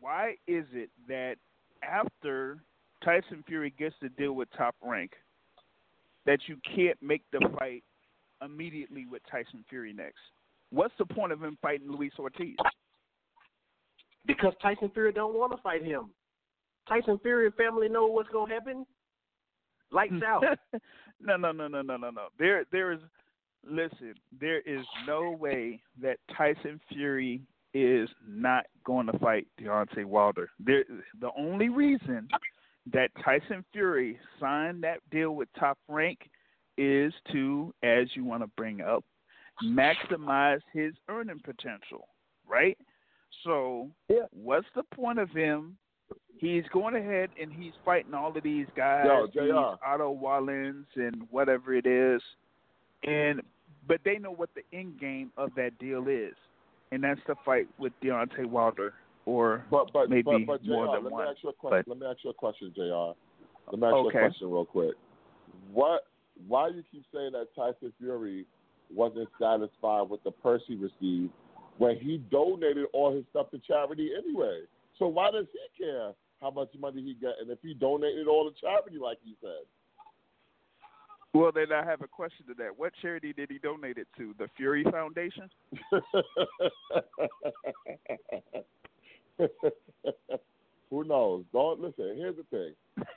why 0.00 0.36
is 0.46 0.64
it 0.72 0.90
that 1.08 1.36
after 1.82 2.58
Tyson 3.04 3.44
Fury 3.46 3.72
gets 3.78 3.94
to 4.00 4.08
deal 4.08 4.32
with 4.32 4.48
top 4.56 4.74
rank, 4.82 5.12
that 6.26 6.40
you 6.46 6.56
can't 6.74 7.00
make 7.02 7.22
the 7.32 7.48
fight 7.58 7.84
immediately 8.42 9.06
with 9.06 9.22
Tyson 9.30 9.64
Fury 9.68 9.92
next? 9.92 10.18
What's 10.70 10.94
the 10.98 11.04
point 11.04 11.32
of 11.32 11.42
him 11.42 11.58
fighting 11.60 11.90
Luis 11.90 12.12
Ortiz? 12.18 12.56
Because 14.26 14.54
Tyson 14.62 14.90
Fury 14.94 15.12
don't 15.12 15.34
want 15.34 15.52
to 15.52 15.62
fight 15.62 15.84
him. 15.84 16.10
Tyson 16.88 17.18
Fury 17.22 17.50
family 17.56 17.88
know 17.88 18.06
what's 18.06 18.30
gonna 18.30 18.52
happen. 18.52 18.86
Lights 19.90 20.14
out. 20.26 20.42
no, 21.20 21.36
no, 21.36 21.52
no, 21.52 21.68
no, 21.68 21.82
no, 21.82 21.96
no, 21.96 22.10
no. 22.10 22.28
There, 22.38 22.64
there 22.72 22.92
is. 22.92 23.00
Listen, 23.66 24.12
there 24.38 24.60
is 24.60 24.84
no 25.06 25.30
way 25.30 25.80
that 26.02 26.18
Tyson 26.36 26.78
Fury 26.92 27.40
is 27.72 28.10
not 28.28 28.66
going 28.84 29.06
to 29.06 29.18
fight 29.18 29.46
Deontay 29.58 30.04
Wilder. 30.04 30.50
There, 30.60 30.84
the 31.18 31.30
only 31.34 31.70
reason 31.70 32.28
that 32.92 33.10
Tyson 33.24 33.64
Fury 33.72 34.18
signed 34.38 34.82
that 34.84 34.98
deal 35.10 35.34
with 35.34 35.48
Top 35.58 35.78
Rank 35.88 36.18
is 36.76 37.12
to, 37.32 37.72
as 37.82 38.08
you 38.14 38.24
want 38.24 38.42
to 38.42 38.48
bring 38.56 38.80
up, 38.80 39.04
maximize 39.62 40.60
his 40.72 40.92
earning 41.08 41.40
potential, 41.44 42.08
right? 42.46 42.76
So, 43.42 43.90
Yeah. 44.08 44.26
what's 44.30 44.68
the 44.74 44.82
point 44.84 45.18
of 45.18 45.30
him? 45.30 45.78
He's 46.38 46.66
going 46.68 46.96
ahead 46.96 47.30
and 47.40 47.52
he's 47.52 47.74
fighting 47.84 48.12
all 48.12 48.36
of 48.36 48.42
these 48.42 48.68
guys, 48.74 49.06
Yo, 49.06 49.26
these 49.28 49.78
Otto 49.84 50.14
Wallins 50.14 50.86
and 50.96 51.28
whatever 51.30 51.74
it 51.74 51.86
is, 51.86 52.22
and 53.04 53.40
but 53.86 54.02
they 54.04 54.18
know 54.18 54.32
what 54.32 54.50
the 54.54 54.64
end 54.72 54.98
game 54.98 55.32
of 55.36 55.54
that 55.54 55.78
deal 55.78 56.08
is, 56.08 56.34
and 56.90 57.02
that's 57.04 57.20
the 57.26 57.34
fight 57.44 57.68
with 57.78 57.92
Deontay 58.00 58.46
Wilder 58.46 58.94
or 59.26 59.64
But 59.70 59.92
but 59.92 60.10
maybe 60.10 60.22
but, 60.22 60.46
but 60.46 60.62
JR, 60.64 60.70
more 60.70 60.94
than 60.94 61.04
let 61.04 61.12
one. 61.12 61.24
me 61.24 61.30
ask 61.30 61.42
you 61.42 61.50
a 61.50 61.52
question. 61.52 61.84
but- 61.86 61.96
Let 61.96 61.98
me 62.00 62.06
ask 62.06 62.24
you 62.24 62.30
a 62.30 62.34
question, 62.34 62.72
Jr. 62.74 62.82
Let 63.70 63.80
me 63.80 63.86
ask 63.86 63.94
you 63.94 64.08
a 64.08 64.12
question 64.12 64.50
real 64.50 64.64
quick. 64.64 64.94
What? 65.72 66.06
Why 66.48 66.68
you 66.68 66.82
keep 66.90 67.04
saying 67.14 67.32
that 67.32 67.46
Tyson 67.54 67.92
Fury 67.98 68.44
wasn't 68.92 69.28
satisfied 69.40 70.08
with 70.10 70.22
the 70.24 70.30
purse 70.32 70.62
he 70.66 70.74
received 70.74 71.32
when 71.78 71.96
he 71.98 72.18
donated 72.30 72.86
all 72.92 73.14
his 73.14 73.24
stuff 73.30 73.50
to 73.52 73.58
charity 73.60 74.10
anyway? 74.16 74.62
So 74.98 75.06
why 75.08 75.30
does 75.30 75.46
he 75.52 75.84
care 75.84 76.12
how 76.40 76.50
much 76.50 76.68
money 76.78 77.02
he 77.02 77.14
got, 77.14 77.34
and 77.40 77.50
if 77.50 77.58
he 77.62 77.72
donated 77.74 78.26
all 78.26 78.50
to 78.50 78.60
charity 78.60 78.98
like 78.98 79.18
he 79.24 79.36
said? 79.40 79.64
Well, 81.32 81.50
then 81.52 81.72
I 81.72 81.84
have 81.84 82.02
a 82.02 82.06
question 82.06 82.46
to 82.46 82.54
that. 82.54 82.76
What 82.78 82.92
charity 83.00 83.32
did 83.32 83.50
he 83.50 83.58
donate 83.58 83.98
it 83.98 84.06
to? 84.18 84.34
The 84.38 84.48
Fury 84.56 84.84
Foundation? 84.84 85.50
Who 90.90 91.04
knows? 91.04 91.44
Don't 91.52 91.80
listen. 91.80 92.14
Here's 92.16 92.36
the 92.36 92.44
thing. 92.50 92.74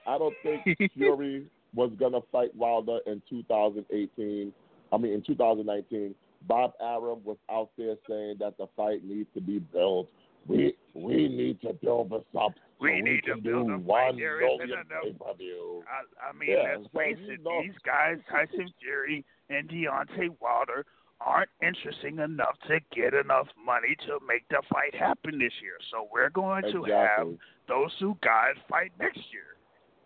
I 0.08 0.18
don't 0.18 0.34
think 0.44 0.92
Fury 0.94 1.46
was 1.76 1.92
gonna 2.00 2.22
fight 2.32 2.56
Wilder 2.56 3.00
in 3.06 3.22
2018. 3.30 4.52
I 4.92 4.98
mean, 4.98 5.14
in 5.14 5.22
2019. 5.22 6.16
Bob 6.48 6.74
Arum 6.80 7.20
was 7.26 7.38
out 7.52 7.72
there 7.78 7.96
saying 8.08 8.36
that 8.40 8.58
the 8.58 8.68
fight 8.78 9.04
needs 9.04 9.28
to 9.34 9.42
be 9.42 9.60
built. 9.60 10.08
We 10.48 10.76
we 10.94 11.28
need 11.28 11.60
to 11.62 11.74
build 11.74 12.12
this 12.12 12.22
up. 12.40 12.54
so 12.54 12.60
We 12.80 13.02
need 13.02 13.24
to 13.26 13.42
build 13.42 13.70
a 13.72 13.80
fight. 13.86 14.16
There 14.16 14.40
isn't 14.46 14.58
million 14.60 14.86
enough- 14.86 15.04
pay-per-view. 15.20 15.84
I, 15.90 16.30
I 16.30 16.34
mean, 16.34 16.52
Yeah, 16.52 16.76
let's 16.78 16.84
so 16.94 17.00
face 17.00 17.18
it, 17.20 17.44
know- 17.44 17.62
these 17.64 17.74
guys, 17.84 18.18
Tyson 18.32 18.72
Fury 18.80 19.26
and 19.50 19.68
Deontay 19.68 20.36
Wilder, 20.40 20.86
aren't 21.20 21.50
interesting 21.62 22.20
enough 22.20 22.56
to 22.68 22.80
get 22.96 23.14
enough 23.14 23.48
money 23.66 23.96
to 24.06 24.20
make 24.28 24.48
the 24.50 24.62
fight 24.72 24.94
happen 24.96 25.40
this 25.40 25.54
year. 25.62 25.78
So 25.92 26.08
we're 26.12 26.30
going 26.30 26.64
to 26.64 26.84
Exactly. 26.86 26.92
have 26.94 27.28
those 27.68 27.92
two 28.00 28.18
guys 28.24 28.56
fight 28.70 28.92
next 29.00 29.22
year. 29.32 29.44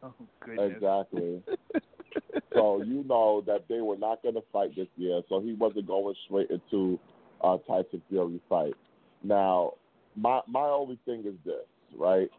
Oh 0.04 0.16
goodness. 0.40 0.72
Exactly. 0.78 1.44
so 2.56 2.82
you 2.82 3.04
know 3.08 3.44
that 3.46 3.66
they 3.70 3.82
were 3.82 4.00
not 4.00 4.24
going 4.24 4.34
to 4.34 4.42
fight 4.52 4.76
this 4.76 4.88
year, 4.98 5.22
so 5.30 5.40
he 5.40 5.54
wasn't 5.54 5.86
going 5.86 6.16
straight 6.26 6.50
into 6.50 7.00
a 7.44 7.60
Tyson 7.68 8.02
Fury 8.10 8.42
fight. 8.50 8.74
Now, 9.24 9.74
my 10.16 10.42
my 10.48 10.64
only 10.64 10.98
thing 11.06 11.20
is 11.20 11.36
this, 11.46 11.68
right? 11.96 12.32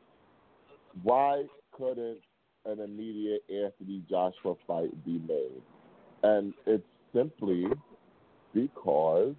Why 1.05 1.45
couldn't 1.71 2.19
an 2.67 2.81
immediate 2.81 3.43
Anthony 3.49 4.03
Joshua 4.11 4.55
fight 4.67 4.91
be 5.05 5.21
made? 5.27 5.63
And 6.25 6.55
it's 6.67 6.83
simply 7.15 7.67
because 8.55 9.35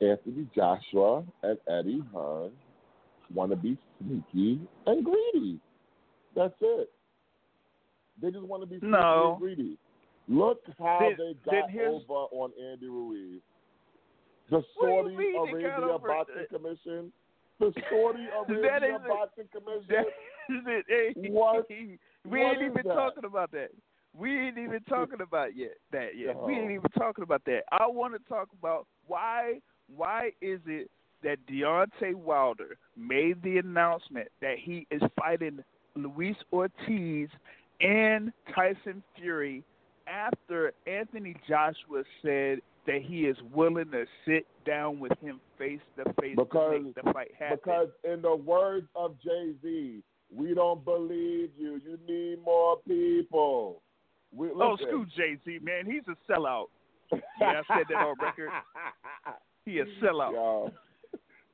Anthony 0.00 0.48
Joshua 0.54 1.24
and 1.42 1.58
Eddie 1.68 2.02
Hearn 2.12 2.50
want 3.34 3.50
to 3.50 3.56
be 3.56 3.76
sneaky 4.00 4.60
and 4.86 5.04
greedy. 5.04 5.58
That's 6.34 6.54
it. 6.60 6.90
They 8.22 8.30
just 8.30 8.44
want 8.44 8.62
to 8.62 8.66
be 8.66 8.78
sneaky 8.78 8.86
No. 8.92 9.32
and 9.32 9.40
greedy. 9.40 9.78
Look 10.28 10.60
how 10.78 11.10
they 11.18 11.34
got 11.44 11.70
here's- 11.70 12.02
over 12.08 12.26
on 12.32 12.52
Andy 12.60 12.88
Ruiz. 12.88 13.40
The 14.50 14.62
What 14.78 15.04
do 15.06 15.10
you 15.12 15.32
Saudi 15.36 15.52
mean 15.52 15.56
they 15.58 15.62
got 15.62 15.82
Arabia 15.82 15.98
Boxing 16.08 16.46
Commission. 16.50 17.12
The 17.60 17.72
Saudi 17.90 18.26
Arabia 18.48 18.98
Boxing 19.06 19.48
Commission. 19.52 19.86
That 19.88 20.06
is 20.56 20.64
it. 20.66 20.84
Hey, 20.88 21.30
What- 21.30 21.68
we 21.68 21.98
what 22.24 22.38
ain't 22.38 22.62
even 22.62 22.74
that? 22.84 22.94
talking 22.94 23.24
about 23.24 23.52
that. 23.52 23.70
We 24.18 24.36
ain't 24.36 24.58
even 24.58 24.80
talking 24.88 25.20
about 25.20 25.56
yet 25.56 25.74
that 25.92 26.16
yet. 26.16 26.36
We 26.36 26.54
ain't 26.54 26.70
even 26.70 26.90
talking 26.98 27.22
about 27.22 27.44
that. 27.46 27.60
I 27.70 27.86
want 27.86 28.14
to 28.14 28.28
talk 28.28 28.48
about 28.58 28.86
why 29.06 29.60
why 29.94 30.30
is 30.40 30.60
it 30.66 30.90
that 31.22 31.38
Deontay 31.48 32.14
Wilder 32.14 32.76
made 32.96 33.42
the 33.42 33.58
announcement 33.58 34.28
that 34.40 34.56
he 34.58 34.86
is 34.90 35.02
fighting 35.18 35.62
Luis 35.94 36.36
Ortiz 36.52 37.28
and 37.80 38.32
Tyson 38.54 39.02
Fury 39.16 39.62
after 40.06 40.72
Anthony 40.86 41.36
Joshua 41.48 42.02
said 42.22 42.60
that 42.86 43.02
he 43.02 43.26
is 43.26 43.36
willing 43.52 43.90
to 43.92 44.04
sit 44.26 44.46
down 44.66 44.98
with 44.98 45.12
him 45.20 45.40
face 45.58 45.80
to 45.96 46.04
face 46.20 46.36
to 46.36 46.70
make 46.70 46.94
the 46.94 47.12
fight 47.12 47.30
happen. 47.38 47.58
Because 47.62 47.88
in 48.04 48.22
the 48.22 48.34
words 48.34 48.86
of 48.94 49.14
Jay 49.22 49.52
Z, 49.62 50.02
we 50.34 50.54
don't 50.54 50.84
believe 50.84 51.50
you. 51.58 51.80
You 51.84 51.98
need 52.08 52.42
more 52.44 52.78
people. 52.86 53.82
We, 54.34 54.48
Oh, 54.50 54.76
screw 54.76 55.06
Jay 55.16 55.36
Z, 55.44 55.58
man. 55.62 55.86
He's 55.86 56.02
a 56.08 56.16
sellout. 56.30 56.66
Yeah, 57.12 57.18
I 57.40 57.76
said 57.76 57.86
that 57.88 57.96
on 57.96 58.14
record. 58.20 58.50
He 59.66 59.78
a 59.78 59.84
sellout. 60.02 60.32
Yo, 60.32 60.72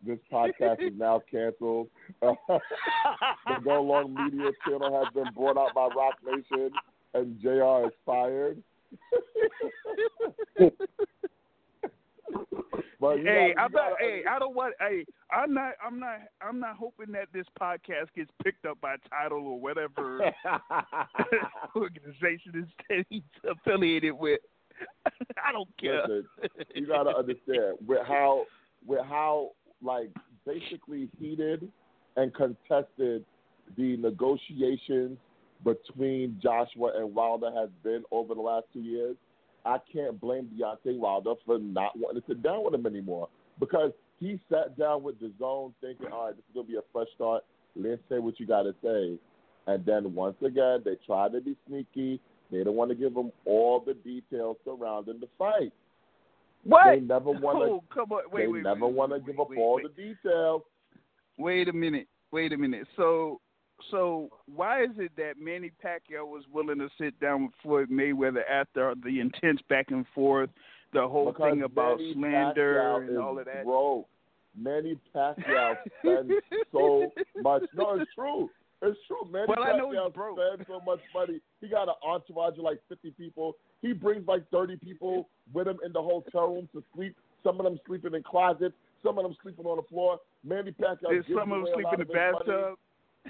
this 0.07 0.19
podcast 0.33 0.81
is 0.81 0.93
now 0.97 1.21
canceled. 1.29 1.89
the 2.23 3.59
Go 3.65 3.83
Long 3.83 4.15
Media 4.15 4.53
channel 4.67 5.03
has 5.03 5.13
been 5.13 5.33
brought 5.35 5.59
out 5.59 5.75
by 5.75 5.89
Roc 5.95 6.15
Nation, 6.25 6.71
and 7.15 7.41
JR 7.41 7.87
is 7.87 7.93
fired. 8.07 8.63
but 13.01 13.19
hey, 13.21 13.55
I'm 13.59 13.73
not. 13.73 13.91
gotta- 13.91 13.95
Hey, 14.01 14.23
I 14.29 14.39
don't 14.39 14.55
want. 14.55 14.75
Hey, 14.81 15.05
I'm 15.31 15.53
not. 15.55 15.73
I'm 15.85 15.99
not. 16.01 16.19
I'm 16.41 16.59
not 16.61 16.77
hoping 16.77 17.13
that 17.13 17.29
this 17.33 17.47
podcast 17.61 18.07
gets 18.15 18.31
picked 18.43 18.65
up 18.67 18.81
by 18.81 18.97
Tidal 19.11 19.47
or 19.47 19.61
whatever 19.61 20.21
organization 21.77 22.53
is 22.55 22.69
that 22.89 23.05
he's 23.09 23.23
affiliated 23.49 24.13
with. 24.13 24.41
I 25.07 25.53
don't 25.53 25.69
care. 25.81 26.03
Listen, 26.07 26.65
you 26.75 26.87
gotta 26.87 27.11
understand 27.11 27.77
with 27.87 28.07
how 28.07 28.45
with 28.87 29.01
how 29.07 29.51
like 29.83 30.11
basically 30.45 31.09
heated 31.19 31.71
and 32.17 32.33
contested 32.35 33.25
the 33.77 33.97
negotiations 33.97 35.19
between 35.65 36.39
Joshua 36.43 36.93
and 36.99 37.15
Wilder 37.15 37.51
has 37.55 37.71
been 37.83 38.05
over 38.13 38.35
the 38.35 38.41
last 38.41 38.67
two 38.73 38.81
years. 38.81 39.17
I 39.67 39.79
can't 39.93 40.21
blame 40.21 40.49
Deontay 40.57 40.99
Wilder 40.99 41.35
for 41.45 41.59
not 41.59 41.99
wanting 41.99 42.23
to 42.23 42.29
sit 42.29 42.43
down 42.43 42.65
with 42.65 42.75
him 42.75 42.87
anymore 42.87 43.29
because 43.59 43.93
he 44.21 44.41
sat 44.51 44.79
down 44.79 45.03
with 45.03 45.19
the 45.21 45.33
zone 45.39 45.75
thinking, 45.81 46.07
all 46.13 46.27
right, 46.27 46.37
this 46.37 46.45
is 46.49 46.55
gonna 46.55 46.67
be 46.67 46.77
a 46.77 46.83
fresh 46.93 47.09
start. 47.15 47.45
Let's 47.75 48.01
say 48.09 48.19
what 48.19 48.41
you 48.41 48.47
gotta 48.47 48.75
say, 48.83 49.19
and 49.67 49.85
then 49.85 50.15
once 50.15 50.37
again 50.43 50.83
they 50.85 50.97
tried 51.07 51.33
to 51.33 51.41
be 51.41 51.57
sneaky. 51.69 52.21
They 52.51 52.63
don't 52.63 52.77
want 52.77 52.91
to 52.91 52.95
give 52.95 53.15
him 53.15 53.33
all 53.45 53.83
the 53.85 53.95
details 53.95 54.57
surrounding 54.65 55.19
the 55.21 55.29
fight. 55.37 55.73
what? 56.65 56.85
They 56.95 57.01
never 57.01 57.33
want 57.33 57.59
to. 57.59 57.65
oh, 57.65 57.85
come 57.93 58.13
on. 58.13 58.23
Wait, 58.31 58.43
they 58.43 58.49
wait, 58.49 58.63
never 58.63 58.87
want 58.87 59.13
to 59.13 59.19
give 59.19 59.41
up 59.41 59.51
wait, 59.51 59.59
all 59.59 59.77
wait. 59.77 59.97
the 59.97 60.03
details. 60.03 60.63
Wait 61.39 61.69
a 61.69 61.73
minute. 61.73 62.07
Wait 62.31 62.53
a 62.53 62.57
minute. 62.57 62.87
So, 62.97 63.41
so 63.91 64.31
why 64.55 64.85
is 64.85 64.91
it 64.97 65.13
that 65.17 65.35
Manny 65.41 65.71
Pacquiao 65.85 66.27
was 66.27 66.45
willing 66.53 66.79
to 66.79 66.89
sit 66.99 67.19
down 67.21 67.45
with 67.45 67.53
Floyd 67.63 67.91
Mayweather 67.91 68.49
after 68.51 68.95
the 69.05 69.21
intense 69.21 69.61
back 69.69 69.91
and 69.91 70.07
forth, 70.15 70.51
the 70.93 71.07
whole 71.07 71.33
because 71.33 71.53
thing 71.53 71.63
about 71.63 71.99
Manny 71.99 72.15
slander 72.15 72.75
Pacquiao 72.75 73.09
and 73.09 73.19
all 73.19 73.39
of 73.39 73.45
that? 73.45 73.65
Broke. 73.65 74.07
Manny 74.59 74.99
Pacquiao 75.15 75.77
spends 76.01 76.33
so 76.73 77.13
much. 77.43 77.63
No, 77.75 78.01
it's 78.01 78.11
true. 78.15 78.51
It's 78.83 78.99
true. 79.07 79.29
Manny 79.31 79.47
Well, 79.49 79.59
Pacquiao 79.59 80.13
spends 80.13 80.69
so 80.69 80.81
much 80.81 81.01
money. 81.15 81.41
He 81.61 81.69
got 81.69 81.89
an 81.89 81.95
entourage 82.03 82.59
of 82.59 82.65
like 82.65 82.81
50 82.89 83.11
people. 83.13 83.57
He 83.83 83.93
brings 83.93 84.27
like 84.27 84.49
30 84.51 84.77
people 84.77 85.29
with 85.53 85.69
him 85.69 85.79
in 85.85 85.93
the 85.93 86.03
hotel 86.03 86.49
room 86.49 86.69
to 86.73 86.83
sleep. 86.95 87.15
Some 87.45 87.61
of 87.61 87.65
them 87.65 87.79
sleeping 87.87 88.15
in 88.15 88.23
closets. 88.23 88.75
Some 89.03 89.19
of 89.19 89.25
them 89.25 89.37
sleeping 89.43 89.67
on 89.67 89.77
the 89.77 89.83
floor. 89.83 90.19
Manny 90.45 90.73
Pacquiao 90.73 91.11
gives 91.11 91.27
some 91.29 91.53
of 91.53 91.63
them 91.63 91.75
sleep 91.75 91.87
in 91.93 91.99
the 92.01 92.05
bathtub. 92.07 92.49
money. 92.49 92.77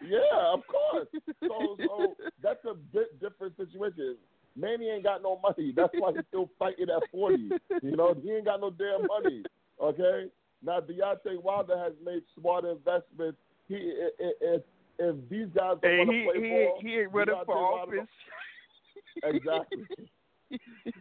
Yeah, 0.05 0.53
of 0.53 0.61
course. 0.67 1.09
So, 1.47 1.77
so 1.79 2.15
that's 2.43 2.65
a 2.65 2.75
bit 2.75 3.21
different 3.21 3.57
situation. 3.57 4.17
Manny 4.57 4.89
ain't 4.89 5.05
got 5.05 5.23
no 5.23 5.39
money. 5.41 5.73
That's 5.77 5.93
why 5.97 6.13
he's 6.13 6.25
still 6.29 6.51
fighting 6.59 6.87
at 6.91 7.03
40. 7.13 7.51
You 7.83 7.97
know, 7.97 8.15
he 8.21 8.33
ain't 8.33 8.47
got 8.47 8.61
no 8.61 8.71
damn 8.71 9.07
money. 9.07 9.43
Okay? 9.81 10.27
Now, 10.65 10.81
Deontay 10.81 11.41
Wilder 11.43 11.79
has 11.79 11.93
made 12.05 12.23
smart 12.39 12.65
investments. 12.65 13.39
He, 13.69 13.93
if, 14.19 14.63
if 14.99 15.17
these 15.29 15.47
guys 15.55 15.77
don't 15.83 15.85
Hey, 15.85 15.99
want 15.99 16.11
to 16.11 16.17
he 16.17 16.25
play 16.25 16.43
he 16.43 16.65
ball, 16.65 16.79
he 16.83 16.95
ain't 16.97 17.13
running 17.13 17.35
for 17.45 17.73
Wilder 17.73 17.99
office. 18.01 18.09
Exactly. 19.25 19.83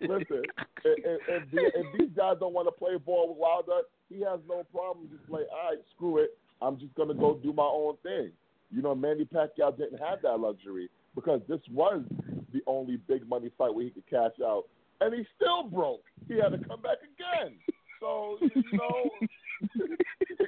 Listen, 0.01 0.43
if, 0.85 0.99
if, 1.05 1.21
if, 1.27 1.43
if 1.51 1.99
these 1.99 2.09
guys 2.15 2.35
don't 2.39 2.53
want 2.53 2.67
to 2.67 2.71
play 2.71 2.97
ball 2.97 3.29
with 3.29 3.37
Wilder, 3.37 3.81
he 4.09 4.21
has 4.21 4.39
no 4.47 4.63
problem 4.71 5.07
just 5.09 5.29
like, 5.29 5.43
all 5.51 5.71
right, 5.71 5.79
screw 5.95 6.19
it. 6.19 6.37
I'm 6.61 6.79
just 6.79 6.95
going 6.95 7.09
to 7.09 7.13
go 7.13 7.37
do 7.41 7.51
my 7.51 7.63
own 7.63 7.95
thing. 8.03 8.31
You 8.72 8.82
know, 8.82 8.95
Manny 8.95 9.26
Pacquiao 9.26 9.78
didn't 9.78 9.99
have 9.99 10.22
that 10.24 10.39
luxury 10.39 10.89
because 11.16 11.41
this 11.47 11.61
was 11.72 12.03
the 12.53 12.61
only 12.68 12.97
big 12.97 13.28
money 13.28 13.51
fight 13.57 13.74
where 13.74 13.84
he 13.86 13.91
could 13.91 14.07
cash 14.09 14.32
out. 14.43 14.66
And 15.01 15.13
he 15.13 15.26
still 15.36 15.63
broke. 15.63 16.03
He 16.28 16.36
had 16.36 16.49
to 16.49 16.57
come 16.68 16.82
back 16.82 16.97
again. 17.03 17.55
So, 17.99 18.38
you 18.41 18.63
know, 18.74 19.09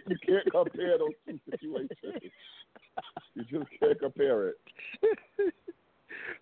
you 0.07 0.17
can't 0.25 0.51
compare 0.51 0.97
those 0.97 1.09
two 1.25 1.39
situations. 1.49 2.31
You 3.35 3.43
just 3.43 3.69
can't 3.79 3.99
compare 3.99 4.49
it. 4.49 4.55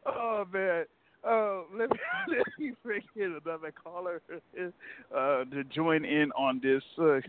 oh 0.06 0.46
man. 0.54 0.86
Oh, 1.28 1.66
let 1.76 1.90
me 1.90 1.98
let 2.30 2.46
me 2.60 2.74
bring 2.84 3.02
in 3.16 3.40
another 3.44 3.72
caller 3.72 4.22
uh, 4.30 5.44
to 5.46 5.64
join 5.74 6.06
in 6.06 6.32
on 6.34 6.62
this 6.62 6.84
uh, 7.00 7.20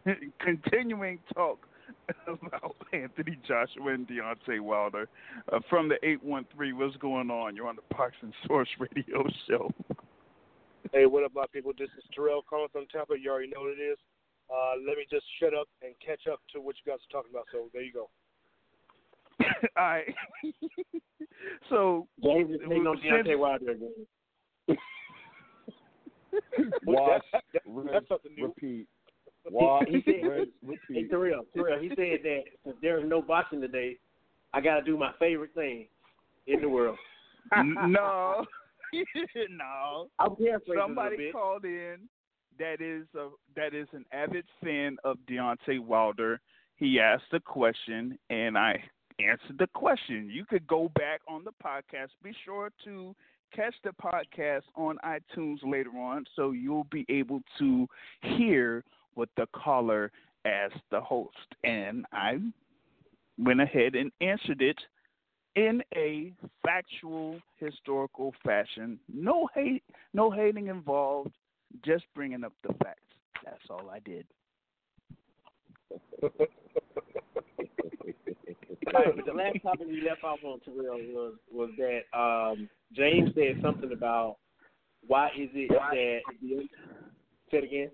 continuing 0.41 1.19
talk 1.35 1.67
about 2.26 2.76
Anthony 2.93 3.39
Joshua 3.47 3.93
and 3.95 4.07
Deontay 4.09 4.61
Wilder 4.61 5.09
uh, 5.53 5.61
from 5.70 5.89
the 5.89 5.97
eight 6.07 6.22
one 6.22 6.45
three. 6.55 6.72
What's 6.72 6.97
going 6.97 7.30
on? 7.30 7.55
You're 7.57 7.68
on 7.68 7.76
the 7.76 7.95
Boxing 7.97 8.32
Source 8.47 8.68
Radio 8.78 9.24
Show. 9.49 9.72
Hey, 10.93 11.07
what 11.07 11.24
up, 11.24 11.32
my 11.34 11.47
people? 11.53 11.72
This 11.78 11.89
is 11.99 12.05
Terrell 12.14 12.43
calling 12.49 12.68
from 12.72 12.87
Tampa. 12.93 13.14
You 13.20 13.30
already 13.30 13.49
know 13.49 13.61
what 13.62 13.72
it 13.78 13.82
is. 13.82 13.99
Uh, 14.49 14.74
let 14.87 14.97
me 14.97 15.05
just 15.11 15.24
shut 15.41 15.53
up 15.55 15.66
and 15.82 15.93
catch 16.05 16.26
up 16.32 16.41
to 16.55 16.61
what 16.61 16.76
you 16.84 16.91
guys 16.93 17.01
are 17.11 17.12
talking 17.12 17.32
about. 17.32 17.47
So 17.51 17.68
there 17.72 17.82
you 17.82 17.93
go. 17.93 18.09
All 19.76 19.84
right. 19.84 20.14
so 21.68 22.07
James 22.22 22.51
is 22.53 22.61
hating 22.68 22.87
on 22.87 22.97
Since- 23.03 23.26
Deontay 23.26 23.39
Wilder 23.39 23.70
again. 23.72 23.95
Wash, 26.87 27.22
That- 27.32 27.43
that- 27.53 27.62
rinse, 27.66 27.91
that's 27.93 28.09
something 28.09 28.32
new. 28.37 28.47
repeat. 28.47 28.87
Wash, 29.51 29.85
He 29.89 30.03
said- 30.05 30.23
rinse, 30.25 30.51
Hey, 30.63 30.69
repeat. 30.89 31.11
Terrell, 31.11 31.45
Terrell, 31.55 31.81
he 31.81 31.89
said 31.91 32.21
that 32.25 32.43
since 32.65 32.77
there 32.83 32.99
is 32.99 33.05
no 33.09 33.23
boxing 33.23 33.61
today, 33.61 33.97
I 34.53 34.61
got 34.61 34.77
to 34.77 34.83
do 34.83 34.97
my 34.97 35.13
favorite 35.19 35.55
thing 35.55 35.87
in 36.47 36.61
the 36.61 36.69
world. 36.69 36.99
no, 37.57 38.45
no. 39.51 40.09
I'm 40.19 40.31
Somebody 40.77 41.31
called 41.33 41.65
in 41.65 41.97
that 42.59 42.81
is 42.81 43.07
a 43.15 43.29
that 43.55 43.75
is 43.75 43.89
an 43.93 44.05
avid 44.13 44.45
fan 44.63 44.97
of 45.05 45.19
Deontay 45.29 45.81
Wilder. 45.81 46.41
He 46.77 47.01
asked 47.01 47.33
a 47.33 47.41
question, 47.41 48.19
and 48.31 48.57
I 48.57 48.83
answered 49.19 49.59
the 49.59 49.67
question. 49.75 50.31
You 50.33 50.45
could 50.45 50.67
go 50.67 50.91
back 50.95 51.21
on 51.29 51.45
the 51.45 51.53
podcast. 51.65 52.09
Be 52.23 52.33
sure 52.45 52.71
to 52.85 53.15
catch 53.55 53.75
the 53.85 53.91
podcast 53.91 54.63
on 54.75 54.99
iTunes 55.05 55.59
later 55.65 55.91
on, 55.99 56.25
so 56.35 56.51
you'll 56.51 56.87
be 56.91 57.07
able 57.09 57.41
to 57.59 57.87
hear 58.23 58.85
what 59.17 59.29
the 59.37 59.47
caller 59.53 60.12
asked 60.45 60.83
the 60.91 61.01
host. 61.01 61.37
And 61.64 62.07
I 62.12 62.39
went 63.39 63.61
ahead 63.61 63.97
and 63.97 64.12
answered 64.21 64.62
it 64.62 64.79
in 65.57 65.83
a 65.95 66.33
factual, 66.64 67.41
historical 67.57 68.35
fashion. 68.45 69.01
No 69.12 69.49
hate, 69.55 69.83
no 70.14 70.31
hating 70.31 70.69
involved. 70.69 71.33
Just 71.85 72.05
bringing 72.14 72.45
up 72.45 72.53
the 72.62 72.75
facts. 72.75 73.01
That's 73.45 73.59
all 73.69 73.91
I 73.91 73.99
did. 73.99 74.27
right, 78.95 79.27
the 79.27 79.33
last 79.33 79.62
topic 79.62 79.87
we 79.89 80.03
left 80.09 80.25
off 80.25 80.39
on 80.45 80.61
Terrell 80.61 80.99
was 81.12 81.35
was 81.53 81.71
that 81.79 82.19
um, 82.19 82.69
James 82.95 83.31
said 83.35 83.61
something 83.62 83.93
about 83.93 84.37
why 85.07 85.29
is 85.29 85.51
it 85.55 85.71
that 85.71 86.21
say 87.51 87.59
it 87.59 87.64
again. 87.64 87.91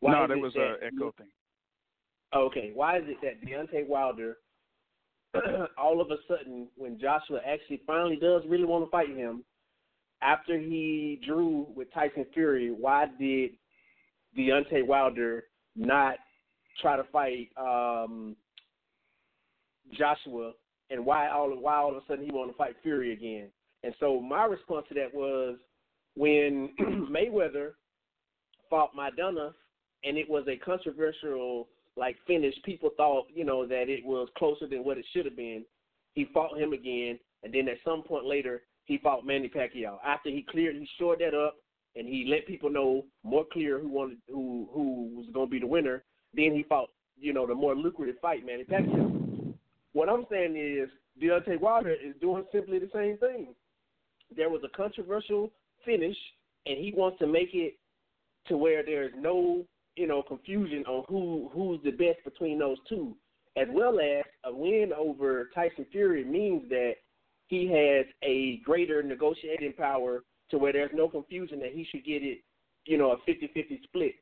Why 0.00 0.12
no, 0.12 0.26
there 0.26 0.38
was 0.38 0.54
an 0.56 0.76
echo 0.82 1.12
thing. 1.16 1.28
Okay, 2.34 2.70
why 2.74 2.98
is 2.98 3.04
it 3.06 3.18
that 3.22 3.46
Deontay 3.46 3.86
Wilder, 3.86 4.36
all 5.78 6.00
of 6.00 6.10
a 6.10 6.16
sudden, 6.28 6.68
when 6.76 6.98
Joshua 6.98 7.40
actually 7.46 7.82
finally 7.86 8.16
does 8.16 8.42
really 8.48 8.64
want 8.64 8.84
to 8.84 8.90
fight 8.90 9.14
him, 9.14 9.44
after 10.22 10.58
he 10.58 11.20
drew 11.26 11.66
with 11.74 11.92
Tyson 11.92 12.26
Fury, 12.32 12.70
why 12.70 13.06
did 13.18 13.52
Deontay 14.38 14.86
Wilder 14.86 15.44
not 15.76 16.16
try 16.80 16.96
to 16.96 17.04
fight 17.04 17.48
um, 17.56 18.36
Joshua, 19.92 20.52
and 20.90 21.04
why 21.04 21.28
all 21.28 21.50
why 21.58 21.76
all 21.76 21.90
of 21.90 21.96
a 21.96 22.06
sudden 22.06 22.24
he 22.24 22.30
wanted 22.30 22.52
to 22.52 22.58
fight 22.58 22.76
Fury 22.82 23.12
again? 23.12 23.50
And 23.82 23.94
so 23.98 24.20
my 24.20 24.44
response 24.44 24.86
to 24.88 24.94
that 24.94 25.12
was 25.12 25.56
when 26.14 26.70
Mayweather 27.10 27.72
fought 28.68 28.94
Maidana, 28.94 29.52
and 30.04 30.16
it 30.16 30.28
was 30.28 30.44
a 30.48 30.56
controversial 30.56 31.68
like 31.96 32.16
finish. 32.26 32.54
People 32.64 32.90
thought 32.96 33.26
you 33.34 33.44
know 33.44 33.66
that 33.66 33.88
it 33.88 34.04
was 34.04 34.28
closer 34.36 34.66
than 34.66 34.84
what 34.84 34.98
it 34.98 35.06
should 35.12 35.24
have 35.24 35.36
been. 35.36 35.64
He 36.14 36.28
fought 36.32 36.58
him 36.58 36.72
again, 36.72 37.18
and 37.42 37.52
then 37.52 37.68
at 37.68 37.78
some 37.84 38.02
point 38.02 38.24
later 38.24 38.62
he 38.84 38.98
fought 38.98 39.26
Manny 39.26 39.48
Pacquiao. 39.48 39.98
After 40.04 40.30
he 40.30 40.44
cleared, 40.48 40.76
he 40.76 40.88
shored 40.98 41.20
that 41.20 41.34
up, 41.34 41.56
and 41.96 42.06
he 42.08 42.26
let 42.28 42.46
people 42.46 42.70
know 42.70 43.04
more 43.22 43.44
clear 43.52 43.78
who 43.78 43.88
wanted 43.88 44.18
who 44.28 44.68
who 44.72 45.10
was 45.14 45.26
going 45.32 45.46
to 45.46 45.50
be 45.50 45.60
the 45.60 45.66
winner. 45.66 46.02
Then 46.34 46.52
he 46.54 46.64
fought, 46.68 46.90
you 47.18 47.32
know, 47.32 47.46
the 47.46 47.54
more 47.54 47.74
lucrative 47.74 48.16
fight, 48.20 48.44
Manny 48.46 48.64
Pacquiao. 48.64 49.54
What 49.92 50.08
I'm 50.08 50.24
saying 50.30 50.56
is 50.56 50.88
Deontay 51.20 51.60
Wilder 51.60 51.90
is 51.92 52.14
doing 52.20 52.44
simply 52.52 52.78
the 52.78 52.90
same 52.94 53.18
thing. 53.18 53.54
There 54.34 54.48
was 54.48 54.62
a 54.64 54.76
controversial 54.76 55.50
finish, 55.84 56.16
and 56.66 56.78
he 56.78 56.92
wants 56.96 57.18
to 57.18 57.26
make 57.26 57.50
it 57.52 57.74
to 58.46 58.56
where 58.56 58.84
there's 58.84 59.12
no, 59.18 59.64
you 59.96 60.06
know, 60.06 60.22
confusion 60.22 60.84
on 60.86 61.04
who 61.08 61.50
who's 61.52 61.80
the 61.84 61.90
best 61.90 62.24
between 62.24 62.58
those 62.58 62.78
two, 62.88 63.16
as 63.56 63.66
well 63.72 63.98
as 64.00 64.24
a 64.44 64.54
win 64.54 64.92
over 64.96 65.50
Tyson 65.54 65.86
Fury 65.90 66.24
means 66.24 66.68
that 66.68 66.94
he 67.48 67.66
has 67.66 68.06
a 68.22 68.60
greater 68.64 69.02
negotiating 69.02 69.72
power 69.72 70.24
to 70.50 70.58
where 70.58 70.72
there's 70.72 70.90
no 70.94 71.08
confusion 71.08 71.58
that 71.60 71.72
he 71.72 71.86
should 71.90 72.04
get 72.04 72.22
it, 72.22 72.38
you 72.86 72.98
know, 72.98 73.12
a 73.12 73.30
50-50 73.30 73.82
split 73.84 74.14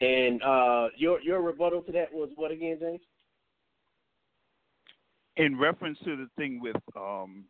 and 0.00 0.42
uh, 0.42 0.88
your 0.96 1.20
your 1.20 1.42
rebuttal 1.42 1.82
to 1.82 1.92
that 1.92 2.12
was 2.12 2.30
what 2.36 2.50
again, 2.50 2.78
James? 2.80 3.00
In 5.36 5.58
reference 5.58 5.98
to 6.04 6.16
the 6.16 6.28
thing 6.36 6.60
with 6.60 6.76
um, 6.96 7.44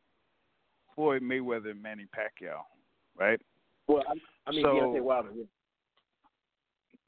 Floyd 0.95 1.23
Mayweather 1.23 1.71
and 1.71 1.83
Manny 1.83 2.07
Pacquiao, 2.17 2.61
right? 3.19 3.41
Well, 3.87 4.03
I, 4.09 4.15
I 4.47 4.53
mean 4.53 4.63
so, 4.63 4.69
Deontay 4.69 5.03
Wilder. 5.03 5.31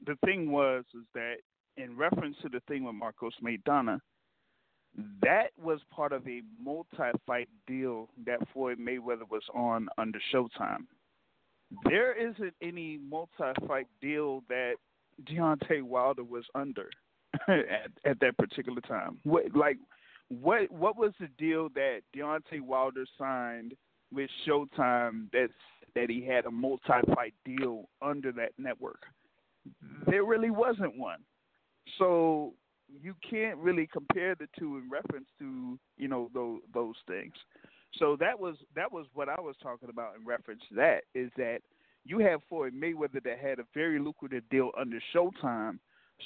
The 0.05 0.15
thing 0.25 0.51
was 0.51 0.83
is 0.93 1.05
that 1.13 1.35
in 1.77 1.95
reference 1.95 2.35
to 2.41 2.49
the 2.49 2.61
thing 2.67 2.83
with 2.83 2.95
Marcos 2.95 3.33
Maidana, 3.43 3.99
that 5.21 5.51
was 5.61 5.79
part 5.89 6.11
of 6.11 6.27
a 6.27 6.41
multi-fight 6.61 7.47
deal 7.65 8.09
that 8.25 8.39
Floyd 8.51 8.77
Mayweather 8.77 9.29
was 9.29 9.43
on 9.53 9.87
under 9.97 10.19
Showtime. 10.33 10.85
There 11.85 12.13
isn't 12.13 12.53
any 12.61 12.99
multi-fight 13.09 13.87
deal 14.01 14.43
that 14.49 14.73
Deontay 15.29 15.83
Wilder 15.83 16.23
was 16.23 16.45
under 16.55 16.89
at, 17.47 17.91
at 18.05 18.19
that 18.19 18.37
particular 18.37 18.81
time? 18.81 19.19
What 19.23 19.55
like 19.55 19.77
what 20.27 20.71
what 20.71 20.97
was 20.97 21.13
the 21.19 21.29
deal 21.37 21.69
that 21.75 22.01
Deontay 22.15 22.61
Wilder 22.61 23.05
signed 23.17 23.73
with 24.13 24.29
Showtime 24.47 25.31
that 25.31 25.49
that 25.95 26.09
he 26.09 26.25
had 26.25 26.45
a 26.45 26.51
multi-fight 26.51 27.33
deal 27.45 27.89
under 28.01 28.31
that 28.33 28.51
network? 28.57 29.03
There 30.07 30.23
really 30.23 30.49
wasn't 30.49 30.97
one. 30.97 31.19
So 31.97 32.53
you 33.01 33.15
can't 33.27 33.57
really 33.57 33.87
compare 33.87 34.35
the 34.35 34.47
two 34.57 34.77
in 34.77 34.89
reference 34.89 35.27
to 35.39 35.79
you 35.97 36.07
know 36.07 36.29
those 36.33 36.59
those 36.73 36.95
things. 37.07 37.33
So 37.97 38.15
that 38.19 38.39
was 38.39 38.55
that 38.75 38.91
was 38.91 39.05
what 39.13 39.29
I 39.29 39.39
was 39.39 39.55
talking 39.61 39.89
about 39.89 40.15
in 40.15 40.25
reference 40.25 40.61
to 40.69 40.75
that 40.75 41.01
is 41.13 41.31
that 41.37 41.59
you 42.05 42.19
have 42.19 42.41
Floyd 42.49 42.73
Mayweather 42.73 43.23
that 43.23 43.39
had 43.39 43.59
a 43.59 43.65
very 43.73 43.99
lucrative 43.99 44.43
deal 44.49 44.71
under 44.79 44.99
Showtime, 45.13 45.77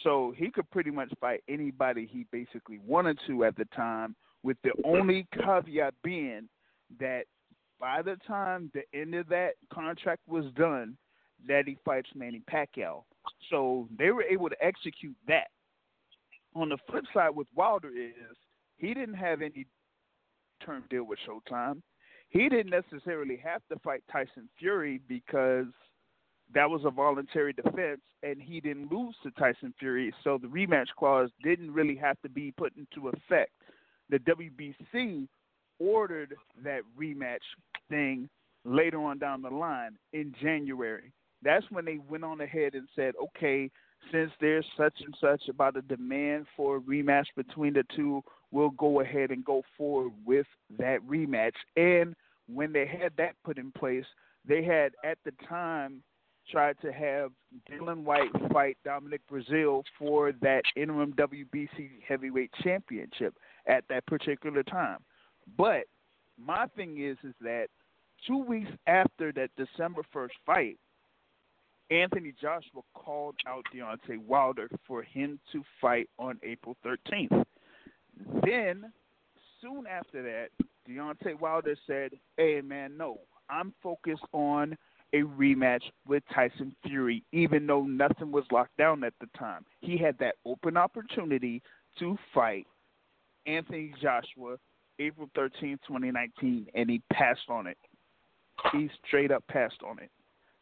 so 0.03 0.33
he 0.35 0.49
could 0.49 0.69
pretty 0.71 0.91
much 0.91 1.11
fight 1.19 1.43
anybody 1.49 2.07
he 2.09 2.25
basically 2.31 2.79
wanted 2.85 3.19
to 3.27 3.43
at 3.43 3.57
the 3.57 3.65
time, 3.75 4.15
with 4.43 4.57
the 4.63 4.71
only 4.85 5.27
caveat 5.33 5.93
being 6.03 6.47
that 6.99 7.23
by 7.79 8.01
the 8.01 8.15
time 8.27 8.71
the 8.73 8.83
end 8.97 9.15
of 9.15 9.27
that 9.27 9.55
contract 9.73 10.21
was 10.27 10.45
done, 10.55 10.97
that 11.47 11.67
he 11.67 11.77
fights 11.83 12.09
Manny 12.15 12.41
Pacquiao. 12.49 13.03
So 13.49 13.87
they 13.97 14.11
were 14.11 14.23
able 14.23 14.49
to 14.49 14.63
execute 14.63 15.15
that. 15.27 15.47
On 16.55 16.69
the 16.69 16.77
flip 16.89 17.03
side 17.13 17.31
with 17.31 17.47
Wilder 17.53 17.89
is 17.89 18.37
he 18.77 18.93
didn't 18.93 19.15
have 19.15 19.41
any 19.41 19.65
term 20.63 20.83
deal 20.89 21.03
with 21.03 21.19
Showtime 21.27 21.81
he 22.35 22.49
didn't 22.49 22.69
necessarily 22.69 23.37
have 23.37 23.61
to 23.71 23.79
fight 23.79 24.03
Tyson 24.11 24.49
Fury 24.59 24.99
because 25.07 25.67
that 26.53 26.69
was 26.69 26.81
a 26.83 26.89
voluntary 26.89 27.53
defense 27.53 28.01
and 28.23 28.41
he 28.41 28.59
didn't 28.59 28.91
lose 28.91 29.15
to 29.23 29.31
Tyson 29.31 29.73
Fury, 29.79 30.13
so 30.23 30.37
the 30.37 30.47
rematch 30.47 30.87
clause 30.97 31.29
didn't 31.43 31.73
really 31.73 31.95
have 31.95 32.19
to 32.21 32.29
be 32.29 32.51
put 32.51 32.73
into 32.75 33.07
effect. 33.07 33.51
The 34.09 34.19
WBC 34.19 35.27
ordered 35.79 36.35
that 36.63 36.81
rematch 36.99 37.37
thing 37.89 38.29
later 38.63 39.01
on 39.01 39.17
down 39.17 39.41
the 39.41 39.49
line 39.49 39.97
in 40.13 40.33
January. 40.41 41.13
That's 41.45 41.65
when 41.69 41.85
they 41.85 41.99
went 42.09 42.25
on 42.25 42.41
ahead 42.41 42.73
and 42.73 42.89
said, 42.95 43.13
okay, 43.21 43.69
since 44.11 44.31
there's 44.41 44.65
such 44.75 44.95
and 45.05 45.15
such 45.21 45.47
about 45.47 45.77
a 45.77 45.81
demand 45.83 46.47
for 46.57 46.77
a 46.77 46.81
rematch 46.81 47.27
between 47.37 47.73
the 47.73 47.83
two, 47.95 48.23
we'll 48.51 48.71
go 48.71 48.99
ahead 49.01 49.29
and 49.29 49.45
go 49.45 49.61
forward 49.77 50.11
with 50.25 50.47
that 50.79 50.99
rematch. 51.07 51.53
And 51.77 52.15
when 52.47 52.73
they 52.73 52.87
had 52.87 53.13
that 53.17 53.35
put 53.43 53.59
in 53.59 53.71
place, 53.71 54.05
they 54.47 54.63
had 54.63 54.93
at 55.03 55.19
the 55.23 55.31
time 55.47 56.01
tried 56.51 56.79
to 56.81 56.91
have 56.91 57.31
Dillian 57.71 58.03
Whyte 58.03 58.31
fight 58.51 58.77
Dominic 58.83 59.21
Breazeale 59.31 59.83
for 59.97 60.31
that 60.41 60.63
interim 60.75 61.13
WBC 61.13 61.89
heavyweight 62.07 62.51
championship 62.63 63.35
at 63.67 63.83
that 63.89 64.05
particular 64.05 64.63
time. 64.63 64.99
But 65.57 65.85
my 66.37 66.67
thing 66.75 67.01
is 67.01 67.17
is 67.23 67.33
that 67.41 67.67
two 68.27 68.37
weeks 68.37 68.71
after 68.87 69.31
that 69.33 69.49
December 69.57 70.01
first 70.11 70.35
fight, 70.45 70.77
Anthony 71.91 72.33
Joshua 72.41 72.81
called 72.93 73.35
out 73.47 73.63
Deontay 73.73 74.17
Wilder 74.25 74.69
for 74.87 75.03
him 75.03 75.39
to 75.51 75.63
fight 75.79 76.09
on 76.17 76.39
April 76.43 76.75
13th. 76.85 77.45
Then, 78.43 78.91
soon 79.61 79.85
after 79.87 80.23
that, 80.23 80.49
Deontay 80.87 81.39
Wilder 81.39 81.75
said, 81.85 82.19
"Hey 82.37 82.61
man, 82.61 82.97
no, 82.97 83.19
I'm 83.49 83.73
focused 83.83 84.25
on 84.31 84.77
a 85.13 85.21
rematch 85.21 85.83
with 86.07 86.23
Tyson 86.33 86.75
Fury, 86.83 87.23
even 87.31 87.67
though 87.67 87.83
nothing 87.83 88.31
was 88.31 88.45
locked 88.51 88.75
down 88.77 89.03
at 89.03 89.13
the 89.19 89.27
time. 89.37 89.65
He 89.81 89.97
had 89.97 90.17
that 90.17 90.35
open 90.45 90.77
opportunity 90.77 91.61
to 91.99 92.17
fight 92.33 92.67
Anthony 93.45 93.93
Joshua 94.01 94.57
April 94.99 95.29
13, 95.35 95.77
2019, 95.87 96.67
and 96.73 96.89
he 96.89 97.01
passed 97.11 97.49
on 97.49 97.67
it. 97.67 97.77
He 98.71 98.89
straight 99.05 99.31
up 99.31 99.45
passed 99.47 99.81
on 99.85 99.99
it. 99.99 100.09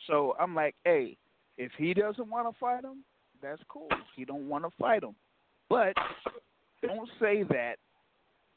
So 0.08 0.36
I'm 0.40 0.56
like, 0.56 0.76
hey, 0.84 1.18
if 1.58 1.72
he 1.78 1.94
doesn't 1.94 2.30
want 2.30 2.52
to 2.52 2.60
fight 2.60 2.84
him, 2.84 3.04
that's 3.42 3.62
cool. 3.68 3.90
He 4.16 4.26
don't 4.26 4.48
want 4.48 4.64
to 4.64 4.72
fight 4.80 5.04
him, 5.04 5.16
but 5.70 5.94
don't 6.82 7.10
say 7.20 7.44
that 7.44 7.76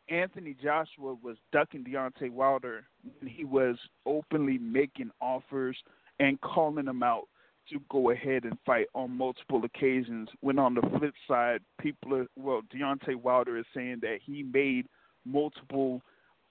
Anthony 0.09 0.55
Joshua 0.63 1.17
was 1.23 1.37
ducking 1.53 1.85
Deontay 1.85 2.31
Wilder 2.31 2.85
when 3.19 3.29
he 3.31 3.45
was 3.45 3.77
openly 4.05 4.59
making 4.59 5.11
offers 5.21 5.77
and 6.21 6.41
calling 6.41 6.87
him 6.87 7.03
out 7.03 7.25
to 7.71 7.81
go 7.91 8.11
ahead 8.11 8.45
and 8.45 8.57
fight 8.65 8.87
on 8.95 9.11
multiple 9.11 9.65
occasions. 9.65 10.29
When 10.41 10.59
on 10.59 10.75
the 10.75 10.83
flip 10.99 11.15
side, 11.27 11.61
people 11.81 12.15
are 12.15 12.27
well, 12.37 12.63
Deontay 12.75 13.17
Wilder 13.17 13.59
is 13.59 13.67
saying 13.75 13.99
that 14.03 14.19
he 14.25 14.45
made 14.45 14.87
multiple 15.25 16.01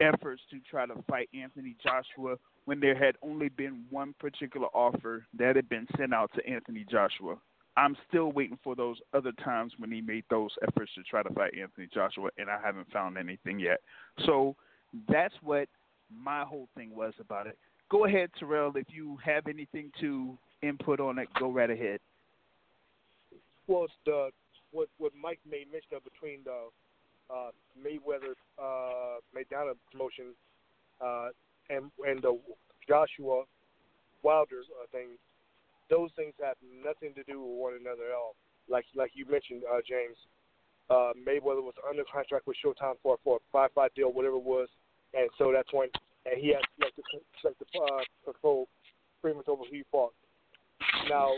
efforts 0.01 0.41
to 0.51 0.59
try 0.69 0.85
to 0.85 0.95
fight 1.07 1.29
Anthony 1.33 1.75
Joshua 1.81 2.35
when 2.66 2.80
there 2.80 2.95
had 2.95 3.16
only 3.22 3.49
been 3.49 3.86
one 3.89 4.13
particular 4.20 4.68
offer 4.68 5.26
that 5.38 5.55
had 5.55 5.70
been 5.70 5.88
sent 5.97 6.13
out 6.13 6.32
to 6.36 6.45
Anthony 6.47 6.86
Joshua. 6.89 7.36
I'm 7.78 7.95
still 8.07 8.32
waiting 8.32 8.57
for 8.63 8.76
those 8.76 8.97
other 9.13 9.32
times 9.43 9.74
when 9.78 9.91
he 9.91 10.01
made 10.01 10.24
those 10.30 10.51
efforts 10.68 10.91
to 10.95 11.03
try 11.03 11.24
to 11.24 11.30
fight 11.34 11.53
Anthony 11.59 11.88
Joshua, 11.93 12.30
and 12.38 12.49
I 12.49 12.57
haven't 12.63 12.91
found 12.91 13.18
anything 13.18 13.59
yet. 13.59 13.82
So 14.26 14.55
that's 15.09 15.34
what 15.41 15.68
my 16.09 16.43
whole 16.43 16.70
thing 16.76 16.95
was 16.95 17.13
about 17.20 17.47
it. 17.47 17.57
Go 17.89 18.05
ahead, 18.05 18.30
Terrell. 18.39 18.72
If 18.76 18.88
you 18.89 19.18
have 19.24 19.47
anything 19.47 19.91
to 19.99 20.38
input 20.61 20.99
on 20.99 21.20
it, 21.20 21.28
go 21.38 21.51
right 21.51 21.70
ahead. 21.70 21.99
Well, 23.68 23.88
the 24.05 24.30
what 24.72 24.88
what 24.97 25.11
Mike 25.20 25.39
made 25.49 25.72
mention 25.72 25.95
of 25.95 26.03
between 26.03 26.39
the 26.45 26.70
uh, 27.34 27.51
Mayweather 27.78 28.34
uh, 28.57 29.20
Maidana 29.36 29.74
promotion 29.91 30.34
uh, 31.03 31.30
and 31.70 31.91
and 32.05 32.22
the 32.22 32.38
Joshua 32.88 33.43
Wilder 34.24 34.61
uh, 34.82 34.86
thing, 34.91 35.18
those 35.89 36.09
things 36.16 36.34
have 36.43 36.57
nothing 36.84 37.13
to 37.16 37.24
do 37.24 37.41
with 37.41 37.57
one 37.57 37.74
another 37.80 38.09
at 38.09 38.16
all. 38.16 38.36
Like 38.70 38.86
like 38.95 39.11
you 39.13 39.26
mentioned, 39.30 39.63
uh, 39.70 39.80
James, 39.88 40.18
uh, 40.89 41.13
Mayweather 41.18 41.63
was 41.63 41.76
under 41.88 42.03
contract 42.11 42.47
with 42.47 42.57
Showtime 42.63 42.95
for 43.03 43.18
for 43.24 43.38
a 43.38 43.39
five 43.51 43.72
fight 43.74 43.93
deal, 43.95 44.11
whatever 44.11 44.36
it 44.38 44.43
was, 44.43 44.70
and 45.13 45.30
so 45.38 45.51
that's 45.51 45.72
when 45.74 45.89
and 46.26 46.41
he 46.41 46.49
had 46.49 46.66
like 46.82 46.95
to 46.95 47.03
like 47.43 47.57
to 47.57 47.66
uh, 47.80 48.03
control 48.26 48.68
pretty 49.22 49.38
much 49.38 49.47
over 49.47 49.63
who 49.70 49.78
he 49.78 49.84
fought. 49.91 50.13
Now, 51.09 51.34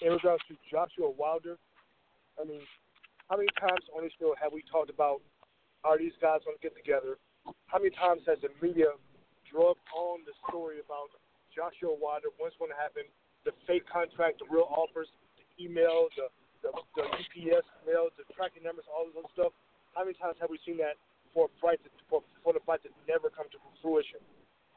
in 0.00 0.12
regards 0.12 0.42
to 0.48 0.56
Joshua 0.70 1.10
Wilder, 1.10 1.56
I 2.40 2.44
mean, 2.44 2.60
how 3.28 3.36
many 3.36 3.48
times 3.60 3.84
on 3.96 4.04
this 4.04 4.12
show 4.18 4.34
have 4.40 4.52
we 4.52 4.62
talked 4.70 4.90
about 4.90 5.20
are 5.84 5.98
these 5.98 6.12
guys 6.20 6.40
going 6.44 6.56
to 6.56 6.62
get 6.62 6.76
together? 6.76 7.18
How 7.66 7.78
many 7.78 7.92
times 7.94 8.22
has 8.26 8.38
the 8.44 8.52
media 8.60 8.96
drug 9.48 9.76
on 9.96 10.24
the 10.28 10.34
story 10.48 10.80
about 10.80 11.12
Joshua 11.52 11.94
Wilder, 11.94 12.28
what's 12.36 12.56
going 12.60 12.70
to 12.70 12.78
happen, 12.78 13.08
the 13.42 13.52
fake 13.64 13.88
contract, 13.88 14.40
the 14.44 14.48
real 14.48 14.68
offers, 14.68 15.08
the 15.40 15.46
emails, 15.56 16.12
the, 16.14 16.28
the, 16.62 16.70
the 16.96 17.04
UPS 17.08 17.66
mail, 17.88 18.12
the 18.14 18.26
tracking 18.36 18.62
numbers, 18.62 18.84
all 18.90 19.08
this 19.08 19.16
other 19.16 19.32
stuff? 19.32 19.52
How 19.96 20.04
many 20.04 20.14
times 20.20 20.36
have 20.38 20.52
we 20.52 20.60
seen 20.62 20.78
that 20.78 21.00
for 21.32 21.48
a 21.48 21.52
fight 21.58 21.80
to, 21.82 21.90
for, 22.06 22.20
for 22.44 22.52
the 22.52 22.62
fight 22.68 22.84
to 22.84 22.90
never 23.08 23.32
come 23.32 23.48
to 23.50 23.58
fruition? 23.80 24.20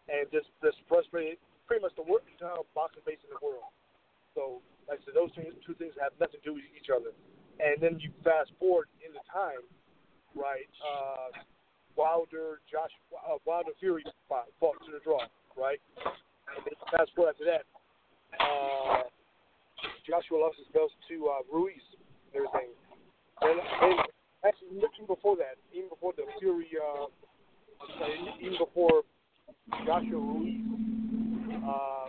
And 0.10 0.26
this 0.34 0.44
this 0.66 0.76
frustrated 0.90 1.38
pretty 1.70 1.86
much 1.86 1.94
the 1.96 2.04
worst 2.04 2.26
entire 2.28 2.64
boxing 2.74 3.06
base 3.06 3.22
in 3.22 3.32
the 3.32 3.40
world. 3.40 3.70
So, 4.34 4.60
like 4.90 5.00
I 5.00 5.02
said, 5.06 5.16
those 5.16 5.32
two, 5.38 5.46
two 5.62 5.78
things 5.78 5.94
have 6.02 6.12
nothing 6.18 6.42
to 6.42 6.46
do 6.48 6.54
with 6.58 6.66
each 6.74 6.90
other 6.90 7.14
and 7.62 7.78
then 7.78 8.02
you 8.02 8.10
fast 8.26 8.50
forward 8.58 8.90
in 9.06 9.14
the 9.14 9.22
time, 9.30 9.62
right? 10.34 10.66
Uh, 10.82 11.30
Wilder, 11.96 12.60
Josh, 12.72 12.92
uh, 13.14 13.38
Wilder 13.46 13.72
Fury 13.80 14.04
fought, 14.28 14.48
fought 14.60 14.76
to 14.86 14.92
the 14.92 15.00
draw, 15.04 15.22
right? 15.58 15.80
And 16.56 16.66
then 16.66 16.74
fast 16.92 17.12
forward 17.16 17.32
after 17.32 17.46
that, 17.46 17.64
uh, 18.40 19.04
Joshua 20.08 20.38
lost 20.38 20.58
his 20.58 20.68
belts 20.74 20.94
to 21.10 21.28
uh, 21.28 21.42
Ruiz 21.52 21.84
and 22.34 22.44
everything. 22.44 22.72
And, 23.42 23.60
and 23.60 24.00
actually, 24.46 24.78
even 24.78 25.08
before 25.08 25.36
that, 25.38 25.58
even 25.74 25.90
before 25.90 26.14
the 26.16 26.24
Fury, 26.40 26.68
uh, 26.78 27.08
even 28.40 28.58
before 28.58 29.04
Joshua 29.86 30.20
Ruiz, 30.20 30.62
uh, 31.66 32.08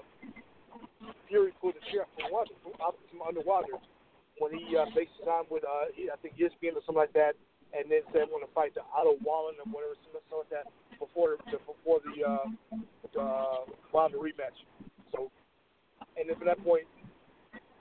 Fury 1.28 1.52
pulled 1.60 1.74
the 1.74 1.84
chair 1.90 2.04
from, 2.16 2.32
water, 2.32 2.52
from, 2.62 2.72
from 2.76 3.22
underwater 3.22 3.80
when 4.38 4.52
he 4.52 4.76
uh, 4.76 4.84
faced 4.94 5.12
time 5.24 5.44
with 5.50 5.64
uh, 5.64 5.88
I 5.92 6.16
think 6.20 6.34
ESPN 6.36 6.76
or 6.76 6.82
something 6.84 6.96
like 6.96 7.12
that, 7.12 7.36
and 7.72 7.88
then 7.88 8.04
said 8.12 8.28
want 8.28 8.44
to 8.44 8.52
fight 8.52 8.76
the 8.76 8.84
Otto 8.92 9.16
Wallin 9.24 9.56
or 9.60 9.66
whatever 9.72 9.96
something 10.04 10.20
like 10.36 10.52
that 10.52 10.66
before 11.00 11.40
the 11.48 11.58
before 11.64 11.98
the 12.04 12.16
uh, 12.20 12.46
uh, 13.16 13.64
Wilder 13.92 14.20
rematch. 14.20 14.56
So, 15.10 15.32
and 16.16 16.28
then 16.28 16.36
from 16.36 16.46
that 16.46 16.60
point, 16.64 16.84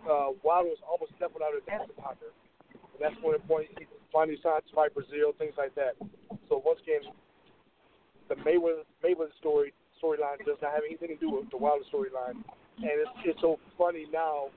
uh, 0.07 0.35
Wilder 0.43 0.71
was 0.71 0.81
almost 0.87 1.11
left 1.19 1.35
without 1.35 1.53
a 1.53 1.61
dancing 1.67 1.95
partner, 1.99 2.31
and 2.71 2.99
that's 2.99 3.15
when 3.21 3.35
the 3.35 3.43
point 3.43 3.67
he 3.77 3.85
finally 4.11 4.39
decided 4.39 4.67
to 4.67 4.73
fight 4.75 4.95
Breazeale, 4.95 5.35
things 5.37 5.55
like 5.59 5.75
that. 5.75 5.99
So 6.47 6.63
once 6.63 6.79
again, 6.83 7.11
the 8.31 8.35
Mayweather 8.47 8.87
Mayweather 9.03 9.35
story 9.39 9.75
storyline 9.99 10.39
does 10.47 10.57
not 10.63 10.71
have 10.73 10.87
anything 10.87 11.13
to 11.13 11.19
do 11.19 11.29
with 11.29 11.51
the 11.51 11.59
Wilder 11.59 11.85
storyline, 11.91 12.39
and 12.79 12.95
it's 12.95 13.15
it's 13.27 13.41
so 13.41 13.59
funny 13.77 14.07
now 14.11 14.49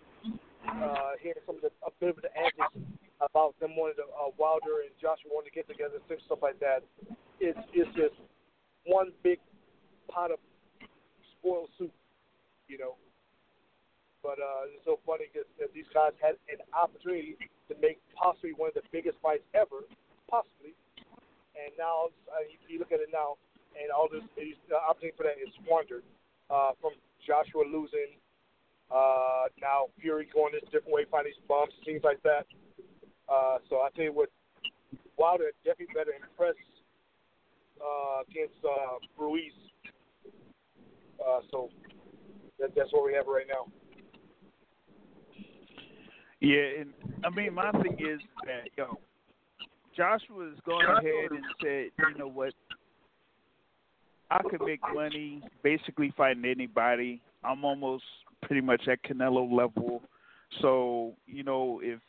uh, 0.70 1.18
hearing 1.20 1.42
some 1.46 1.56
of 1.56 1.62
the 1.62 1.70
a 1.82 1.90
bit 2.00 2.16
of 2.16 2.22
the 2.22 2.32
antics 2.32 3.03
about 3.24 3.58
them 3.60 3.76
wanting 3.76 3.96
to 4.02 4.06
uh, 4.12 4.30
Wilder 4.36 4.84
and 4.84 4.92
Joshua 5.00 5.32
wanting 5.32 5.50
to 5.52 5.56
get 5.56 5.68
together, 5.68 5.98
and 5.98 6.20
stuff 6.26 6.42
like 6.42 6.58
that. 6.60 6.84
It's 7.40 7.58
it's 7.72 7.90
just 7.96 8.16
one 8.84 9.12
big 9.22 9.38
pot 10.08 10.30
of 10.30 10.38
spoiled 11.38 11.68
soup, 11.78 11.92
you 12.68 12.78
know. 12.78 12.96
But 14.22 14.40
uh, 14.40 14.72
it's 14.72 14.84
so 14.88 14.96
funny 15.04 15.28
that 15.36 15.68
these 15.76 15.88
guys 15.92 16.16
had 16.16 16.40
an 16.48 16.64
opportunity 16.72 17.36
to 17.68 17.76
make 17.80 18.00
possibly 18.16 18.56
one 18.56 18.72
of 18.72 18.76
the 18.76 18.86
biggest 18.88 19.20
fights 19.20 19.44
ever, 19.52 19.84
possibly. 20.32 20.72
And 21.52 21.76
now 21.76 22.08
uh, 22.32 22.40
you, 22.48 22.56
you 22.66 22.76
look 22.80 22.88
at 22.90 23.04
it 23.04 23.12
now, 23.12 23.36
and 23.76 23.92
all 23.92 24.08
this 24.08 24.24
the 24.36 24.80
opportunity 24.80 25.16
for 25.16 25.28
that 25.28 25.36
is 25.36 25.52
squandered 25.60 26.08
uh, 26.48 26.72
from 26.80 26.96
Joshua 27.20 27.68
losing 27.68 28.16
uh, 28.88 29.48
now 29.60 29.92
Fury 30.00 30.28
going 30.32 30.52
this 30.52 30.64
different 30.72 30.92
way, 30.92 31.04
finding 31.10 31.32
these 31.32 31.44
bumps, 31.48 31.74
things 31.84 32.00
like 32.04 32.22
that. 32.22 32.48
Uh, 33.28 33.58
so 33.68 33.76
I 33.76 33.88
tell 33.94 34.04
you 34.04 34.12
what, 34.12 34.28
Wilder 35.16 35.50
definitely 35.64 35.94
better 35.94 36.12
impress 36.12 36.54
uh, 37.80 38.22
against 38.28 38.58
uh, 38.64 38.98
Ruiz. 39.18 39.52
Uh, 41.20 41.40
so 41.50 41.70
that, 42.58 42.70
that's 42.76 42.92
what 42.92 43.04
we 43.04 43.14
have 43.14 43.26
right 43.26 43.46
now. 43.48 43.66
Yeah, 46.40 46.80
and 46.80 46.90
I 47.24 47.30
mean 47.30 47.54
my 47.54 47.70
thing 47.72 47.96
is 47.98 48.20
that 48.44 48.68
yo, 48.76 48.98
Joshua 49.96 50.50
has 50.50 50.58
gone 50.66 50.84
ahead 50.84 51.30
and 51.30 51.44
said, 51.62 51.90
you 51.98 52.18
know 52.18 52.28
what, 52.28 52.52
I 54.30 54.42
could 54.42 54.60
make 54.62 54.80
money 54.92 55.42
basically 55.62 56.12
fighting 56.16 56.44
anybody. 56.44 57.22
I'm 57.44 57.64
almost 57.64 58.04
pretty 58.42 58.60
much 58.60 58.88
at 58.88 59.02
Canelo 59.04 59.50
level. 59.50 60.02
So, 60.60 61.14
you 61.26 61.42
know, 61.42 61.80
if 61.82 62.00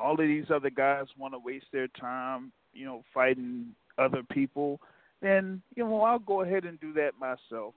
all 0.00 0.12
of 0.12 0.26
these 0.26 0.50
other 0.52 0.70
guys 0.70 1.06
want 1.18 1.34
to 1.34 1.38
waste 1.38 1.66
their 1.72 1.88
time, 1.88 2.52
you 2.72 2.84
know, 2.84 3.04
fighting 3.12 3.66
other 3.98 4.22
people, 4.30 4.80
then, 5.20 5.62
you 5.76 5.84
know, 5.84 6.02
I'll 6.02 6.18
go 6.18 6.42
ahead 6.42 6.64
and 6.64 6.80
do 6.80 6.92
that 6.94 7.12
myself. 7.18 7.74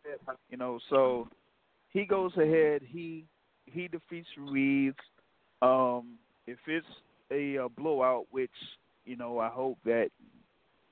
You 0.50 0.58
know, 0.58 0.80
so 0.90 1.28
he 1.90 2.06
goes 2.06 2.32
ahead, 2.38 2.82
he 2.86 3.26
he 3.66 3.88
defeats 3.88 4.28
Ruiz. 4.38 4.94
Um, 5.62 6.18
if 6.48 6.58
it's 6.68 6.86
a, 7.32 7.56
a 7.56 7.70
blowout, 7.70 8.26
which, 8.32 8.52
you 9.06 9.16
know, 9.16 9.40
I 9.40 9.50
hope 9.50 9.78
that 9.86 10.10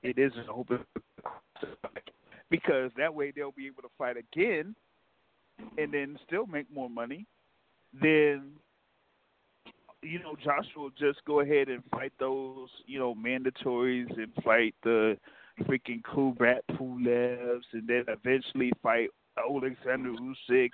it 0.02 0.18
isn't, 0.18 0.46
hope 0.46 0.68
because 2.50 2.90
that 2.96 3.14
way 3.14 3.32
they'll 3.34 3.52
be 3.52 3.66
able 3.66 3.82
to 3.82 3.90
fight 3.98 4.16
again 4.16 4.74
and 5.78 5.92
then 5.92 6.18
still 6.26 6.46
make 6.46 6.70
more 6.72 6.90
money, 6.90 7.26
then 8.00 8.52
you 10.02 10.18
know 10.18 10.36
Joshua 10.42 10.90
just 10.98 11.24
go 11.24 11.40
ahead 11.40 11.68
and 11.68 11.82
fight 11.90 12.12
those 12.18 12.68
you 12.86 12.98
know 12.98 13.14
mandatories 13.14 14.16
and 14.16 14.32
fight 14.44 14.74
the 14.82 15.16
freaking 15.62 16.02
Kubrat 16.02 16.60
Pulevs 16.72 17.64
and 17.72 17.86
then 17.86 18.04
eventually 18.08 18.72
fight 18.82 19.08
Alexander 19.38 20.10
Usyk 20.10 20.70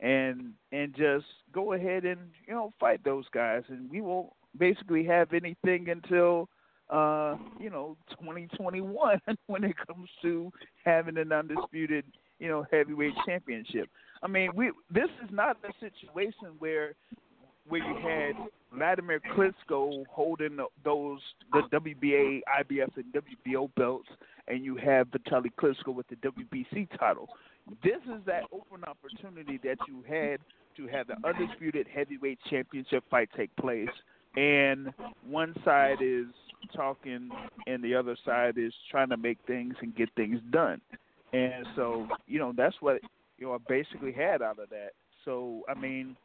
and 0.00 0.52
and 0.72 0.94
just 0.94 1.26
go 1.52 1.72
ahead 1.74 2.04
and 2.04 2.20
you 2.46 2.54
know 2.54 2.72
fight 2.80 3.04
those 3.04 3.26
guys. 3.32 3.62
And 3.68 3.90
we 3.90 4.00
won't 4.00 4.30
basically 4.58 5.04
have 5.04 5.32
anything 5.32 5.88
until 5.88 6.48
uh 6.88 7.36
you 7.60 7.70
know 7.70 7.96
2021 8.18 9.20
when 9.46 9.64
it 9.64 9.76
comes 9.86 10.08
to 10.22 10.50
having 10.84 11.18
an 11.18 11.32
undisputed 11.32 12.04
you 12.38 12.48
know 12.48 12.66
heavyweight 12.70 13.14
championship. 13.26 13.88
I 14.22 14.28
mean, 14.28 14.50
we 14.54 14.72
this 14.90 15.10
is 15.24 15.30
not 15.30 15.56
a 15.64 15.72
situation 15.80 16.56
where 16.58 16.94
where 17.70 17.82
you 17.82 17.94
had 17.96 18.34
Vladimir 18.76 19.20
Klitschko 19.34 20.04
holding 20.10 20.58
those 20.84 21.20
the 21.52 21.62
WBA, 21.72 22.40
IBF, 22.60 22.96
and 22.96 23.04
WBO 23.14 23.70
belts, 23.76 24.08
and 24.48 24.64
you 24.64 24.76
have 24.76 25.08
Vitaly 25.08 25.50
Klitschko 25.58 25.94
with 25.94 26.06
the 26.08 26.16
WBC 26.16 26.88
title. 26.98 27.28
This 27.82 28.02
is 28.06 28.24
that 28.26 28.42
open 28.52 28.84
opportunity 28.84 29.58
that 29.64 29.78
you 29.88 30.04
had 30.08 30.40
to 30.76 30.86
have 30.88 31.06
the 31.06 31.16
undisputed 31.26 31.86
heavyweight 31.92 32.38
championship 32.48 33.04
fight 33.10 33.28
take 33.36 33.54
place, 33.56 33.88
and 34.36 34.92
one 35.28 35.54
side 35.64 35.98
is 36.00 36.26
talking, 36.74 37.30
and 37.66 37.82
the 37.82 37.94
other 37.94 38.16
side 38.24 38.58
is 38.58 38.72
trying 38.90 39.08
to 39.08 39.16
make 39.16 39.38
things 39.46 39.74
and 39.80 39.94
get 39.96 40.08
things 40.16 40.40
done. 40.50 40.80
And 41.32 41.66
so, 41.76 42.08
you 42.26 42.38
know, 42.38 42.52
that's 42.56 42.76
what 42.80 43.00
you 43.38 43.46
know, 43.46 43.54
I 43.54 43.58
basically 43.68 44.12
had 44.12 44.42
out 44.42 44.58
of 44.58 44.68
that. 44.70 44.90
So 45.24 45.62
I 45.68 45.74
mean, 45.74 46.16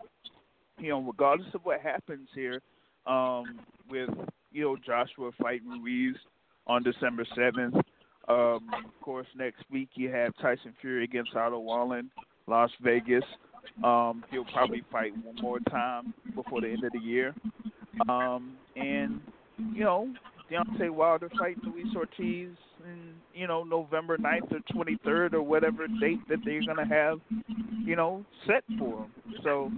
you 0.78 0.90
know, 0.90 1.00
regardless 1.02 1.54
of 1.54 1.62
what 1.64 1.82
happens 1.82 2.28
here, 2.34 2.62
um, 3.08 3.60
with 3.90 4.10
you 4.52 4.64
know 4.64 4.78
Joshua 4.86 5.32
fighting 5.42 5.82
Ruiz 5.84 6.16
on 6.68 6.84
December 6.84 7.26
seventh, 7.36 7.76
Um, 8.28 8.70
of 8.74 9.02
course, 9.02 9.28
next 9.36 9.64
week 9.70 9.90
you 9.94 10.10
have 10.10 10.36
Tyson 10.42 10.74
Fury 10.82 11.04
against 11.04 11.36
Otto 11.36 11.60
Wallin, 11.60 12.10
Las 12.48 12.72
Vegas. 12.82 13.24
Um, 13.84 14.24
he'll 14.32 14.46
probably 14.46 14.84
fight 14.92 15.14
one 15.24 15.36
more 15.42 15.60
time 15.70 16.14
before 16.34 16.62
the 16.62 16.70
end 16.70 16.84
of 16.84 16.92
the 16.92 17.00
year. 17.00 17.36
Um, 18.10 18.58
and 18.76 19.22
you 19.74 19.84
know, 19.84 20.12
Deontay 20.52 20.90
Wilder 20.90 21.30
fighting 21.38 21.64
Luis 21.66 21.96
Ortiz 21.96 22.50
in 22.84 23.14
you 23.34 23.48
know 23.48 23.64
November 23.64 24.18
9th 24.18 24.52
or 24.52 24.60
23rd 24.74 25.34
or 25.34 25.42
whatever 25.44 25.88
date 26.00 26.20
that 26.30 26.40
they're 26.44 26.62
gonna 26.66 26.88
have, 26.88 27.20
you 27.86 27.96
know, 27.96 28.26
set 28.48 28.64
for 28.80 29.04
him. 29.04 29.12
So 29.44 29.72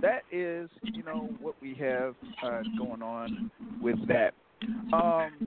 that 0.00 0.22
is 0.32 0.68
you 0.82 1.02
know 1.02 1.28
what 1.40 1.54
we 1.60 1.74
have 1.74 2.14
uh, 2.42 2.62
going 2.78 3.02
on 3.02 3.50
with 3.80 3.98
that. 4.08 4.34
Um, 4.92 5.46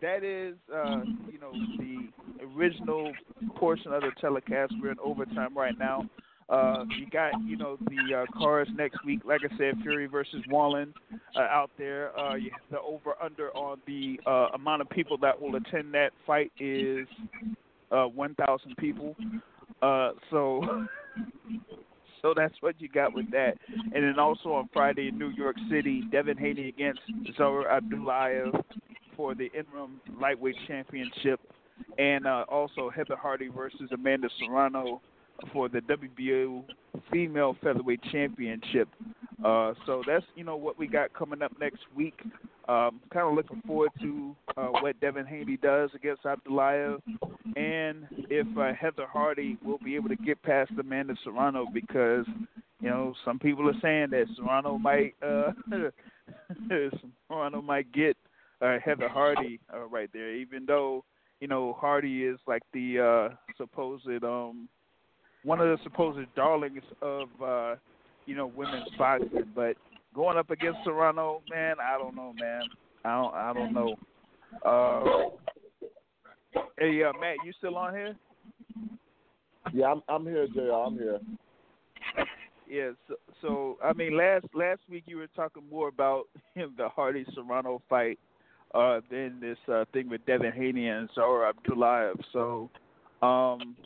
that 0.00 0.24
is, 0.24 0.56
uh, 0.74 1.02
you 1.30 1.38
know, 1.38 1.52
the 1.78 2.46
original 2.56 3.12
portion 3.56 3.92
of 3.92 4.02
the 4.02 4.10
telecast. 4.20 4.72
We're 4.82 4.92
in 4.92 4.98
overtime 5.02 5.56
right 5.56 5.78
now. 5.78 6.08
Uh, 6.48 6.84
you 6.98 7.06
got, 7.10 7.32
you 7.46 7.56
know, 7.56 7.78
the 7.86 8.14
uh, 8.14 8.38
cards 8.38 8.70
next 8.74 9.04
week. 9.04 9.20
Like 9.24 9.40
I 9.44 9.56
said, 9.56 9.74
Fury 9.82 10.06
versus 10.06 10.42
Wallin 10.50 10.92
uh, 11.36 11.40
out 11.40 11.70
there. 11.78 12.18
Uh, 12.18 12.34
the 12.70 12.80
over 12.80 13.14
under 13.22 13.50
on 13.56 13.78
the 13.86 14.20
uh, 14.26 14.48
amount 14.54 14.82
of 14.82 14.90
people 14.90 15.16
that 15.18 15.40
will 15.40 15.54
attend 15.56 15.94
that 15.94 16.10
fight 16.26 16.52
is 16.58 17.06
uh, 17.90 18.04
1,000 18.04 18.76
people. 18.76 19.16
Uh, 19.80 20.10
so. 20.30 20.86
So 22.22 22.32
that's 22.36 22.54
what 22.60 22.80
you 22.80 22.88
got 22.88 23.12
with 23.12 23.30
that. 23.32 23.58
And 23.94 24.04
then 24.04 24.18
also 24.18 24.52
on 24.52 24.68
Friday 24.72 25.08
in 25.08 25.18
New 25.18 25.30
York 25.30 25.56
City, 25.68 26.04
Devin 26.12 26.38
Haney 26.38 26.68
against 26.68 27.00
Zaur 27.36 27.64
Abdullaev 27.66 28.62
for 29.16 29.34
the 29.34 29.46
interim 29.46 30.00
lightweight 30.20 30.54
championship, 30.68 31.40
and 31.98 32.26
uh, 32.26 32.44
also 32.48 32.90
Heather 32.90 33.16
Hardy 33.16 33.48
versus 33.48 33.90
Amanda 33.92 34.28
Serrano 34.38 35.00
for 35.52 35.68
the 35.68 35.80
WBO 35.80 36.64
female 37.10 37.56
featherweight 37.62 38.00
championship. 38.12 38.88
Uh, 39.44 39.74
so 39.86 40.02
that's 40.06 40.24
you 40.36 40.44
know 40.44 40.56
what 40.56 40.78
we 40.78 40.86
got 40.86 41.12
coming 41.12 41.42
up 41.42 41.52
next 41.58 41.80
week. 41.96 42.14
Um, 42.68 43.00
kind 43.12 43.26
of 43.26 43.34
looking 43.34 43.60
forward 43.66 43.90
to 44.00 44.36
uh, 44.56 44.68
what 44.68 45.00
Devin 45.00 45.26
Haney 45.26 45.56
does 45.56 45.90
against 45.94 46.22
Abdullaev, 46.22 47.00
and 47.56 48.06
if 48.30 48.46
uh, 48.56 48.72
Heather 48.72 49.06
Hardy 49.06 49.58
will 49.64 49.78
be 49.78 49.96
able 49.96 50.10
to 50.10 50.16
get 50.16 50.40
past 50.42 50.70
Amanda 50.78 51.14
Serrano 51.24 51.66
because 51.72 52.24
you 52.80 52.88
know 52.88 53.14
some 53.24 53.40
people 53.40 53.68
are 53.68 53.80
saying 53.82 54.10
that 54.10 54.26
Serrano 54.36 54.78
might 54.78 55.14
uh, 55.22 55.52
Serrano 57.28 57.62
might 57.62 57.90
get 57.92 58.16
uh, 58.60 58.78
Heather 58.84 59.08
Hardy 59.08 59.58
uh, 59.74 59.80
right 59.86 60.10
there, 60.12 60.36
even 60.36 60.66
though 60.66 61.04
you 61.40 61.48
know 61.48 61.76
Hardy 61.80 62.24
is 62.24 62.38
like 62.46 62.62
the 62.72 63.30
uh, 63.30 63.34
supposed 63.56 64.06
um 64.22 64.68
one 65.44 65.60
of 65.60 65.66
the 65.66 65.82
supposed 65.82 66.32
darlings 66.36 66.82
of 67.00 67.28
uh, 67.44 67.74
you 68.26 68.34
know 68.34 68.46
women's 68.46 68.88
boxing, 68.98 69.44
but 69.54 69.76
going 70.14 70.36
up 70.36 70.50
against 70.50 70.78
Serrano, 70.84 71.42
man, 71.50 71.76
I 71.82 71.98
don't 71.98 72.14
know, 72.14 72.32
man. 72.38 72.62
I 73.04 73.20
don't, 73.20 73.34
I 73.34 73.52
don't 73.52 73.72
know. 73.72 73.96
Uh, 74.64 76.60
hey, 76.78 77.02
uh, 77.02 77.12
Matt, 77.20 77.36
you 77.44 77.52
still 77.58 77.76
on 77.76 77.94
here? 77.94 78.16
Yeah, 79.72 79.86
I'm, 79.86 80.02
I'm 80.08 80.24
here, 80.24 80.46
Jr. 80.46 80.72
I'm 80.72 80.98
here. 80.98 81.18
Yeah, 82.68 82.90
so, 83.06 83.14
so 83.40 83.78
I 83.84 83.92
mean, 83.92 84.16
last 84.16 84.46
last 84.54 84.80
week 84.88 85.04
you 85.06 85.18
were 85.18 85.28
talking 85.28 85.62
more 85.70 85.88
about 85.88 86.24
the 86.56 86.88
Hardy 86.88 87.26
Serrano 87.34 87.82
fight 87.88 88.18
uh, 88.74 89.00
than 89.10 89.38
this 89.40 89.58
uh, 89.70 89.84
thing 89.92 90.08
with 90.08 90.24
Devin 90.26 90.52
Haney 90.52 90.88
and 90.88 91.08
Zaur 91.10 91.50
Abdullaev. 91.50 92.18
So, 92.32 92.70
um, 93.26 93.76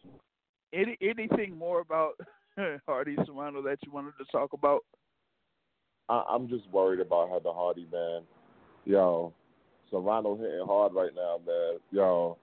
any 0.73 0.97
anything 1.01 1.57
more 1.57 1.81
about 1.81 2.13
Hardy 2.87 3.17
Serrano 3.25 3.63
that 3.63 3.79
you 3.85 3.93
wanted 3.93 4.13
to 4.19 4.25
talk 4.31 4.53
about? 4.53 4.81
I, 6.09 6.23
I'm 6.31 6.49
just 6.49 6.69
worried 6.71 7.01
about 7.01 7.31
Heather 7.31 7.53
Hardy, 7.53 7.87
man. 7.93 8.23
Yo, 8.85 9.33
Serrano 9.91 10.37
hitting 10.37 10.65
hard 10.65 10.95
right 10.95 11.11
now, 11.15 11.41
man. 11.47 11.79
Yo, 11.91 12.39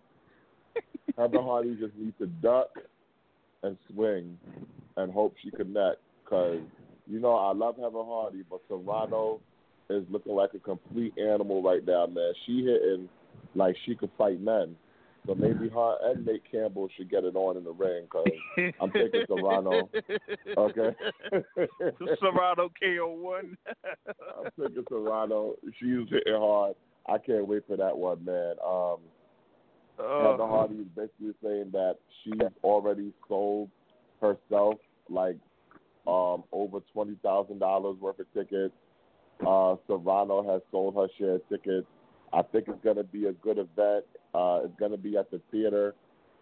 Heather 1.17 1.41
Hardy 1.41 1.75
just 1.79 1.95
needs 1.95 2.17
to 2.19 2.27
duck 2.27 2.69
and 3.63 3.77
swing 3.91 4.37
and 4.97 5.11
hope 5.11 5.35
she 5.41 5.51
connect. 5.51 5.97
Cause 6.29 6.59
you 7.07 7.19
know 7.19 7.35
I 7.35 7.53
love 7.53 7.75
Heather 7.75 7.91
Hardy, 7.93 8.43
but 8.49 8.61
Serrano 8.67 9.39
is 9.89 10.03
looking 10.09 10.33
like 10.33 10.53
a 10.53 10.59
complete 10.59 11.13
animal 11.17 11.61
right 11.61 11.85
now, 11.85 12.05
man. 12.07 12.33
She 12.45 12.63
hitting 12.63 13.09
like 13.55 13.75
she 13.85 13.95
could 13.95 14.11
fight 14.17 14.41
men. 14.41 14.75
So 15.25 15.35
maybe 15.35 15.69
her 15.69 15.95
and 16.03 16.25
Nate 16.25 16.43
Campbell 16.51 16.89
should 16.97 17.09
get 17.09 17.23
it 17.23 17.35
on 17.35 17.55
in 17.55 17.63
the 17.63 17.71
ring 17.71 18.03
because 18.03 18.25
I'm 18.81 18.91
taking 18.91 19.23
Serrano. 19.27 19.89
Okay. 20.57 20.95
Serrano 22.19 22.69
KO 22.79 23.09
one. 23.09 23.57
I'm 24.07 24.51
taking 24.59 24.83
Serrano. 24.89 25.55
She's 25.79 26.09
hitting 26.09 26.33
hard. 26.33 26.75
I 27.07 27.17
can't 27.17 27.47
wait 27.47 27.63
for 27.67 27.77
that 27.77 27.97
one, 27.97 28.23
man. 28.25 28.55
Um, 28.65 28.97
uh, 29.99 30.31
Heather 30.31 30.47
Hardy 30.47 30.75
is 30.75 30.87
basically 30.95 31.33
saying 31.43 31.69
that 31.71 31.95
she's 32.23 32.33
already 32.63 33.13
sold 33.27 33.69
herself 34.21 34.75
like 35.09 35.37
um, 36.07 36.43
over 36.51 36.79
twenty 36.91 37.15
thousand 37.23 37.59
dollars 37.59 37.97
worth 37.99 38.19
of 38.19 38.25
tickets. 38.33 38.73
Uh, 39.45 39.75
Serrano 39.87 40.43
has 40.51 40.61
sold 40.71 40.95
her 40.95 41.07
share 41.17 41.35
of 41.35 41.49
tickets. 41.49 41.87
I 42.33 42.41
think 42.41 42.67
it's 42.67 42.83
going 42.83 42.97
to 42.97 43.03
be 43.03 43.27
a 43.27 43.33
good 43.33 43.57
event. 43.57 44.05
Uh, 44.33 44.61
it's 44.63 44.79
going 44.79 44.91
to 44.91 44.97
be 44.97 45.17
at 45.17 45.29
the 45.31 45.39
theater, 45.51 45.93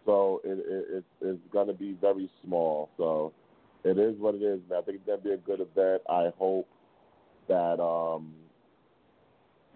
so 0.06 0.42
it, 0.44 0.58
it, 0.58 0.86
it, 0.98 1.04
it's 1.22 1.42
going 1.52 1.68
to 1.68 1.74
be 1.74 1.98
very 2.00 2.30
small. 2.44 2.90
So 2.98 3.34
it 3.84 3.98
is 3.98 4.18
what 4.20 4.36
it 4.36 4.42
is, 4.42 4.60
man. 4.70 4.80
I 4.80 4.82
think 4.84 4.98
it's 4.98 5.06
going 5.06 5.20
to 5.20 5.24
be 5.24 5.34
a 5.34 5.38
good 5.38 5.60
event. 5.60 6.02
I 6.10 6.30
hope 6.38 6.68
that 7.48 7.82
um, 7.82 8.34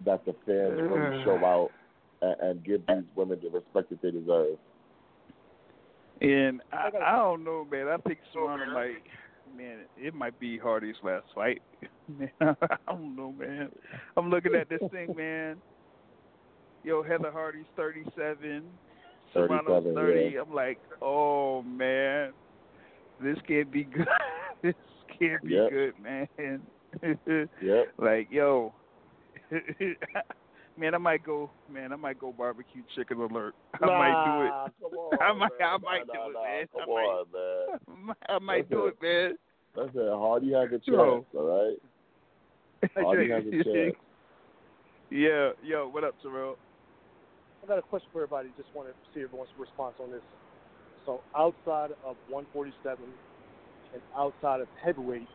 that 0.04 0.24
the 0.24 0.34
fans 0.46 0.80
really 0.80 1.24
show 1.24 1.36
out 1.44 1.70
and, 2.22 2.40
and 2.40 2.64
give 2.64 2.86
these 2.86 3.04
women 3.14 3.38
the 3.42 3.50
respect 3.50 3.90
that 3.90 4.02
they 4.02 4.10
deserve. 4.10 4.56
And 6.20 6.62
I, 6.72 6.88
I 7.04 7.16
don't 7.16 7.44
know, 7.44 7.66
man. 7.70 7.88
I 7.88 7.96
think 7.98 8.18
Serrano 8.32 8.72
might, 8.72 9.02
man, 9.56 9.80
it 9.98 10.14
might 10.14 10.38
be 10.40 10.58
Hardy's 10.58 10.96
last 11.02 11.26
fight. 11.34 11.62
Man, 12.08 12.30
I 12.40 12.76
don't 12.86 13.16
know, 13.16 13.32
man. 13.32 13.68
I'm 14.16 14.30
looking 14.30 14.54
at 14.54 14.68
this 14.68 14.78
thing, 14.92 15.12
man. 15.16 15.56
Yo, 16.86 17.02
Heather 17.02 17.32
Hardy's 17.32 17.64
37, 17.74 18.62
Serrano's 19.32 19.84
30. 19.92 20.30
Yeah. 20.34 20.40
I'm 20.42 20.54
like, 20.54 20.78
oh 21.02 21.60
man, 21.62 22.30
this 23.20 23.36
can't 23.48 23.72
be 23.72 23.82
good. 23.84 24.06
this 24.62 24.74
can't 25.18 25.42
be 25.42 25.54
Yep. 25.54 25.70
good, 25.70 25.92
man. 26.00 26.28
Yep. 27.60 27.86
Like, 27.98 28.28
yo, 28.30 28.72
man, 30.78 30.94
I 30.94 30.98
might 30.98 31.24
go, 31.26 31.50
man, 31.70 31.92
I 31.92 31.96
might 31.96 32.18
go 32.20 32.32
barbecue 32.32 32.82
chicken 32.94 33.18
alert. 33.20 33.54
I 33.82 33.86
might 33.86 34.24
do 34.24 34.42
it. 34.44 34.48
Nah, 34.48 34.68
Come 34.80 34.98
on, 34.98 35.18
I 35.20 35.32
might- 35.32 35.50
man. 35.58 35.68
I 35.68 35.76
might 35.78 36.06
Nah, 36.06 36.14
do 36.14 36.30
it, 36.30 36.34
man. 36.34 36.66
Come 36.72 36.82
I 36.82 36.86
might- 36.86 37.10
on, 37.10 37.26
man. 38.06 38.16
I 38.28 38.38
might 38.38 38.70
do 38.70 38.86
it, 38.86 38.96
man. 39.02 39.36
That's 39.74 39.90
it. 39.94 40.08
Hardy 40.08 40.52
has 40.52 40.68
a 40.68 40.70
chance, 40.70 40.86
Yo. 40.86 41.26
all 41.34 41.68
right? 41.68 42.92
Hardy 43.04 43.28
has 43.30 43.42
a 43.44 43.64
chance. 43.64 43.96
yeah, 45.10 45.50
yo, 45.64 45.88
what 45.88 46.04
up, 46.04 46.14
Terrell? 46.22 46.56
I 47.66 47.68
got 47.68 47.78
a 47.78 47.82
question 47.82 48.08
for 48.12 48.22
everybody. 48.22 48.48
Just 48.56 48.68
want 48.74 48.88
to 48.88 48.94
see 49.12 49.24
everyone's 49.24 49.50
response 49.58 49.94
on 50.00 50.12
this. 50.12 50.22
So 51.04 51.20
outside 51.34 51.90
of 52.06 52.14
147 52.30 53.04
and 53.92 54.02
outside 54.16 54.60
of 54.60 54.68
heavyweight, 54.84 55.26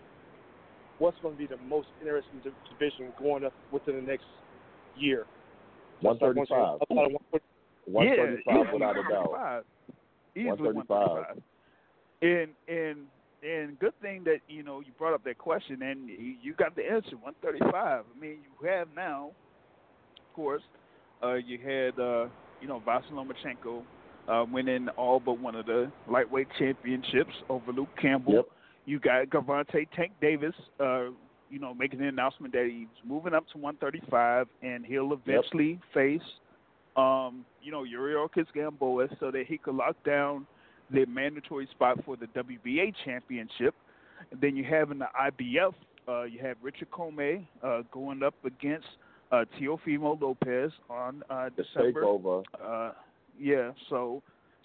what's 0.98 1.18
going 1.22 1.36
to 1.36 1.38
be 1.38 1.46
the 1.46 1.62
most 1.68 1.88
interesting 2.00 2.40
division 2.72 3.12
going 3.20 3.44
up 3.44 3.54
within 3.74 3.96
the 3.96 4.02
next 4.02 4.24
year? 4.98 5.26
One 6.00 6.16
Outside 6.16 6.30
of 6.30 6.36
thirty-five. 6.36 6.80
140 6.88 7.46
One 7.86 8.08
yeah, 8.08 8.14
easily 8.14 8.74
without 8.74 8.98
a 8.98 9.04
doubt. 9.12 9.32
135. 9.32 9.64
Easily 10.38 10.72
135. 10.72 10.88
135. 10.88 11.44
And 12.22 12.50
and 12.70 12.98
and 13.44 13.80
good 13.80 13.94
thing 14.02 14.24
that 14.24 14.40
you 14.48 14.64
know 14.64 14.80
you 14.80 14.94
brought 14.98 15.14
up 15.14 15.24
that 15.26 15.38
question 15.38 15.82
and 15.82 16.08
you 16.08 16.36
you 16.42 16.54
got 16.54 16.78
the 16.78 16.84
answer 16.84 17.18
135. 17.20 17.74
I 17.76 18.20
mean 18.20 18.38
you 18.40 18.68
have 18.70 18.88
now, 18.96 19.32
of 20.18 20.34
course, 20.34 20.64
uh, 21.24 21.36
you 21.36 21.58
had 21.58 22.00
uh, 22.00 22.28
you 22.62 22.68
know 22.68 22.82
Vasily 22.86 23.14
Lomachenko 23.14 23.84
uh, 24.28 24.46
winning 24.52 24.90
all 24.90 25.20
but 25.20 25.40
one 25.40 25.56
of 25.56 25.66
the 25.66 25.92
lightweight 26.08 26.48
championships 26.58 27.34
over 27.50 27.72
Luke 27.72 27.90
Campbell. 28.02 28.34
Yep. 28.34 28.46
You 28.86 29.00
got 29.00 29.30
Gervonta 29.30 29.88
Tank 29.96 30.12
Davis, 30.22 30.56
uh, 30.80 31.06
you 31.50 31.60
know, 31.60 31.74
making 31.74 32.00
the 32.00 32.08
announcement 32.08 32.54
that 32.54 32.68
he's 32.72 32.88
moving 33.06 33.34
up 33.34 33.46
to 33.52 33.58
135 33.58 34.48
and 34.64 34.86
he'll 34.86 35.14
eventually 35.14 35.80
face, 35.94 36.22
um, 36.96 37.46
you 37.62 37.72
know, 37.72 37.86
Ortiz 37.86 38.48
Gamboa 38.54 39.08
so 39.20 39.30
that 39.32 39.46
he 39.48 39.58
could 39.58 39.76
lock 39.76 39.96
down 40.04 40.48
the 40.90 41.06
mandatory 41.06 41.68
spot 41.72 42.04
for 42.06 42.18
the 42.18 42.26
WBA 42.28 42.94
championship. 43.06 43.76
And 44.32 44.42
then 44.42 44.56
you 44.56 44.64
have 44.64 44.92
in 44.92 45.00
the 45.00 45.08
IBF, 45.20 45.74
uh, 46.08 46.24
you 46.24 46.40
have 46.40 46.58
Richard 46.62 46.90
Commey 46.92 47.46
uh, 47.64 47.82
going 47.92 48.24
up 48.24 48.36
against 48.44 48.88
uh, 49.32 49.46
Teofimo 49.60 50.20
Lopez 50.20 50.72
on 50.90 51.24
uh, 51.30 51.50
December 51.56 52.04
takeover. 52.04 52.44
uh, 52.64 52.92
yeah. 53.40 53.72
So, 53.90 54.22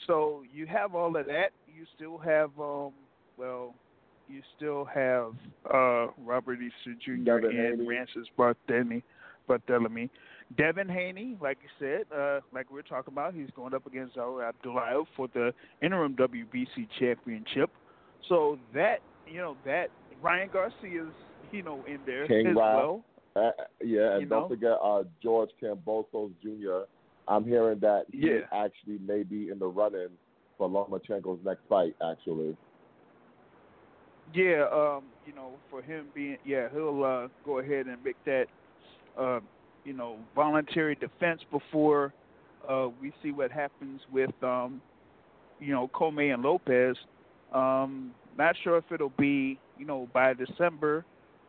so 0.06 0.42
you 0.52 0.66
have 0.66 0.94
all 0.94 1.16
of 1.16 1.26
that. 1.26 1.50
You 1.74 1.84
still 1.94 2.18
have, 2.18 2.50
um, 2.58 2.92
well, 3.36 3.74
you 4.28 4.42
still 4.56 4.84
have 4.84 5.34
uh, 5.72 6.08
Robert 6.24 6.58
Easter 6.60 6.96
Jr. 7.04 7.22
Devin 7.24 7.50
and 7.50 7.80
Haney. 7.80 7.88
Rances 7.88 8.26
Barthélemy. 8.38 9.02
Barthélemy. 9.48 10.10
Devin 10.56 10.88
Haney, 10.88 11.36
like 11.40 11.58
you 11.62 11.68
said, 11.78 12.16
uh, 12.16 12.40
like 12.52 12.70
we 12.70 12.78
are 12.78 12.84
talking 12.84 13.12
about, 13.12 13.34
he's 13.34 13.50
going 13.56 13.74
up 13.74 13.86
against 13.86 14.16
Zaur 14.16 14.50
Abdullaev 14.52 15.06
for 15.16 15.28
the 15.34 15.52
interim 15.82 16.14
WBC 16.14 16.88
championship. 16.98 17.70
So 18.28 18.58
that, 18.74 18.98
you 19.28 19.38
know, 19.38 19.56
that 19.64 19.88
Ryan 20.22 20.48
Garcia's, 20.52 21.12
you 21.52 21.62
know, 21.62 21.84
in 21.86 21.98
there 22.06 22.26
King 22.26 22.48
as 22.48 22.56
Ralph. 22.56 22.76
well. 22.76 23.04
Uh, 23.36 23.50
yeah, 23.84 24.12
and 24.12 24.22
You 24.22 24.26
don't 24.26 24.42
know? 24.42 24.48
forget 24.48 24.78
uh, 24.82 25.02
George 25.22 25.50
Kambosos 25.62 26.32
Jr. 26.42 26.86
I'm 27.28 27.44
hearing 27.44 27.78
that 27.80 28.06
he 28.10 28.28
Yeah. 28.28 28.46
actually 28.52 28.98
may 28.98 29.22
be 29.24 29.50
in 29.50 29.58
the 29.58 29.66
running 29.66 30.08
for 30.56 30.68
Lomachenko's 30.68 31.44
next 31.44 31.66
fight. 31.68 31.94
Actually, 32.02 32.56
Yeah, 34.32 34.66
um, 34.72 35.04
you 35.24 35.32
know, 35.34 35.58
for 35.70 35.82
him 35.82 36.06
being, 36.14 36.38
yeah, 36.44 36.68
he'll 36.72 37.04
uh, 37.04 37.28
go 37.44 37.58
ahead 37.58 37.86
and 37.86 38.02
make 38.02 38.16
that, 38.24 38.46
uh, 39.18 39.40
you 39.84 39.92
know, 39.92 40.18
voluntary 40.34 40.94
defense 40.96 41.42
before 41.50 42.12
uh, 42.68 42.88
we 43.00 43.12
see 43.22 43.32
what 43.32 43.50
happens 43.52 44.00
with, 44.10 44.30
um, 44.42 44.80
you 45.60 45.72
know, 45.72 45.88
Commey 45.94 46.32
and 46.32 46.42
Lopez. 46.42 46.96
Um, 47.52 48.12
not 48.36 48.56
sure 48.64 48.78
if 48.78 48.84
it'll 48.90 49.12
be, 49.18 49.58
you 49.78 49.86
know, 49.86 50.08
by 50.12 50.34
December 50.34 51.04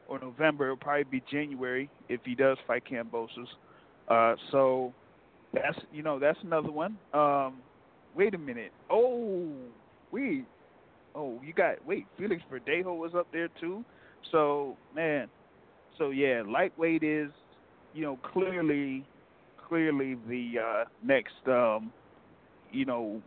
or 0.08 0.20
November. 0.20 0.66
It'll 0.66 0.78
probably 0.78 1.04
be 1.04 1.24
January 1.32 1.90
if 2.10 2.22
he 2.26 2.36
does 2.36 2.58
fight 2.66 2.84
Kambosos. 2.90 3.48
Uh, 4.08 4.36
so 4.52 4.94
that's, 5.54 5.78
you 5.92 6.04
know, 6.04 6.20
that's 6.20 6.40
another 6.44 6.72
one. 6.72 6.98
Um, 7.14 7.58
wait 8.16 8.34
a 8.34 8.38
minute. 8.38 8.72
Oh, 8.90 9.52
wait. 10.12 10.46
Oh, 11.16 11.40
you 11.44 11.54
got 11.54 11.84
wait. 11.86 12.06
Felix 12.18 12.42
Verdejo 12.52 12.96
was 12.98 13.12
up 13.16 13.28
there 13.34 13.50
too. 13.60 13.84
So 14.32 14.78
man, 14.96 15.28
so 15.98 16.12
yeah, 16.12 16.44
lightweight 16.46 17.02
is, 17.02 17.32
you 17.94 18.04
know, 18.04 18.18
clearly, 18.18 19.04
clearly 19.68 20.16
the 20.28 20.60
uh, 20.60 20.84
next, 21.04 21.34
um, 21.48 21.92
you 22.72 22.86
know, 22.86 23.22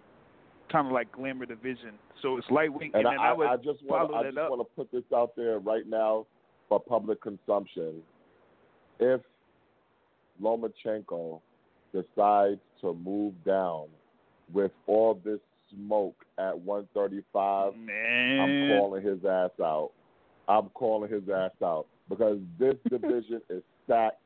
kind 0.70 0.87
of 0.87 0.93
like 0.93 1.11
glamour 1.11 1.47
division. 1.47 1.93
So 2.22 2.37
it's 2.37 2.47
lightweight, 2.51 2.95
and, 2.95 3.07
and, 3.07 3.07
then 3.07 3.18
I, 3.18 3.31
I, 3.31 3.33
would 3.33 3.47
I 3.49 3.57
just 3.57 3.83
want 3.85 4.14
I 4.14 4.24
just 4.24 4.37
want 4.37 4.61
to 4.61 4.74
put 4.76 4.93
this 4.93 5.05
out 5.12 5.35
there 5.35 5.59
right 5.59 5.87
now 5.87 6.26
for 6.70 6.80
public 6.80 7.20
consumption. 7.20 7.96
If 8.98 9.20
Lomachenko 10.42 11.40
decides 11.92 12.60
to 12.80 12.94
move 12.94 13.34
down 13.44 13.88
with 14.50 14.70
all 14.86 15.20
this 15.22 15.40
smoke 15.70 16.24
at 16.38 16.58
135, 16.58 17.74
man, 17.76 18.40
I'm 18.40 18.78
calling 18.78 19.04
his 19.04 19.18
ass 19.24 19.50
out. 19.60 19.90
I'm 20.48 20.70
calling 20.70 21.10
his 21.10 21.28
ass 21.28 21.50
out 21.62 21.86
because 22.08 22.38
this 22.58 22.76
division 22.88 23.42
is 23.50 23.62
stacked. 23.84 24.20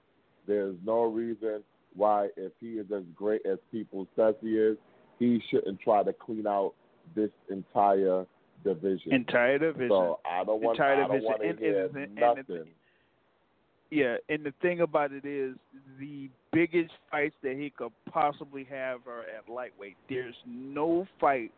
There's 0.46 0.76
no 0.84 1.04
reason 1.04 1.62
why, 1.94 2.28
if 2.36 2.52
he 2.60 2.72
is 2.72 2.86
as 2.94 3.02
great 3.14 3.42
as 3.46 3.58
people 3.72 4.06
says 4.16 4.34
he 4.40 4.56
is, 4.58 4.76
he 5.18 5.40
shouldn't 5.50 5.80
try 5.80 6.02
to 6.02 6.12
clean 6.12 6.46
out 6.46 6.74
this 7.14 7.30
entire 7.50 8.26
division. 8.64 9.12
entire 9.12 9.58
division. 9.58 9.90
So 9.90 10.20
I 10.24 10.42
don't 10.44 10.62
want. 10.62 10.78
Entire 10.78 11.04
I 11.04 11.08
don't 11.08 11.22
want 11.22 11.40
to 11.42 11.56
hear 11.56 11.86
and- 11.86 11.96
and- 11.96 12.14
nothing. 12.14 12.74
Yeah, 13.90 14.16
and 14.28 14.44
the 14.44 14.52
thing 14.60 14.80
about 14.80 15.12
it 15.12 15.24
is 15.24 15.56
the 16.00 16.28
biggest 16.52 16.92
fights 17.10 17.36
that 17.42 17.54
he 17.54 17.70
could 17.70 17.92
possibly 18.06 18.64
have 18.64 19.06
are 19.06 19.22
at 19.22 19.48
lightweight. 19.48 19.96
There's 20.08 20.34
no 20.46 21.06
fight 21.20 21.52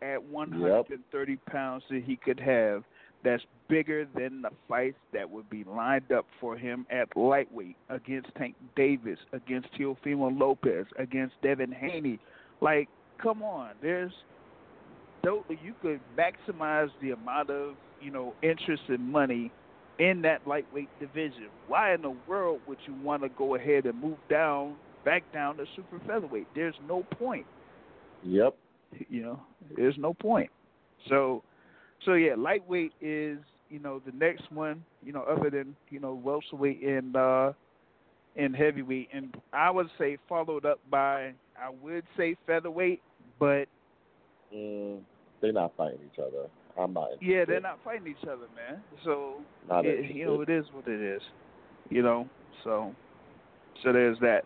at 0.00 0.22
130 0.22 1.36
pounds 1.36 1.84
that 1.90 2.02
he 2.02 2.16
could 2.16 2.40
have 2.40 2.84
that's 3.22 3.44
bigger 3.68 4.06
than 4.16 4.42
the 4.42 4.50
fights 4.68 4.98
that 5.12 5.28
would 5.28 5.48
be 5.50 5.64
lined 5.64 6.10
up 6.12 6.26
for 6.40 6.56
him 6.56 6.86
at 6.90 7.14
lightweight 7.16 7.76
against 7.88 8.34
Tank 8.36 8.54
Davis, 8.74 9.18
against 9.32 9.68
Teofimo 9.74 10.36
Lopez, 10.36 10.86
against 10.98 11.40
Devin 11.42 11.72
Haney. 11.72 12.18
Like, 12.60 12.88
come 13.18 13.42
on, 13.42 13.70
there's 13.80 14.12
though 15.22 15.44
you 15.48 15.74
could 15.80 16.00
maximize 16.18 16.88
the 17.00 17.10
amount 17.12 17.50
of 17.50 17.74
you 18.00 18.10
know 18.10 18.34
interest 18.42 18.82
and 18.88 19.00
money 19.10 19.52
in 19.98 20.22
that 20.22 20.46
lightweight 20.46 20.90
division. 20.98 21.48
Why 21.66 21.94
in 21.94 22.02
the 22.02 22.14
world 22.26 22.60
would 22.66 22.78
you 22.86 22.94
want 22.94 23.22
to 23.22 23.28
go 23.28 23.54
ahead 23.54 23.86
and 23.86 24.00
move 24.00 24.18
down, 24.28 24.76
back 25.04 25.24
down 25.32 25.56
to 25.58 25.64
super 25.76 26.00
featherweight? 26.06 26.48
There's 26.54 26.74
no 26.86 27.04
point. 27.18 27.46
Yep. 28.22 28.56
You 29.08 29.22
know, 29.22 29.40
there's 29.76 29.96
no 29.98 30.14
point. 30.14 30.50
So, 31.08 31.42
so 32.04 32.14
yeah, 32.14 32.34
lightweight 32.36 32.92
is 33.00 33.38
you 33.68 33.78
know 33.78 34.00
the 34.04 34.12
next 34.12 34.50
one. 34.50 34.84
You 35.04 35.12
know, 35.12 35.22
other 35.22 35.50
than 35.50 35.76
you 35.90 36.00
know 36.00 36.14
welterweight 36.14 36.82
and 36.82 37.16
uh, 37.16 37.52
and 38.36 38.54
heavyweight, 38.54 39.08
and 39.12 39.34
I 39.52 39.70
would 39.70 39.88
say 39.98 40.18
followed 40.28 40.64
up 40.64 40.78
by 40.90 41.32
I 41.58 41.70
would 41.82 42.04
say 42.16 42.36
featherweight, 42.46 43.00
but 43.38 43.66
Mm, 44.54 45.00
they're 45.42 45.52
not 45.52 45.72
fighting 45.76 45.98
each 46.06 46.18
other. 46.18 46.46
I'm 46.78 46.94
not. 46.94 47.10
yeah, 47.20 47.44
they're 47.44 47.60
not 47.60 47.80
fighting 47.84 48.06
each 48.06 48.26
other, 48.26 48.46
man. 48.54 48.82
So 49.04 49.42
Not 49.68 49.84
it, 49.84 50.14
you 50.14 50.24
know, 50.24 50.40
it 50.40 50.48
is 50.48 50.64
what 50.72 50.88
it 50.88 51.00
is. 51.00 51.20
You 51.90 52.02
know, 52.02 52.26
so 52.64 52.94
so 53.82 53.92
there's 53.92 54.18
that. 54.20 54.44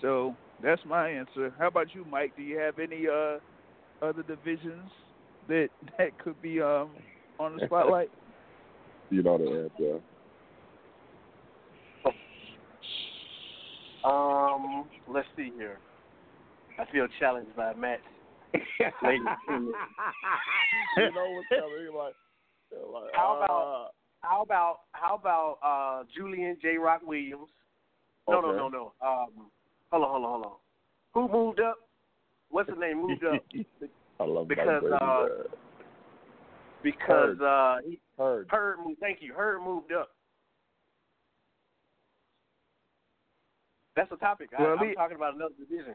So 0.00 0.34
that's 0.62 0.80
my 0.86 1.10
answer. 1.10 1.52
How 1.58 1.66
about 1.66 1.94
you, 1.94 2.06
Mike? 2.10 2.32
Do 2.36 2.42
you 2.42 2.58
have 2.58 2.78
any 2.78 3.06
uh 3.06 3.38
other 4.02 4.22
divisions 4.22 4.90
that 5.48 5.68
that 5.98 6.16
could 6.18 6.40
be 6.40 6.62
um 6.62 6.90
on 7.38 7.56
the 7.56 7.66
spotlight? 7.66 8.10
You 9.12 9.24
know 9.24 9.38
the 9.38 9.68
answer. 9.80 10.00
Um, 14.04 14.88
let's 15.08 15.26
see 15.36 15.50
here. 15.56 15.78
I 16.78 16.84
feel 16.92 17.08
challenged 17.18 17.56
by 17.56 17.74
Matt. 17.74 17.98
Ladies 18.54 18.66
and 19.02 19.36
gentlemen. 19.46 19.72
you 20.96 21.12
know 21.12 21.30
what's 21.30 21.48
coming? 21.48 21.94
Like, 21.96 22.14
like, 22.92 23.12
How 23.14 23.36
about- 23.36 23.50
uh, 23.50 23.88
How 24.22 24.42
about 24.42 24.80
how 24.92 25.14
about 25.16 25.58
uh 25.62 26.04
Julian 26.14 26.56
J. 26.60 26.76
Rock 26.76 27.00
Williams? 27.04 27.48
No, 28.28 28.40
no, 28.40 28.48
Okay. 28.48 28.56
no, 28.58 28.68
no. 28.68 28.92
Um, 29.00 29.50
hold 29.90 30.04
on, 30.04 30.10
hold 30.10 30.24
on, 30.24 30.30
hold 30.42 30.44
on. 30.46 30.52
Who 31.14 31.28
moved 31.32 31.60
up? 31.60 31.76
What's 32.50 32.68
the 32.68 32.76
name 32.76 33.00
moved 33.00 33.24
up? 33.24 33.42
I 34.20 34.24
love 34.24 34.46
Because, 34.48 34.82
that. 34.82 35.02
uh, 35.02 35.26
Because 36.82 37.40
uh, 37.40 37.78
he, 37.86 37.98
Heard. 38.18 38.48
Hurd 38.50 38.78
moved. 38.84 39.00
Thank 39.00 39.22
you. 39.22 39.32
Hurd 39.32 39.62
moved 39.62 39.90
up. 39.92 40.10
That's 43.96 44.10
the 44.10 44.16
topic. 44.16 44.50
I, 44.58 44.62
Well, 44.62 44.76
I'm 44.78 44.88
he- 44.88 44.94
talking 44.94 45.16
about 45.16 45.34
another 45.34 45.54
division. 45.58 45.94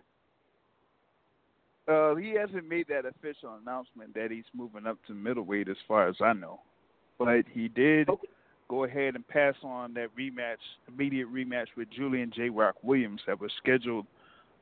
Uh, 1.87 2.15
he 2.15 2.31
hasn't 2.31 2.67
made 2.67 2.87
that 2.87 3.05
official 3.05 3.55
announcement 3.61 4.13
that 4.15 4.31
he's 4.31 4.45
moving 4.55 4.87
up 4.87 4.97
to 5.05 5.13
middleweight, 5.13 5.69
as 5.69 5.77
far 5.87 6.07
as 6.07 6.15
I 6.19 6.33
know. 6.33 6.59
But 7.19 7.45
he 7.53 7.67
did 7.67 8.09
Okay. 8.09 8.27
go 8.67 8.83
ahead 8.85 9.15
and 9.15 9.27
pass 9.27 9.55
on 9.63 9.93
that 9.93 10.09
rematch, 10.15 10.57
immediate 10.87 11.27
rematch 11.31 11.67
with 11.75 11.89
Julian 11.91 12.31
J. 12.31 12.49
Rock 12.49 12.75
Williams 12.83 13.21
that 13.27 13.39
was 13.39 13.51
scheduled 13.53 14.07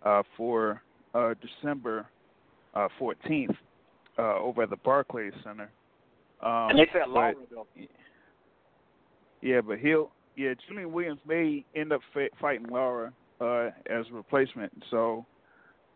uh, 0.04 0.24
for 0.36 0.82
uh, 1.14 1.34
December 1.42 2.06
uh, 2.74 2.90
14th 3.00 3.56
uh, 4.18 4.38
over 4.40 4.64
at 4.64 4.70
the 4.70 4.78
Barclays 4.78 5.34
Center. 5.44 5.70
Um, 6.42 6.72
and 6.72 6.80
they 6.80 6.88
said 6.92 7.08
Lara 7.08 7.36
yeah, 9.42 9.60
but 9.60 9.78
he'll 9.80 10.10
yeah 10.36 10.54
Julian 10.68 10.92
Williams 10.92 11.20
may 11.28 11.66
end 11.76 11.92
up 11.92 12.02
fa- 12.14 12.30
fighting 12.40 12.68
Lara 12.68 13.14
uh, 13.42 13.70
as 13.88 14.06
a 14.10 14.14
replacement. 14.14 14.72
So 14.90 15.26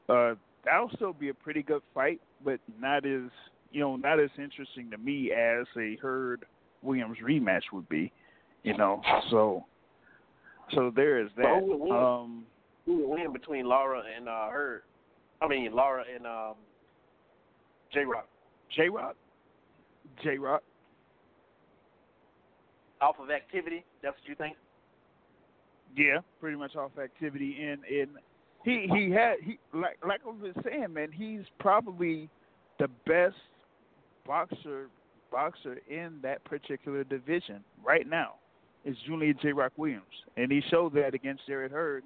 uh, 0.09 0.35
that'll 0.68 0.89
still 0.95 1.14
be 1.14 1.30
a 1.30 1.34
pretty 1.34 1.64
good 1.64 1.81
fight, 1.94 2.22
but 2.44 2.60
not 2.80 3.06
as 3.06 3.30
you 3.72 3.80
know 3.81 3.95
not 3.95 4.19
as 4.19 4.30
interesting 4.38 4.91
to 4.91 4.98
me 4.98 5.31
as 5.31 5.65
a 5.77 5.95
Hurd 6.02 6.45
Williams 6.81 7.18
rematch 7.23 7.64
would 7.73 7.88
be. 7.89 8.11
You 8.64 8.77
know, 8.77 9.02
so 9.30 9.65
so 10.73 10.91
there 10.95 11.22
is 11.22 11.30
that. 11.38 11.60
who 11.60 11.68
would 11.68 11.80
win? 11.80 11.91
Um, 11.91 12.45
Who 12.85 12.98
would 12.98 13.10
win 13.10 13.34
between 13.34 13.65
Lara 13.68 14.03
and 14.15 14.27
uh, 14.27 14.49
Hurd? 14.49 14.81
I 15.41 15.48
mean 15.48 15.73
Lara 15.73 16.03
and 16.14 16.26
um, 16.26 16.56
J. 17.94 18.03
Rock. 18.03 18.27
J 18.76 18.89
Rock, 18.89 19.15
J 20.23 20.38
Rock. 20.38 20.64
Off 22.99 23.15
of 23.19 23.30
activity. 23.30 23.85
That's 24.02 24.15
what 24.19 24.27
you 24.27 24.35
think? 24.35 24.57
Yeah, 25.95 26.19
pretty 26.41 26.57
much 26.57 26.76
off 26.76 26.91
activity 27.02 27.57
and 27.61 27.84
and 27.85 28.10
he 28.68 28.88
he 28.94 29.10
had 29.11 29.35
he 29.41 29.57
like 29.73 29.98
like 30.06 30.19
I 30.26 30.30
was 30.30 30.53
saying, 30.64 30.94
man, 30.94 31.10
he's 31.11 31.45
probably 31.60 32.30
the 32.80 32.89
best 33.06 33.35
boxer 34.26 34.89
boxer 35.31 35.77
in 35.89 36.19
that 36.22 36.44
particular 36.44 37.03
division 37.06 37.64
right 37.84 38.07
now. 38.07 38.34
Is 38.85 38.95
Julian 39.06 39.35
J. 39.41 39.53
Rock 39.53 39.73
Williams, 39.77 40.03
and 40.38 40.52
he 40.52 40.61
showed 40.69 40.94
that 40.95 41.14
against 41.14 41.45
Jarrett 41.48 41.72
Hurd 41.72 42.03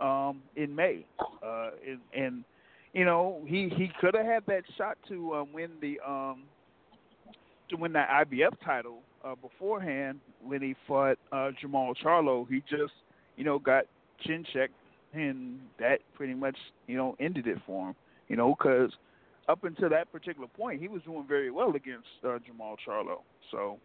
um, 0.00 0.42
in 0.56 0.74
May, 0.74 1.06
uh, 1.44 1.70
and, 1.86 2.00
and 2.16 2.44
you 2.92 3.04
know, 3.04 3.42
he 3.46 3.68
he 3.76 3.90
could 4.00 4.14
have 4.14 4.26
had 4.26 4.42
that 4.46 4.62
shot 4.78 4.96
to 5.08 5.34
um, 5.34 5.52
win 5.52 5.72
the 5.80 5.98
um 6.08 6.44
to 7.68 7.76
win 7.76 7.92
that 7.92 8.08
IBF 8.08 8.54
title 8.64 9.00
uh, 9.24 9.34
beforehand 9.34 10.20
when 10.42 10.62
he 10.62 10.74
fought 10.86 11.18
uh, 11.32 11.50
Jermall 11.62 11.94
Charlo. 12.02 12.46
He 12.48 12.60
just 12.68 12.94
you 13.36 13.44
know 13.44 13.58
got 13.58 13.84
chin 14.24 14.44
checked, 14.52 14.72
and 15.12 15.60
that 15.78 15.98
pretty 16.14 16.34
much 16.34 16.56
you 16.86 16.96
know 16.96 17.16
ended 17.20 17.46
it 17.46 17.58
for 17.66 17.88
him. 17.88 17.94
You 18.28 18.36
know, 18.36 18.54
because 18.58 18.92
up 19.48 19.64
until 19.64 19.88
that 19.90 20.10
particular 20.10 20.48
point, 20.48 20.80
he 20.80 20.88
was 20.88 21.02
doing 21.02 21.24
very 21.26 21.50
well 21.50 21.74
against 21.76 22.06
uh, 22.24 22.38
Jermall 22.38 22.76
Charlo. 22.86 23.20
So, 23.52 23.78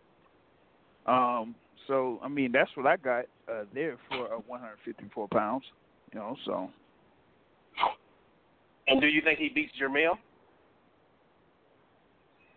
um, 1.06 1.56
so 1.88 2.20
I 2.24 2.28
mean, 2.28 2.52
that's 2.52 2.72
what 2.76 2.88
I 2.88 2.98
got 2.98 3.26
uh, 3.52 3.66
there 3.74 3.98
for 4.10 4.34
uh, 4.34 4.40
154 4.48 5.28
pounds. 5.28 5.66
You 6.14 6.20
know, 6.20 6.36
so. 6.46 6.70
And 8.88 9.00
do 9.00 9.08
you 9.08 9.22
think 9.22 9.40
he 9.40 9.50
beats 9.50 9.72
Jermell? 9.82 10.18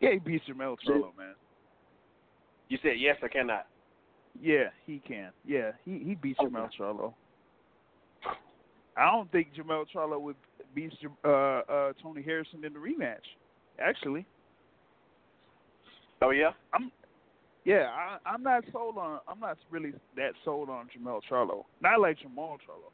Yeah, 0.00 0.12
he 0.12 0.18
beats 0.18 0.44
Jermell 0.48 0.76
Charlo, 0.86 1.16
man. 1.16 1.34
You 2.68 2.78
said 2.82 2.94
yes 2.96 3.16
or 3.22 3.28
cannot. 3.28 3.66
Yeah, 4.40 4.64
he 4.86 5.00
can. 5.06 5.30
Yeah, 5.46 5.72
he 5.84 5.98
he 5.98 6.14
beats 6.14 6.38
Okay. 6.40 6.48
Jermell 6.48 6.68
Charlo. 6.78 7.14
I 8.96 9.10
don't 9.10 9.30
think 9.32 9.48
Jermell 9.54 9.84
Charlo 9.94 10.20
would 10.20 10.36
beat 10.74 10.92
uh, 11.24 11.28
uh, 11.28 11.92
Tony 12.02 12.22
Harrison 12.22 12.64
in 12.64 12.72
the 12.72 12.78
rematch. 12.78 13.16
Actually, 13.78 14.26
Oh 16.22 16.30
yeah. 16.30 16.50
I'm. 16.72 16.90
yeah, 17.64 17.88
I, 17.92 18.18
I'm 18.28 18.42
not 18.42 18.64
sold 18.72 18.96
on. 18.98 19.20
I'm 19.28 19.40
not 19.40 19.58
really 19.70 19.92
that 20.16 20.32
sold 20.44 20.70
on 20.70 20.86
Jermell 20.86 21.20
Charlo. 21.30 21.64
Not 21.82 22.00
like 22.00 22.18
Jamal 22.20 22.56
Charlo. 22.66 22.90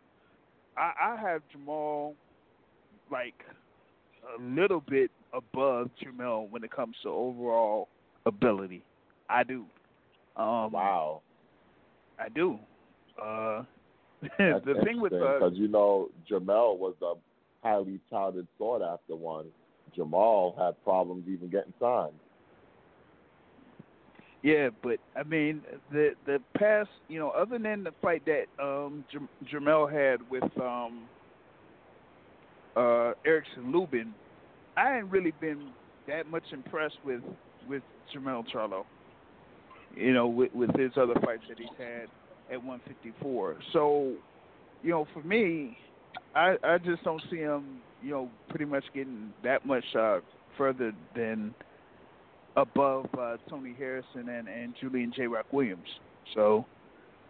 I, 0.77 0.93
I 1.13 1.21
have 1.21 1.43
Jamal 1.53 2.15
like 3.11 3.35
a 4.39 4.43
little 4.43 4.83
bit 4.89 5.11
above 5.33 5.91
Jamel 6.03 6.49
when 6.51 6.65
it 6.65 6.71
comes 6.71 6.97
to 7.03 7.09
overall 7.11 7.89
ability. 8.27 8.83
I 9.29 9.43
do. 9.45 9.65
Um, 10.37 10.73
Wow. 10.73 11.23
I 12.19 12.29
do. 12.29 12.59
Uh, 13.23 13.63
the 14.39 14.75
thing 14.85 15.01
with 15.01 15.13
uh, 15.13 15.35
because 15.35 15.53
you 15.55 15.69
know 15.69 16.09
Jamel 16.31 16.77
was 16.77 16.95
a 17.03 17.15
highly 17.63 18.01
touted, 18.11 18.47
sought 18.59 18.83
after 18.83 19.17
one. 19.17 19.47
Jamal 19.95 20.55
had 20.59 20.83
problems 20.85 21.25
even 21.29 21.49
getting 21.49 21.73
signed. 21.81 22.13
Yeah, 24.43 24.71
but 24.83 24.99
I 25.17 25.23
mean 25.23 25.63
the 25.91 26.11
the 26.27 26.41
past, 26.57 26.89
you 27.09 27.19
know, 27.19 27.31
other 27.31 27.59
than 27.59 27.85
the 27.85 27.93
fight 28.01 28.23
that 28.27 28.45
um 28.63 29.05
Jam- 29.13 29.29
Jamel 29.53 29.91
had 29.91 30.21
with 30.31 30.45
um 30.61 31.03
uh 32.77 33.13
Erickson 33.27 33.73
Lubin, 33.73 34.15
I 34.77 34.99
ain't 34.99 35.11
really 35.11 35.33
been 35.41 35.69
that 36.09 36.27
much 36.31 36.45
impressed 36.53 36.99
with 37.05 37.21
with 37.69 37.83
Jamel 38.15 38.45
Charlo. 38.55 38.85
You 39.95 40.15
know, 40.15 40.27
with 40.27 40.55
with 40.55 40.75
his 40.79 40.93
other 40.97 41.15
fights 41.23 41.43
that 41.49 41.59
he's 41.59 41.69
had 41.79 42.07
at 42.51 42.59
154. 42.63 43.57
So, 43.73 44.15
you 44.83 44.91
know, 44.91 45.07
for 45.13 45.23
me, 45.23 45.77
I 46.35 46.57
I 46.63 46.79
just 46.79 47.03
don't 47.05 47.23
see 47.31 47.39
him, 47.39 47.81
you 48.03 48.11
know, 48.11 48.31
pretty 48.49 48.65
much 48.65 48.85
getting 48.95 49.33
that 49.45 49.67
much 49.67 49.85
uh 49.99 50.21
further 50.57 50.93
than 51.15 51.55
above 52.57 53.07
uh, 53.19 53.37
Tony 53.49 53.75
Harrison 53.77 54.29
and, 54.29 54.49
and 54.49 54.75
Julian 54.81 55.13
J. 55.15 55.27
Rock 55.27 55.47
Williams. 55.53 55.87
So, 56.35 56.67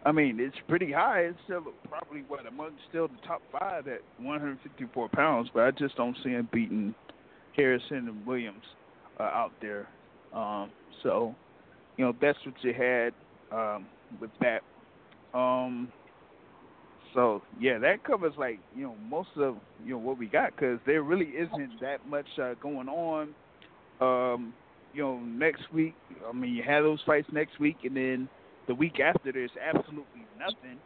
I 0.05 0.11
mean, 0.11 0.39
it's 0.39 0.55
pretty 0.67 0.91
high. 0.91 1.21
It's 1.21 1.37
still 1.45 1.63
probably 1.87 2.23
what 2.27 2.45
among 2.45 2.71
still 2.89 3.07
the 3.07 3.27
top 3.27 3.41
five 3.51 3.87
at 3.87 4.01
154 4.17 5.09
pounds, 5.09 5.49
but 5.53 5.63
I 5.63 5.71
just 5.71 5.95
don't 5.95 6.17
see 6.23 6.31
him 6.31 6.49
beating 6.51 6.95
Harrison 7.55 8.07
and 8.09 8.25
Williams 8.25 8.63
uh, 9.19 9.23
out 9.23 9.51
there. 9.61 9.87
Um, 10.33 10.71
so, 11.03 11.35
you 11.97 12.05
know, 12.05 12.13
that's 12.21 12.37
what 12.45 12.55
you 12.61 12.73
had 12.73 13.13
um, 13.51 13.85
with 14.19 14.31
that. 14.41 14.61
Um, 15.33 15.91
so 17.13 17.41
yeah, 17.59 17.77
that 17.79 18.03
covers 18.03 18.33
like 18.37 18.59
you 18.75 18.83
know 18.83 18.95
most 19.09 19.29
of 19.37 19.57
you 19.83 19.91
know 19.91 19.97
what 19.97 20.17
we 20.17 20.27
got 20.27 20.55
because 20.55 20.79
there 20.85 21.03
really 21.03 21.27
isn't 21.27 21.79
that 21.81 22.07
much 22.07 22.27
uh, 22.41 22.53
going 22.61 22.87
on. 22.87 23.33
Um, 23.99 24.53
you 24.93 25.03
know, 25.03 25.19
next 25.19 25.71
week. 25.73 25.95
I 26.27 26.33
mean, 26.33 26.53
you 26.53 26.63
have 26.63 26.83
those 26.83 26.99
fights 27.05 27.27
next 27.31 27.59
week, 27.59 27.77
and 27.83 27.95
then 27.95 28.29
the 28.67 28.75
week 28.75 28.99
after, 28.99 29.31
there's 29.31 29.51
absolutely 29.61 30.25
nothing. 30.37 30.77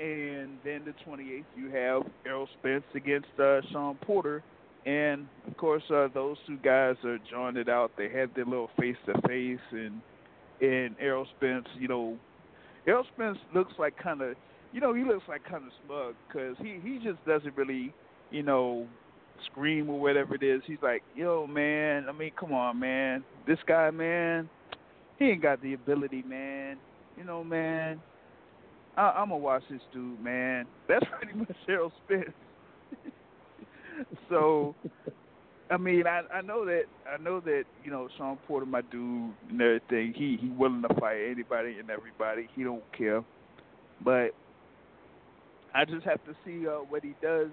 And 0.00 0.58
then 0.64 0.82
the 0.84 0.94
28th, 1.06 1.44
you 1.56 1.70
have 1.70 2.02
Errol 2.26 2.48
Spence 2.58 2.84
against 2.94 3.28
uh, 3.38 3.60
Sean 3.70 3.94
Porter, 3.96 4.42
and 4.84 5.26
of 5.46 5.56
course, 5.56 5.84
uh, 5.90 6.08
those 6.12 6.36
two 6.46 6.56
guys 6.58 6.96
are 7.04 7.18
drawing 7.30 7.56
it 7.56 7.68
out. 7.68 7.92
They 7.96 8.10
had 8.10 8.34
their 8.34 8.44
little 8.44 8.70
face 8.78 8.96
to 9.06 9.14
face, 9.28 9.58
and 9.70 10.00
and 10.60 10.94
Errol 11.00 11.26
Spence, 11.36 11.66
you 11.78 11.88
know, 11.88 12.16
Errol 12.86 13.04
Spence 13.14 13.38
looks 13.54 13.72
like 13.78 13.96
kind 13.96 14.20
of, 14.20 14.36
you 14.72 14.80
know, 14.80 14.94
he 14.94 15.04
looks 15.04 15.24
like 15.28 15.44
kind 15.44 15.64
of 15.64 15.72
smug 15.86 16.14
because 16.28 16.56
he 16.58 16.78
he 16.82 16.98
just 16.98 17.24
doesn't 17.26 17.56
really, 17.56 17.92
you 18.30 18.42
know, 18.42 18.86
scream 19.50 19.88
or 19.88 20.00
whatever 20.00 20.34
it 20.34 20.42
is. 20.42 20.62
He's 20.66 20.78
like, 20.82 21.02
yo, 21.14 21.46
man. 21.46 22.06
I 22.08 22.12
mean, 22.12 22.32
come 22.38 22.52
on, 22.52 22.78
man. 22.78 23.24
This 23.46 23.58
guy, 23.66 23.90
man, 23.90 24.48
he 25.18 25.26
ain't 25.26 25.42
got 25.42 25.62
the 25.62 25.74
ability, 25.74 26.22
man. 26.22 26.76
You 27.16 27.24
know, 27.24 27.44
man. 27.44 28.00
I, 28.96 29.10
I'm 29.10 29.28
gonna 29.28 29.38
watch 29.38 29.62
this 29.70 29.80
dude, 29.92 30.22
man. 30.22 30.66
That's 30.88 31.04
pretty 31.20 31.38
much 31.38 31.56
Errol 31.68 31.92
Spence. 32.04 32.30
so, 34.28 34.74
I 35.70 35.76
mean, 35.78 36.06
I 36.06 36.22
I 36.32 36.40
know 36.42 36.64
that 36.66 36.84
I 37.10 37.22
know 37.22 37.40
that 37.40 37.64
you 37.82 37.90
know 37.90 38.08
Sean 38.16 38.36
Porter, 38.46 38.66
my 38.66 38.82
dude, 38.82 39.32
and 39.48 39.60
everything. 39.60 40.12
He 40.14 40.36
he 40.40 40.48
willing 40.50 40.82
to 40.82 40.94
fight 41.00 41.18
anybody 41.30 41.78
and 41.78 41.90
everybody. 41.90 42.48
He 42.54 42.64
don't 42.64 42.82
care, 42.96 43.24
but 44.04 44.30
I 45.74 45.84
just 45.84 46.04
have 46.04 46.22
to 46.24 46.34
see 46.44 46.68
uh, 46.68 46.80
what 46.88 47.02
he 47.02 47.14
does 47.22 47.48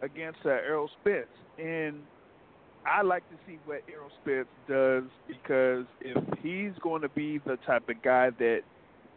against 0.00 0.38
uh, 0.44 0.50
Errol 0.50 0.88
Spence, 1.00 1.26
and 1.58 1.96
I 2.86 3.02
like 3.02 3.28
to 3.30 3.36
see 3.46 3.58
what 3.66 3.82
Errol 3.92 4.10
Spence 4.22 4.48
does 4.68 5.04
because 5.28 5.84
if 6.00 6.16
he's 6.42 6.78
going 6.82 7.02
to 7.02 7.08
be 7.10 7.38
the 7.38 7.58
type 7.66 7.88
of 7.88 8.02
guy 8.02 8.30
that 8.38 8.60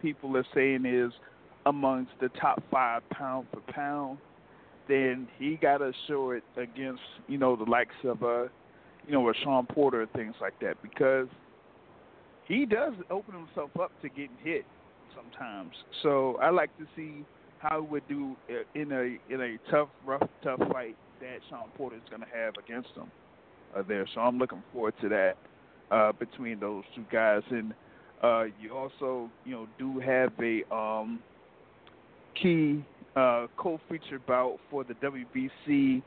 people 0.02 0.36
are 0.36 0.46
saying 0.54 0.86
is 0.86 1.12
amongst 1.66 2.12
the 2.20 2.30
top 2.30 2.62
five 2.70 3.08
pound 3.10 3.48
for 3.54 3.62
pound, 3.72 4.18
then 4.88 5.28
he 5.38 5.56
got 5.56 5.78
to 5.78 5.92
show 6.08 6.32
it 6.32 6.44
against 6.58 7.02
you 7.28 7.38
know 7.38 7.56
the 7.56 7.64
likes 7.64 7.96
of 8.04 8.24
uh 8.24 8.44
you 9.06 9.12
know 9.12 9.30
a 9.30 9.34
Sean 9.44 9.66
Porter 9.66 10.02
and 10.02 10.12
things 10.14 10.36
like 10.42 10.60
that 10.62 10.82
because 10.82 11.28
he 12.48 12.66
does 12.66 12.94
open 13.10 13.34
himself 13.34 13.72
up 13.80 13.92
to 14.02 14.10
getting 14.10 14.38
hit 14.44 14.66
sometimes. 15.16 15.72
So 16.02 16.38
I 16.42 16.50
like 16.50 16.76
to 16.78 16.86
see 16.96 17.26
how 17.60 17.82
he 17.82 17.88
would 17.88 18.08
do 18.08 18.36
in 18.76 18.92
a 18.92 19.34
in 19.34 19.42
a 19.42 19.58
tough, 19.72 19.90
rough, 20.06 20.28
tough 20.44 20.60
fight 20.72 20.98
that 21.22 21.40
Sean 21.50 21.70
Porter 21.78 21.96
is 21.96 22.02
going 22.10 22.22
to 22.22 22.28
have 22.36 22.56
against 22.64 22.90
him 22.96 23.10
uh, 23.76 23.84
there. 23.88 24.06
So 24.14 24.22
I'm 24.22 24.38
looking 24.38 24.64
forward 24.74 24.94
to 25.02 25.10
that 25.10 25.34
uh, 25.92 26.12
between 26.12 26.60
those 26.60 26.84
two 26.96 27.06
guys. 27.12 27.42
And 27.50 27.74
uh, 28.22 28.44
you 28.60 28.76
also, 28.76 29.30
you 29.46 29.52
know, 29.52 29.68
do 29.80 30.00
have 30.00 30.32
a 30.42 30.76
um, 30.76 31.20
key 32.42 32.84
uh, 33.16 33.48
co-feature 33.58 34.20
bout 34.28 34.58
for 34.70 34.84
the 34.84 34.94
WBC 34.96 36.02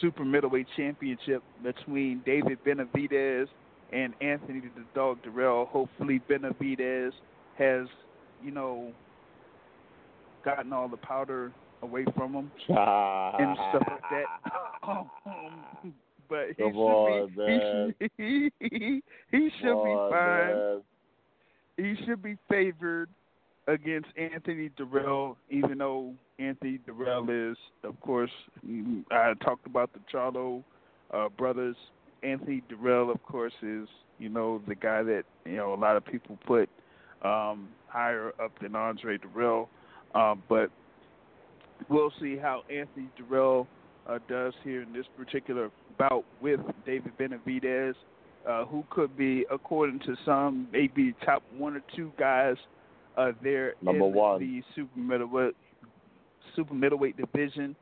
Super 0.00 0.24
Middleweight 0.24 0.66
Championship 0.76 1.42
between 1.62 2.22
David 2.24 2.58
Benavidez 2.64 3.46
and 3.92 4.14
Anthony 4.20 4.60
the 4.60 4.84
Dog 4.94 5.18
Dirrell. 5.22 5.68
Hopefully, 5.68 6.20
Benavidez 6.30 7.10
has, 7.58 7.86
you 8.42 8.50
know, 8.50 8.92
gotten 10.44 10.72
all 10.72 10.88
the 10.88 10.96
powder 10.96 11.52
away 11.82 12.04
from 12.16 12.32
him 12.32 12.50
and 12.68 13.56
stuff 13.70 13.82
like 13.90 14.00
that. 14.10 14.24
Um, 15.26 15.92
but 16.28 16.46
he 16.56 16.62
Come 16.62 16.72
should 16.72 16.78
on, 16.78 17.28
be 17.30 17.36
man. 17.36 17.94
he 17.98 18.50
should, 18.60 18.72
he, 18.72 19.02
he 19.32 19.50
should 19.60 19.82
be 19.84 19.94
fine. 20.10 20.54
man. 20.54 20.82
He 21.76 21.94
should 22.04 22.22
be 22.22 22.36
favored 22.48 23.08
against 23.66 24.08
Anthony 24.16 24.70
Dirrell, 24.78 25.34
even 25.50 25.78
though 25.78 26.14
Anthony 26.38 26.78
Dirrell 26.86 27.52
is, 27.52 27.56
of 27.82 27.98
course, 28.00 28.30
I 29.10 29.32
talked 29.42 29.66
about 29.66 29.90
the 29.92 30.00
Charlo 30.12 30.62
uh, 31.12 31.28
brothers. 31.30 31.76
Anthony 32.22 32.62
Dirrell, 32.70 33.10
of 33.10 33.22
course, 33.22 33.52
is 33.62 33.88
you 34.18 34.28
know 34.28 34.60
the 34.66 34.74
guy 34.74 35.02
that 35.02 35.24
you 35.44 35.56
know 35.56 35.74
a 35.74 35.76
lot 35.76 35.96
of 35.96 36.04
people 36.04 36.38
put 36.46 36.68
um, 37.22 37.68
higher 37.88 38.32
up 38.42 38.52
than 38.60 38.76
Andre 38.76 39.18
Dirrell, 39.18 39.68
um, 40.14 40.42
but 40.48 40.70
we'll 41.88 42.12
see 42.20 42.36
how 42.36 42.62
Anthony 42.70 43.08
Dirrell 43.18 43.66
uh, 44.08 44.18
does 44.28 44.52
here 44.62 44.82
in 44.82 44.92
this 44.92 45.06
particular 45.16 45.70
bout 45.98 46.24
with 46.42 46.60
David 46.84 47.12
Benavidez, 47.18 47.94
uh, 48.48 48.64
who 48.66 48.84
could 48.90 49.16
be, 49.16 49.46
according 49.50 50.00
to 50.00 50.16
some, 50.24 50.68
maybe 50.72 51.14
top 51.24 51.42
one 51.56 51.76
or 51.76 51.82
two 51.94 52.12
guys 52.18 52.56
uh, 53.16 53.32
there 53.42 53.74
Number 53.82 54.06
in 54.06 54.12
one. 54.14 54.40
the 54.40 54.62
super 54.74 54.98
middleweight 54.98 55.54
super 56.54 56.74
middleweight 56.74 57.16
division. 57.16 57.74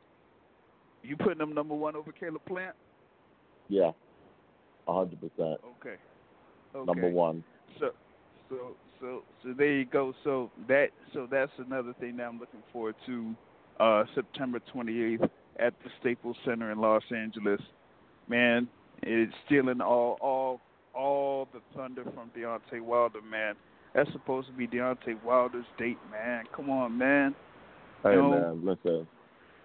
You 1.03 1.15
putting 1.15 1.37
them 1.37 1.53
number 1.53 1.75
one 1.75 1.95
over 1.95 2.11
Caleb 2.11 2.41
Plant? 2.47 2.75
Yeah, 3.67 3.91
a 4.87 4.93
hundred 4.93 5.19
percent. 5.19 5.59
Okay. 5.79 5.95
Okay. 6.75 6.85
Number 6.85 7.09
one. 7.09 7.43
So, 7.79 7.91
so, 8.49 8.75
so, 8.99 9.23
so 9.43 9.53
there 9.57 9.73
you 9.77 9.85
go. 9.85 10.13
So 10.23 10.51
that, 10.67 10.87
so 11.13 11.27
that's 11.29 11.51
another 11.57 11.93
thing 11.99 12.17
that 12.17 12.23
I'm 12.23 12.39
looking 12.39 12.63
forward 12.71 12.95
to. 13.05 13.35
Uh, 13.79 14.05
September 14.13 14.59
28th 14.73 15.29
at 15.59 15.73
the 15.83 15.89
Staples 15.99 16.37
Center 16.45 16.71
in 16.71 16.79
Los 16.79 17.03
Angeles. 17.13 17.59
Man, 18.29 18.69
it's 19.03 19.33
stealing 19.45 19.81
all, 19.81 20.17
all, 20.21 20.61
all 20.93 21.47
the 21.53 21.59
thunder 21.75 22.03
from 22.03 22.31
Deontay 22.37 22.81
Wilder. 22.81 23.21
Man, 23.21 23.55
that's 23.93 24.11
supposed 24.13 24.47
to 24.47 24.53
be 24.53 24.67
Deontay 24.67 25.21
Wilder's 25.23 25.65
date. 25.77 25.97
Man, 26.09 26.45
come 26.55 26.69
on, 26.69 26.97
man. 26.97 27.35
Hey 28.05 28.15
know- 28.15 28.29
man, 28.29 28.65
listen. 28.65 29.07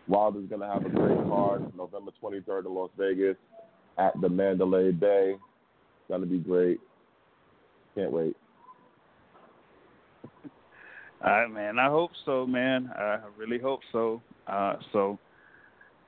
Wilder's 0.09 0.49
gonna 0.49 0.67
have 0.67 0.85
a 0.85 0.89
great 0.89 1.19
card 1.29 1.63
November 1.77 2.11
23rd 2.21 2.67
in 2.67 2.75
Las 2.75 2.91
Vegas 2.99 3.37
at 3.99 4.19
the 4.21 4.29
Mandalay 4.29 4.91
Bay. 4.93 5.37
Gonna 6.09 6.27
be 6.27 6.39
great. 6.39 6.81
Can't 7.95 8.11
wait. 8.11 8.35
All 11.23 11.31
right, 11.31 11.51
man. 11.51 11.79
I 11.79 11.89
hope 11.89 12.13
so, 12.25 12.47
man. 12.47 12.91
I 12.97 13.19
really 13.37 13.59
hope 13.59 13.81
so. 13.93 14.23
Uh, 14.47 14.77
so 14.91 15.19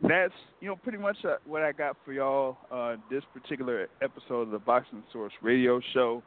that's 0.00 0.32
you 0.60 0.68
know 0.68 0.76
pretty 0.76 0.98
much 0.98 1.18
uh, 1.24 1.36
what 1.46 1.62
I 1.62 1.72
got 1.72 1.96
for 2.04 2.14
y'all 2.14 2.56
uh, 2.72 2.96
this 3.10 3.22
particular 3.34 3.88
episode 4.00 4.42
of 4.42 4.50
the 4.50 4.58
Boxing 4.58 5.02
Source 5.12 5.34
Radio 5.42 5.80
Show. 5.92 6.22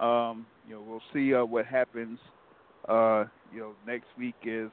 Um, 0.00 0.46
you 0.68 0.74
know, 0.74 0.82
we'll 0.86 1.02
see 1.12 1.32
uh, 1.32 1.44
what 1.44 1.64
happens. 1.64 2.18
Uh, 2.88 3.24
you 3.52 3.60
know, 3.60 3.72
next 3.86 4.08
week 4.18 4.34
is 4.44 4.70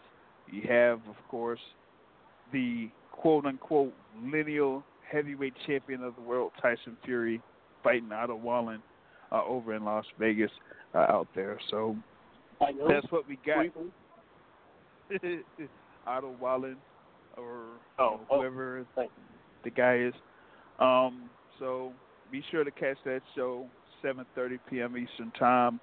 you 0.49 0.63
have, 0.67 0.99
of 1.07 1.15
course, 1.29 1.59
the 2.51 2.89
quote 3.11 3.45
unquote 3.45 3.93
lineal 4.23 4.83
heavyweight 5.09 5.53
champion 5.67 6.03
of 6.03 6.15
the 6.15 6.21
world, 6.21 6.51
Tyson 6.61 6.97
Fury, 7.05 7.41
fighting 7.83 8.11
Otto 8.11 8.35
Wallin 8.35 8.81
uh, 9.31 9.43
over 9.45 9.75
in 9.75 9.83
Las 9.83 10.05
Vegas 10.19 10.51
uh, 10.93 10.99
out 10.99 11.27
there. 11.35 11.59
So 11.69 11.95
that's 12.59 13.09
what 13.11 13.27
we 13.27 13.37
got. 13.45 13.65
Otto 16.07 16.35
Wallin 16.39 16.77
or 17.37 17.65
Oh, 18.01 18.11
you 18.11 18.17
know, 18.17 18.27
oh, 18.29 18.39
whoever 18.39 18.85
thank 18.95 19.11
the 19.63 19.69
guy 19.69 19.97
is. 19.97 20.13
Um, 20.79 21.29
so 21.59 21.91
be 22.31 22.43
sure 22.49 22.63
to 22.63 22.71
catch 22.71 22.97
that 23.05 23.21
show 23.35 23.67
7:30 24.03 24.59
p.m. 24.69 24.97
Eastern 24.97 25.31
Time. 25.31 25.79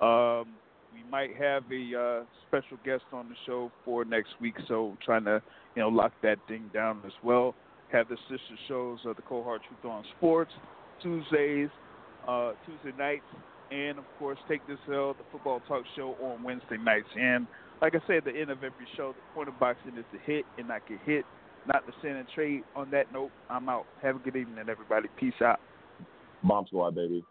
Um, 0.00 0.48
we 0.96 1.10
might 1.10 1.36
have 1.36 1.64
a 1.70 1.98
uh, 1.98 2.24
special 2.48 2.78
guest 2.84 3.04
on 3.12 3.28
the 3.28 3.34
show 3.44 3.70
for 3.84 4.04
next 4.04 4.30
week, 4.40 4.54
so 4.66 4.96
trying 5.04 5.24
to 5.24 5.42
you 5.74 5.82
know 5.82 5.88
lock 5.88 6.12
that 6.22 6.38
thing 6.48 6.70
down 6.72 7.02
as 7.04 7.12
well. 7.22 7.54
Have 7.92 8.08
the 8.08 8.16
sister 8.28 8.56
shows 8.66 8.98
of 9.04 9.16
the 9.16 9.22
Cold 9.22 9.44
Hard 9.44 9.60
Truth 9.68 9.92
on 9.92 10.04
Sports 10.16 10.50
Tuesdays, 11.02 11.68
uh, 12.26 12.52
Tuesday 12.64 12.96
nights, 12.98 13.24
and 13.70 13.98
of 13.98 14.04
course 14.18 14.38
Take 14.48 14.66
This 14.66 14.78
L, 14.92 15.14
the 15.14 15.24
football 15.30 15.60
talk 15.68 15.84
show 15.94 16.16
on 16.22 16.42
Wednesday 16.42 16.78
nights. 16.78 17.08
And 17.14 17.46
like 17.82 17.94
I 17.94 17.98
said 18.06 18.16
at 18.18 18.24
the 18.24 18.40
end 18.40 18.50
of 18.50 18.58
every 18.58 18.86
show, 18.96 19.12
the 19.12 19.34
point 19.34 19.48
of 19.48 19.58
boxing 19.60 19.96
is 19.98 20.04
to 20.12 20.18
hit 20.18 20.44
and 20.58 20.68
not 20.68 20.88
get 20.88 20.98
hit, 21.04 21.24
not 21.66 21.86
to 21.86 21.92
send 22.02 22.16
and 22.16 22.26
trade. 22.34 22.62
On 22.74 22.90
that 22.90 23.12
note, 23.12 23.30
I'm 23.50 23.68
out. 23.68 23.86
Have 24.02 24.16
a 24.16 24.18
good 24.18 24.36
evening, 24.36 24.64
everybody. 24.68 25.08
Peace 25.18 25.34
out. 25.44 25.60
Bomb 26.42 26.66
squad, 26.66 26.94
baby. 26.94 27.24